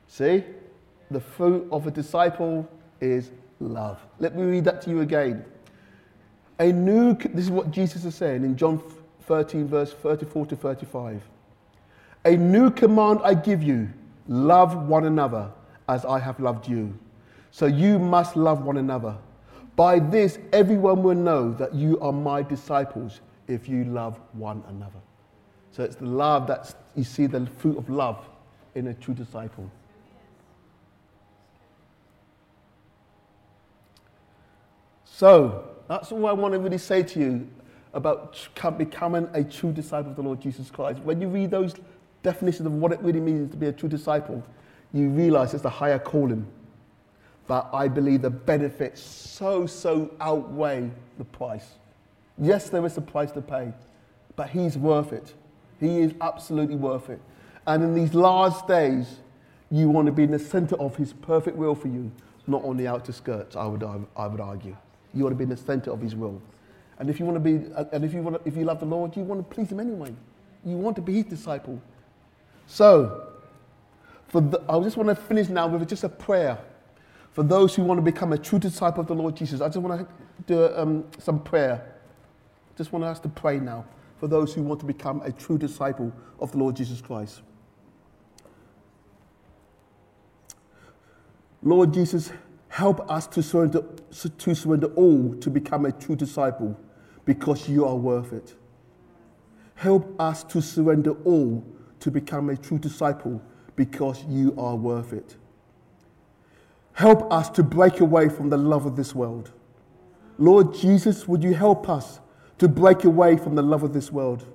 See? 0.08 0.44
The 1.12 1.20
fruit 1.20 1.68
of 1.72 1.88
a 1.88 1.92
disciple 1.92 2.70
is 3.02 3.32
love. 3.60 4.00
Let 4.20 4.36
me 4.36 4.44
read 4.44 4.66
that 4.66 4.82
to 4.84 4.92
you 4.92 5.02
again. 5.02 5.44
A 6.60 6.72
new, 6.72 7.16
this 7.16 7.46
is 7.46 7.52
what 7.52 7.72
Jesus 7.72 8.06
is 8.06 8.14
saying 8.14 8.44
in 8.44 8.56
John 8.56 8.84
13, 9.24 9.68
verse 9.68 9.94
34 9.94 10.46
to 10.48 10.56
35. 10.56 11.24
A 12.26 12.38
new 12.38 12.70
command 12.70 13.22
I 13.24 13.34
give 13.34 13.64
you 13.64 13.90
love 14.28 14.88
one 14.88 15.06
another 15.06 15.50
as 15.88 16.06
I 16.06 16.20
have 16.20 16.40
loved 16.40 16.68
you. 16.68 16.98
So 17.50 17.66
you 17.66 17.98
must 17.98 18.36
love 18.36 18.64
one 18.64 18.78
another. 18.78 19.16
By 19.80 20.00
this, 20.00 20.40
everyone 20.52 21.04
will 21.04 21.16
know 21.16 21.54
that 21.54 21.74
you 21.74 21.98
are 22.02 22.12
my 22.12 22.44
disciples 22.44 23.22
if 23.48 23.70
you 23.70 23.86
love 23.86 24.20
one 24.34 24.62
another. 24.68 25.00
So 25.72 25.84
it's 25.86 25.96
the 25.96 26.06
love 26.06 26.48
that 26.48 26.76
you 26.98 27.06
see 27.06 27.28
the 27.28 27.46
fruit 27.46 27.78
of 27.78 27.90
love 27.90 28.28
in 28.76 28.88
a 28.88 28.94
true 28.94 29.14
disciple. 29.14 29.72
So 35.06 35.70
that's 35.88 36.12
all 36.12 36.28
I 36.28 36.34
want 36.34 36.56
to 36.56 36.60
really 36.60 36.78
say 36.78 37.02
to 37.02 37.20
you 37.22 37.48
about 37.94 38.38
becoming 38.78 39.30
a 39.32 39.46
true 39.46 39.72
disciple 39.72 40.10
of 40.10 40.18
the 40.18 40.24
Lord 40.24 40.42
Jesus 40.42 40.70
Christ. 40.70 41.00
When 41.04 41.22
you 41.22 41.30
read 41.30 41.52
those 41.52 41.74
definitions 42.22 42.66
of 42.66 42.74
what 42.74 42.92
it 42.92 43.00
really 43.00 43.22
means 43.22 43.50
to 43.52 43.56
be 43.56 43.68
a 43.68 43.72
true 43.72 43.88
disciple, 43.88 44.44
you 44.92 45.08
realize 45.08 45.54
it's 45.54 45.64
a 45.64 45.70
higher 45.70 46.00
calling 46.00 46.46
but 47.50 47.68
I 47.74 47.88
believe 47.88 48.22
the 48.22 48.30
benefits 48.30 49.02
so, 49.02 49.66
so 49.66 50.14
outweigh 50.22 50.92
the 51.18 51.26
price. 51.26 51.66
Yes, 52.38 52.70
there 52.70 52.86
is 52.86 52.96
a 52.96 53.02
price 53.02 53.32
to 53.32 53.42
pay, 53.42 53.74
but 54.36 54.52
He's 54.52 54.78
worth 54.78 55.12
it. 55.12 55.34
He 55.80 56.00
is 56.02 56.14
absolutely 56.22 56.76
worth 56.76 57.10
it. 57.10 57.20
And 57.66 57.84
in 57.84 57.96
these 57.96 58.14
last 58.14 58.68
days, 58.68 59.18
you 59.72 59.90
want 59.90 60.06
to 60.06 60.12
be 60.12 60.26
in 60.26 60.30
the 60.30 60.38
center 60.38 60.76
of 60.76 60.96
His 60.96 61.12
perfect 61.12 61.58
will 61.58 61.74
for 61.74 61.88
you, 61.88 62.12
not 62.46 62.64
on 62.64 62.78
the 62.78 62.88
outer 62.88 63.12
skirts, 63.12 63.56
I 63.56 63.66
would, 63.66 63.84
I 64.16 64.28
would 64.28 64.40
argue. 64.40 64.78
You 65.16 65.24
want 65.24 65.34
to 65.34 65.38
be 65.38 65.46
in 65.46 65.50
the 65.50 65.58
center 65.58 65.90
of 65.90 66.02
His 66.02 66.16
will. 66.16 66.40
And 67.00 67.10
if 67.10 67.20
you 67.20 67.26
want 67.26 67.36
to 67.36 67.40
be, 67.40 67.66
and 67.92 68.06
if 68.06 68.14
you, 68.14 68.22
want 68.22 68.44
to, 68.44 68.48
if 68.48 68.56
you 68.56 68.64
love 68.64 68.80
the 68.80 68.86
Lord, 68.86 69.18
you 69.18 69.24
want 69.24 69.40
to 69.42 69.56
please 69.56 69.72
Him 69.72 69.80
anyway. 69.80 70.14
You 70.64 70.78
want 70.78 70.96
to 70.98 71.02
be 71.02 71.14
His 71.14 71.26
disciple. 71.26 71.82
So, 72.68 73.28
for 74.28 74.40
the, 74.40 74.62
I 74.70 74.80
just 74.82 74.98
want 74.98 75.10
to 75.10 75.16
finish 75.16 75.50
now 75.50 75.68
with 75.68 75.90
just 75.90 76.04
a 76.04 76.10
prayer 76.10 76.60
for 77.32 77.44
those 77.44 77.76
who 77.76 77.84
want 77.84 77.98
to 77.98 78.02
become 78.02 78.34
a 78.34 78.38
true 78.38 78.60
disciple 78.60 79.02
of 79.02 79.08
the 79.08 79.16
Lord 79.16 79.36
Jesus, 79.36 79.62
I 79.62 79.68
just 79.68 79.78
want 79.78 80.08
to 80.08 80.14
do 80.48 80.76
um, 80.76 81.06
some 81.20 81.42
prayer. 81.42 81.96
Just 82.78 82.92
want 82.92 83.06
us 83.06 83.20
to 83.22 83.30
pray 83.30 83.60
now 83.60 83.86
for 84.20 84.28
those 84.28 84.54
who 84.54 84.62
want 84.64 84.80
to 84.82 84.86
become 84.86 85.22
a 85.22 85.32
true 85.32 85.58
disciple 85.58 86.12
of 86.40 86.52
the 86.52 86.58
Lord 86.58 86.76
Jesus 86.76 87.02
Christ. 87.02 87.42
Lord 91.62 91.94
Jesus, 91.94 92.32
help 92.70 93.10
us 93.12 93.28
to 93.28 93.44
surrender, 93.44 93.84
to 94.38 94.56
surrender 94.56 94.88
all 94.96 95.36
to 95.36 95.50
become 95.50 95.86
a 95.86 95.92
true 95.92 96.16
disciple 96.16 96.80
because 97.26 97.68
you 97.68 97.86
are 97.86 97.96
worth 97.96 98.34
it. 98.34 98.56
Help 99.76 100.20
us 100.20 100.44
to 100.46 100.62
surrender 100.62 101.12
all 101.26 101.66
to 102.00 102.12
become 102.12 102.50
a 102.50 102.58
true 102.58 102.80
disciple 102.80 103.42
because 103.76 104.24
you 104.26 104.54
are 104.58 104.76
worth 104.76 105.14
it. 105.14 105.36
Help 107.00 107.32
us 107.32 107.50
to 107.50 107.64
break 107.64 108.02
away 108.02 108.28
from 108.28 108.50
the 108.50 108.58
love 108.58 108.86
of 108.86 108.98
this 108.98 109.16
world. 109.16 109.54
Lord 110.38 110.74
Jesus, 110.74 111.30
would 111.30 111.42
you 111.42 111.54
help 111.54 111.88
us 111.88 112.20
to 112.58 112.68
break 112.68 113.06
away 113.06 113.38
from 113.38 113.56
the 113.56 113.62
love 113.62 113.84
of 113.84 113.94
this 113.94 114.12
world 114.12 114.46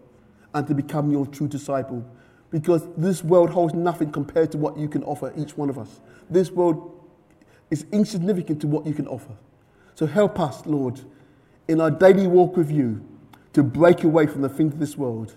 and 0.53 0.67
to 0.67 0.75
become 0.75 1.11
your 1.11 1.25
true 1.25 1.49
disciple? 1.49 2.05
Because 2.51 2.87
this 2.99 3.25
world 3.25 3.49
holds 3.49 3.73
nothing 3.73 4.13
compared 4.13 4.53
to 4.53 4.59
what 4.59 4.77
you 4.77 4.89
can 4.89 5.03
offer 5.05 5.33
each 5.39 5.57
one 5.57 5.71
of 5.71 5.79
us. 5.79 6.03
This 6.29 6.51
world 6.51 6.93
is 7.71 7.87
insignificant 7.93 8.61
to 8.61 8.67
what 8.67 8.85
you 8.85 8.93
can 8.93 9.09
offer. 9.09 9.33
So 9.95 10.05
help 10.05 10.39
us, 10.39 10.67
Lord, 10.67 11.01
in 11.67 11.81
our 11.81 11.91
daily 11.91 12.27
walk 12.27 12.59
with 12.59 12.71
you 12.71 13.03
to 13.55 13.63
break 13.63 14.05
away 14.05 14.27
from 14.27 14.43
the 14.43 14.51
things 14.51 14.75
of 14.75 14.81
this 14.81 14.99
world 14.99 15.35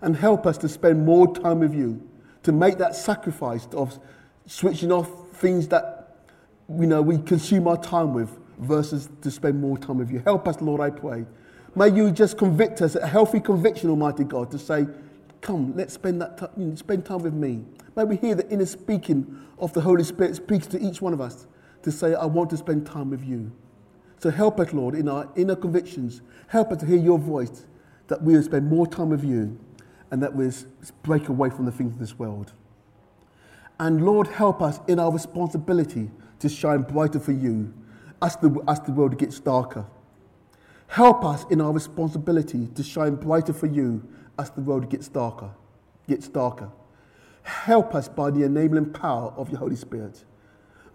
and 0.00 0.16
help 0.16 0.44
us 0.44 0.58
to 0.58 0.68
spend 0.68 1.06
more 1.06 1.32
time 1.32 1.60
with 1.60 1.72
you, 1.72 2.02
to 2.42 2.50
make 2.50 2.78
that 2.78 2.96
sacrifice 2.96 3.68
of 3.74 4.00
switching 4.46 4.90
off 4.90 5.08
things 5.34 5.68
that 5.68 5.97
you 6.68 6.86
know, 6.86 7.00
we 7.00 7.18
consume 7.18 7.66
our 7.66 7.76
time 7.76 8.12
with 8.12 8.30
versus 8.58 9.08
to 9.22 9.30
spend 9.30 9.60
more 9.60 9.78
time 9.78 9.98
with 9.98 10.10
you. 10.10 10.20
Help 10.20 10.46
us, 10.48 10.60
Lord, 10.60 10.80
I 10.80 10.90
pray. 10.90 11.24
May 11.74 11.88
you 11.90 12.10
just 12.10 12.36
convict 12.36 12.82
us, 12.82 12.94
a 12.96 13.06
healthy 13.06 13.40
conviction, 13.40 13.88
Almighty 13.90 14.24
God, 14.24 14.50
to 14.50 14.58
say, 14.58 14.86
come, 15.40 15.74
let's 15.76 15.94
spend, 15.94 16.20
that 16.20 16.38
t- 16.38 16.76
spend 16.76 17.04
time 17.04 17.18
with 17.18 17.34
me. 17.34 17.64
May 17.96 18.04
we 18.04 18.16
hear 18.16 18.34
the 18.34 18.48
inner 18.50 18.66
speaking 18.66 19.40
of 19.58 19.72
the 19.72 19.80
Holy 19.80 20.04
Spirit 20.04 20.36
speaks 20.36 20.66
to 20.68 20.80
each 20.80 21.00
one 21.00 21.12
of 21.12 21.20
us 21.20 21.46
to 21.82 21.92
say, 21.92 22.14
I 22.14 22.26
want 22.26 22.50
to 22.50 22.56
spend 22.56 22.86
time 22.86 23.10
with 23.10 23.24
you. 23.24 23.52
So 24.18 24.30
help 24.30 24.58
us, 24.58 24.72
Lord, 24.72 24.94
in 24.94 25.08
our 25.08 25.28
inner 25.36 25.54
convictions. 25.54 26.22
Help 26.48 26.72
us 26.72 26.78
to 26.78 26.86
hear 26.86 26.98
your 26.98 27.18
voice, 27.18 27.66
that 28.08 28.22
we 28.22 28.34
will 28.34 28.42
spend 28.42 28.68
more 28.68 28.86
time 28.86 29.10
with 29.10 29.24
you 29.24 29.58
and 30.10 30.22
that 30.22 30.34
we'll 30.34 30.52
break 31.02 31.28
away 31.28 31.50
from 31.50 31.66
the 31.66 31.72
things 31.72 31.92
of 31.92 31.98
this 31.98 32.18
world. 32.18 32.52
And 33.78 34.04
Lord, 34.04 34.26
help 34.26 34.60
us 34.60 34.80
in 34.88 34.98
our 34.98 35.12
responsibility 35.12 36.10
to 36.40 36.48
shine 36.48 36.82
brighter 36.82 37.20
for 37.20 37.32
you 37.32 37.72
as 38.22 38.36
the, 38.36 38.62
as 38.68 38.80
the 38.80 38.92
world 38.92 39.18
gets 39.18 39.40
darker. 39.40 39.86
Help 40.88 41.24
us 41.24 41.44
in 41.50 41.60
our 41.60 41.72
responsibility 41.72 42.66
to 42.74 42.82
shine 42.82 43.14
brighter 43.14 43.52
for 43.52 43.66
you 43.66 44.02
as 44.38 44.50
the 44.50 44.60
world 44.60 44.88
gets 44.88 45.08
darker, 45.08 45.50
gets 46.08 46.28
darker. 46.28 46.70
Help 47.42 47.94
us 47.94 48.08
by 48.08 48.30
the 48.30 48.42
enabling 48.42 48.92
power 48.92 49.32
of 49.36 49.50
your 49.50 49.58
Holy 49.58 49.76
Spirit. 49.76 50.24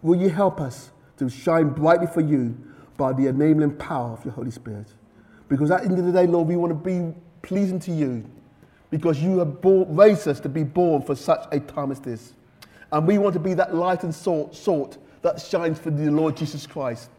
Will 0.01 0.19
you 0.19 0.29
help 0.29 0.59
us 0.59 0.91
to 1.17 1.29
shine 1.29 1.69
brightly 1.69 2.07
for 2.07 2.21
you 2.21 2.57
by 2.97 3.13
the 3.13 3.27
enabling 3.27 3.75
power 3.77 4.11
of 4.11 4.23
your 4.25 4.33
Holy 4.33 4.51
Spirit? 4.51 4.87
Because 5.47 5.71
at 5.71 5.83
the 5.83 5.89
end 5.89 5.99
of 5.99 6.05
the 6.05 6.11
day, 6.11 6.27
Lord, 6.27 6.47
we 6.47 6.55
want 6.55 6.71
to 6.71 6.75
be 6.75 7.13
pleasing 7.41 7.79
to 7.81 7.91
you 7.91 8.25
because 8.89 9.21
you 9.21 9.39
have 9.39 9.61
born, 9.61 9.95
raised 9.95 10.27
us 10.27 10.39
to 10.39 10.49
be 10.49 10.63
born 10.63 11.01
for 11.01 11.15
such 11.15 11.45
a 11.51 11.59
time 11.59 11.91
as 11.91 11.99
this. 11.99 12.33
And 12.91 13.07
we 13.07 13.17
want 13.17 13.33
to 13.33 13.39
be 13.39 13.53
that 13.55 13.73
light 13.73 14.03
and 14.03 14.13
salt, 14.13 14.55
salt 14.55 14.97
that 15.23 15.41
shines 15.41 15.79
for 15.79 15.89
the 15.89 16.11
Lord 16.11 16.37
Jesus 16.37 16.67
Christ. 16.67 17.09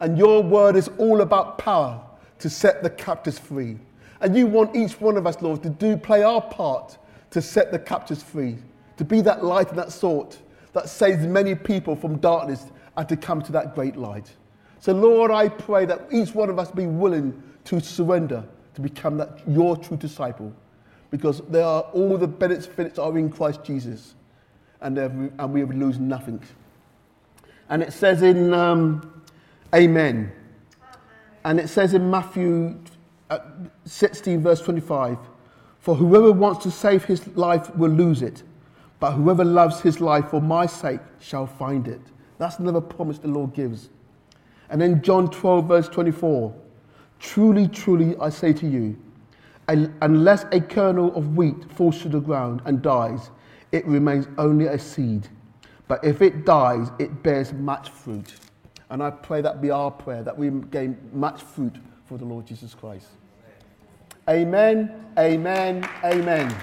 And 0.00 0.16
your 0.16 0.42
word 0.42 0.76
is 0.76 0.88
all 0.96 1.20
about 1.20 1.58
power 1.58 2.02
to 2.38 2.48
set 2.48 2.82
the 2.82 2.90
captives 2.90 3.38
free. 3.38 3.76
And 4.22 4.36
you 4.36 4.46
want 4.46 4.74
each 4.74 5.00
one 5.00 5.16
of 5.16 5.26
us, 5.26 5.40
Lord, 5.42 5.62
to 5.62 5.70
do 5.70 5.96
play 5.96 6.22
our 6.22 6.40
part 6.40 6.96
to 7.30 7.40
set 7.40 7.70
the 7.70 7.78
captives 7.78 8.22
free, 8.22 8.56
to 8.96 9.04
be 9.04 9.20
that 9.22 9.44
light 9.44 9.68
and 9.68 9.78
that 9.78 9.92
salt 9.92 10.38
that 10.72 10.88
saves 10.88 11.26
many 11.26 11.54
people 11.54 11.94
from 11.94 12.18
darkness 12.18 12.66
and 12.96 13.08
to 13.08 13.16
come 13.16 13.42
to 13.42 13.52
that 13.52 13.74
great 13.74 13.96
light. 13.96 14.30
So, 14.78 14.92
Lord, 14.92 15.30
I 15.30 15.48
pray 15.48 15.84
that 15.86 16.06
each 16.10 16.34
one 16.34 16.48
of 16.48 16.58
us 16.58 16.70
be 16.70 16.86
willing 16.86 17.40
to 17.64 17.80
surrender 17.80 18.44
to 18.74 18.80
become 18.80 19.16
that 19.18 19.40
your 19.46 19.76
true 19.76 19.96
disciple, 19.96 20.52
because 21.10 21.42
there 21.48 21.64
are 21.64 21.82
all 21.92 22.16
the 22.16 22.26
benefits 22.26 22.98
are 22.98 23.16
in 23.18 23.30
Christ 23.30 23.62
Jesus, 23.64 24.14
and, 24.80 24.96
and 24.98 25.52
we 25.52 25.64
lose 25.64 25.98
nothing. 25.98 26.40
And 27.70 27.82
it 27.82 27.92
says 27.92 28.22
in 28.22 28.52
um, 28.52 29.22
Amen. 29.74 30.32
And 31.44 31.58
it 31.58 31.68
says 31.68 31.94
in 31.94 32.10
Matthew 32.10 32.78
uh, 33.30 33.38
16, 33.84 34.42
verse 34.42 34.60
25 34.60 35.16
For 35.78 35.94
whoever 35.94 36.32
wants 36.32 36.62
to 36.64 36.70
save 36.70 37.04
his 37.04 37.26
life 37.36 37.74
will 37.76 37.90
lose 37.90 38.22
it, 38.22 38.42
but 38.98 39.12
whoever 39.12 39.44
loves 39.44 39.80
his 39.80 40.00
life 40.00 40.28
for 40.28 40.42
my 40.42 40.66
sake 40.66 41.00
shall 41.20 41.46
find 41.46 41.88
it. 41.88 42.00
That's 42.38 42.58
another 42.58 42.80
promise 42.80 43.18
the 43.18 43.28
Lord 43.28 43.54
gives. 43.54 43.88
And 44.68 44.80
then 44.80 45.02
John 45.02 45.30
12, 45.30 45.66
verse 45.66 45.88
24 45.88 46.54
Truly, 47.20 47.68
truly, 47.68 48.16
I 48.18 48.30
say 48.30 48.52
to 48.54 48.66
you, 48.66 48.98
unless 49.68 50.44
a 50.52 50.60
kernel 50.60 51.14
of 51.14 51.36
wheat 51.36 51.70
falls 51.72 52.00
to 52.02 52.08
the 52.08 52.20
ground 52.20 52.62
and 52.64 52.82
dies, 52.82 53.30
it 53.72 53.86
remains 53.86 54.26
only 54.38 54.66
a 54.66 54.78
seed. 54.78 55.28
But 55.90 56.04
if 56.04 56.22
it 56.22 56.44
dies, 56.44 56.88
it 57.00 57.24
bears 57.24 57.52
much 57.52 57.88
fruit. 57.90 58.34
And 58.90 59.02
I 59.02 59.10
pray 59.10 59.40
that 59.40 59.60
be 59.60 59.72
our 59.72 59.90
prayer, 59.90 60.22
that 60.22 60.38
we 60.38 60.48
gain 60.70 60.96
much 61.12 61.42
fruit 61.42 61.74
for 62.04 62.16
the 62.16 62.24
Lord 62.24 62.46
Jesus 62.46 62.74
Christ. 62.74 63.08
Amen, 64.28 65.04
amen, 65.18 65.88
amen. 66.04 66.56